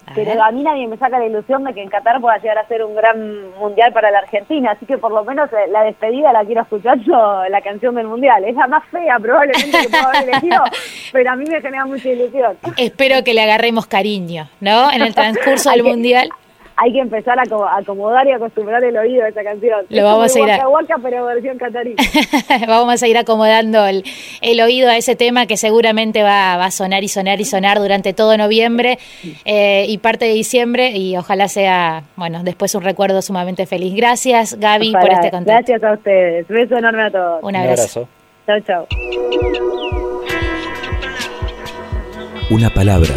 A 0.07 0.13
pero 0.15 0.31
ver. 0.31 0.41
a 0.41 0.51
mí 0.51 0.63
nadie 0.63 0.87
me 0.87 0.97
saca 0.97 1.19
la 1.19 1.27
ilusión 1.27 1.63
de 1.63 1.73
que 1.73 1.81
en 1.81 1.89
Qatar 1.89 2.19
pueda 2.19 2.37
llegar 2.39 2.57
a 2.57 2.67
ser 2.67 2.83
un 2.83 2.95
gran 2.95 3.51
mundial 3.59 3.93
para 3.93 4.11
la 4.11 4.19
Argentina, 4.19 4.71
así 4.71 4.85
que 4.85 4.97
por 4.97 5.11
lo 5.11 5.23
menos 5.23 5.49
eh, 5.53 5.67
la 5.69 5.83
despedida 5.83 6.33
la 6.33 6.43
quiero 6.43 6.61
escuchar 6.63 6.97
yo, 6.99 7.43
la 7.49 7.61
canción 7.61 7.95
del 7.95 8.07
mundial. 8.07 8.43
Es 8.43 8.55
la 8.55 8.67
más 8.67 8.83
fea 8.89 9.17
probablemente 9.19 9.79
que 9.81 9.89
puedo 9.89 10.07
haber 10.07 10.29
elegido, 10.29 10.63
pero 11.13 11.31
a 11.31 11.35
mí 11.35 11.45
me 11.47 11.61
genera 11.61 11.85
mucha 11.85 12.09
ilusión. 12.09 12.57
Espero 12.77 13.23
que 13.23 13.33
le 13.33 13.41
agarremos 13.43 13.85
cariño, 13.87 14.49
¿no? 14.59 14.91
En 14.91 15.01
el 15.03 15.13
transcurso 15.21 15.69
del 15.71 15.83
mundial. 15.83 16.29
Hay 16.77 16.93
que 16.93 16.99
empezar 16.99 17.37
a 17.37 17.43
aco- 17.43 17.65
a 17.65 17.77
acomodar 17.77 18.25
y 18.27 18.31
acostumbrar 18.31 18.83
el 18.83 18.97
oído 18.97 19.23
a 19.23 19.27
esa 19.29 19.43
canción. 19.43 19.85
Lo 19.89 19.97
Es 19.97 20.03
vamos 20.03 20.31
como 20.33 20.45
a 20.45 20.47
ir 20.47 20.53
a- 20.53 20.67
Waka 20.67 20.69
Waka, 20.95 20.95
pero 21.03 21.25
versión 21.25 21.57
catarí. 21.57 21.95
Vamos 22.67 23.03
a 23.03 23.07
ir 23.07 23.17
acomodando 23.17 23.85
el, 23.85 24.03
el 24.41 24.61
oído 24.61 24.89
a 24.89 24.97
ese 24.97 25.15
tema 25.15 25.45
que 25.45 25.57
seguramente 25.57 26.23
va, 26.23 26.57
va 26.57 26.65
a 26.65 26.71
sonar 26.71 27.03
y 27.03 27.07
sonar 27.07 27.39
y 27.39 27.45
sonar 27.45 27.79
durante 27.79 28.13
todo 28.13 28.35
noviembre 28.37 28.97
eh, 29.45 29.85
y 29.87 29.97
parte 29.99 30.25
de 30.25 30.33
diciembre 30.33 30.91
y 30.91 31.17
ojalá 31.17 31.47
sea, 31.47 32.03
bueno, 32.15 32.43
después 32.43 32.73
un 32.75 32.83
recuerdo 32.83 33.21
sumamente 33.21 33.65
feliz. 33.65 33.93
Gracias, 33.95 34.57
Gaby, 34.59 34.91
por 34.93 35.11
este 35.11 35.29
contacto. 35.31 35.71
Gracias 35.73 35.83
a 35.83 35.93
ustedes. 35.93 36.47
Beso 36.47 36.77
enorme 36.77 37.03
a 37.03 37.11
todos. 37.11 37.43
Un 37.43 37.55
abrazo. 37.55 38.07
Chao, 38.47 38.59
chao. 38.61 38.87
Una 42.49 42.69
palabra. 42.69 43.13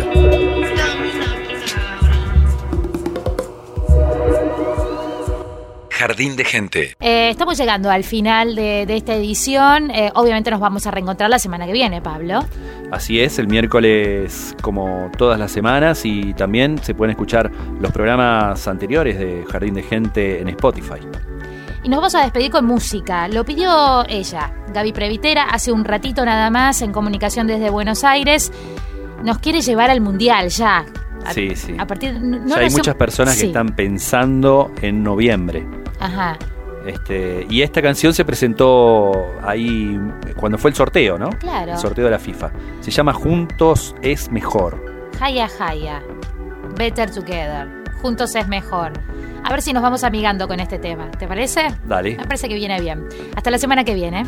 Jardín 6.04 6.36
de 6.36 6.44
gente. 6.44 6.96
Eh, 7.00 7.30
estamos 7.30 7.56
llegando 7.56 7.90
al 7.90 8.04
final 8.04 8.54
de, 8.54 8.84
de 8.84 8.94
esta 8.94 9.14
edición. 9.14 9.90
Eh, 9.90 10.12
obviamente 10.14 10.50
nos 10.50 10.60
vamos 10.60 10.86
a 10.86 10.90
reencontrar 10.90 11.30
la 11.30 11.38
semana 11.38 11.64
que 11.64 11.72
viene, 11.72 12.02
Pablo. 12.02 12.44
Así 12.92 13.20
es, 13.20 13.38
el 13.38 13.48
miércoles 13.48 14.54
como 14.60 15.10
todas 15.16 15.38
las 15.38 15.50
semanas 15.50 16.04
y 16.04 16.34
también 16.34 16.76
se 16.76 16.94
pueden 16.94 17.12
escuchar 17.12 17.50
los 17.80 17.90
programas 17.90 18.68
anteriores 18.68 19.18
de 19.18 19.46
Jardín 19.50 19.72
de 19.72 19.82
Gente 19.82 20.42
en 20.42 20.48
Spotify. 20.48 21.00
Y 21.82 21.88
nos 21.88 22.00
vamos 22.00 22.14
a 22.14 22.20
despedir 22.20 22.50
con 22.50 22.66
música. 22.66 23.26
Lo 23.28 23.46
pidió 23.46 24.06
ella, 24.06 24.52
Gaby 24.74 24.92
Previtera, 24.92 25.44
hace 25.44 25.72
un 25.72 25.86
ratito 25.86 26.22
nada 26.26 26.50
más 26.50 26.82
en 26.82 26.92
comunicación 26.92 27.46
desde 27.46 27.70
Buenos 27.70 28.04
Aires. 28.04 28.52
Nos 29.22 29.38
quiere 29.38 29.62
llevar 29.62 29.88
al 29.88 30.02
Mundial 30.02 30.50
ya. 30.50 30.84
A, 31.24 31.32
Sí, 31.32 31.56
sí. 31.56 31.74
A 31.78 31.86
partir, 31.86 32.20
no 32.20 32.46
ya 32.46 32.58
hay 32.58 32.68
muchas 32.68 32.94
personas 32.94 33.40
que 33.40 33.46
están 33.46 33.74
pensando 33.74 34.70
en 34.82 35.02
noviembre. 35.02 35.66
Ajá, 36.04 36.36
Este, 36.86 37.46
y 37.48 37.62
esta 37.62 37.80
canción 37.80 38.12
se 38.12 38.24
presentó 38.26 39.34
ahí 39.42 39.98
cuando 40.36 40.58
fue 40.58 40.70
el 40.70 40.76
sorteo, 40.76 41.16
¿no? 41.16 41.30
Claro. 41.30 41.72
El 41.72 41.78
sorteo 41.78 42.04
de 42.04 42.10
la 42.10 42.18
FIFA. 42.18 42.50
Se 42.80 42.90
llama 42.90 43.14
Juntos 43.14 43.94
es 44.02 44.30
mejor. 44.30 44.84
Haya 45.20 45.48
Haya. 45.58 46.02
Better 46.76 47.10
Together. 47.10 47.68
Juntos 48.02 48.34
es 48.34 48.46
mejor. 48.48 48.92
A 49.42 49.50
ver 49.50 49.62
si 49.62 49.72
nos 49.72 49.82
vamos 49.82 50.04
amigando 50.04 50.46
con 50.46 50.60
este 50.60 50.78
tema. 50.78 51.10
¿Te 51.10 51.26
parece? 51.26 51.68
Dale. 51.86 52.16
Me 52.16 52.24
parece 52.24 52.48
que 52.48 52.54
viene 52.54 52.78
bien. 52.80 53.06
Hasta 53.34 53.50
la 53.50 53.58
semana 53.58 53.84
que 53.84 53.94
viene. 53.94 54.24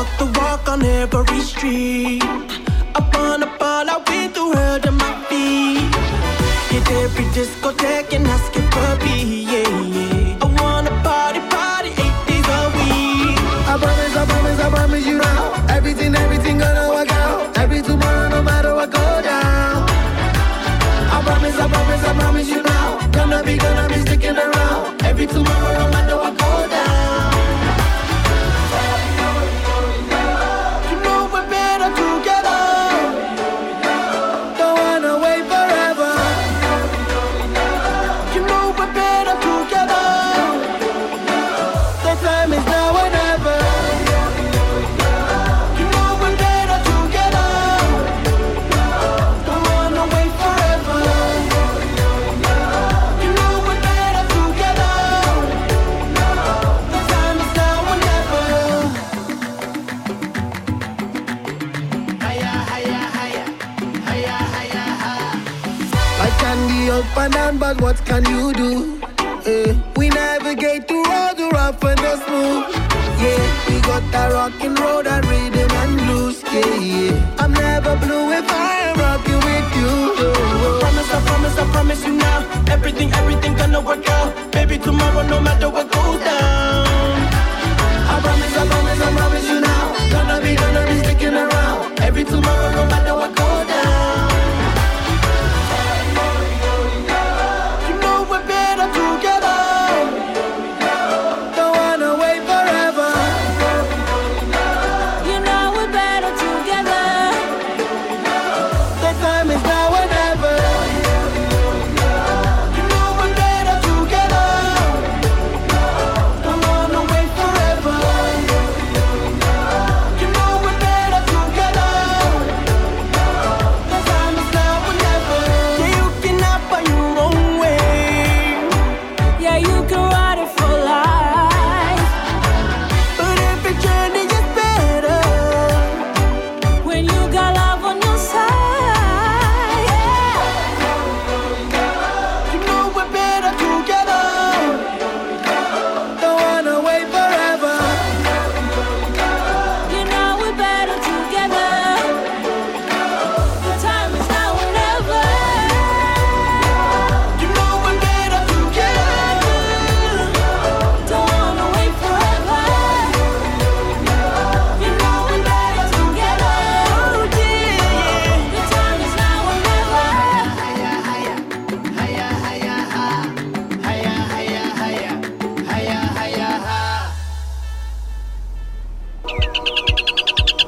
Walk 0.00 0.18
the 0.18 0.26
walk 0.40 0.68
on 0.68 0.82
every 0.82 1.40
street. 1.40 2.22
I 2.98 3.00
wanna 3.14 3.48
ball 3.58 3.88
out 3.90 4.08
with 4.08 4.32
the 4.34 4.44
world 4.52 4.82
at 4.88 4.94
my 5.04 5.12
feet. 5.28 5.92
Hit 6.72 6.86
every 7.02 7.26
discotheque 7.36 8.12
and 8.16 8.26
ask 8.26 8.50
it 8.60 8.66
for 8.74 8.92
me, 9.04 9.16
yeah, 9.52 9.68
yeah. 9.96 10.44
I 10.44 10.46
wanna 10.60 10.92
party, 11.04 11.40
party 11.52 11.90
eight 12.04 12.18
days 12.28 12.48
a 12.58 12.60
week. 12.78 13.36
I 13.72 13.74
promise, 13.82 14.16
I 14.20 14.24
promise, 14.30 14.60
I 14.66 14.68
promise 14.76 15.06
you 15.06 15.18
now. 15.18 15.42
Everything, 15.76 16.14
everything 16.14 16.56
gonna 16.58 16.88
work 16.88 17.12
out. 17.12 17.58
Every 17.58 17.82
tomorrow, 17.82 18.28
no 18.30 18.42
matter 18.42 18.74
what 18.74 18.90
go 18.90 19.06
down. 19.32 19.84
I 21.14 21.18
promise, 21.26 21.56
I 21.64 21.68
promise, 21.74 22.04
I 22.10 22.12
promise 22.20 22.48
you 22.48 22.62
now. 22.62 22.86
Gonna 23.16 23.42
be, 23.42 23.58
gonna 23.58 23.86
be 23.92 24.00
sticking 24.06 24.38
around. 24.46 25.02
Every 25.02 25.26
tomorrow, 25.26 25.72
no 25.82 25.86
matter 25.90 26.16
what 67.90 68.06
can 68.06 68.24
you 68.30 68.52
do? 68.52 68.59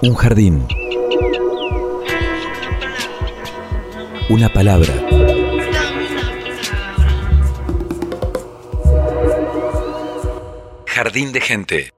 Un 0.05 0.17
jardín. 0.17 0.67
Una 4.29 4.53
palabra. 4.53 4.93
Jardín 10.87 11.31
de 11.31 11.41
gente. 11.41 11.92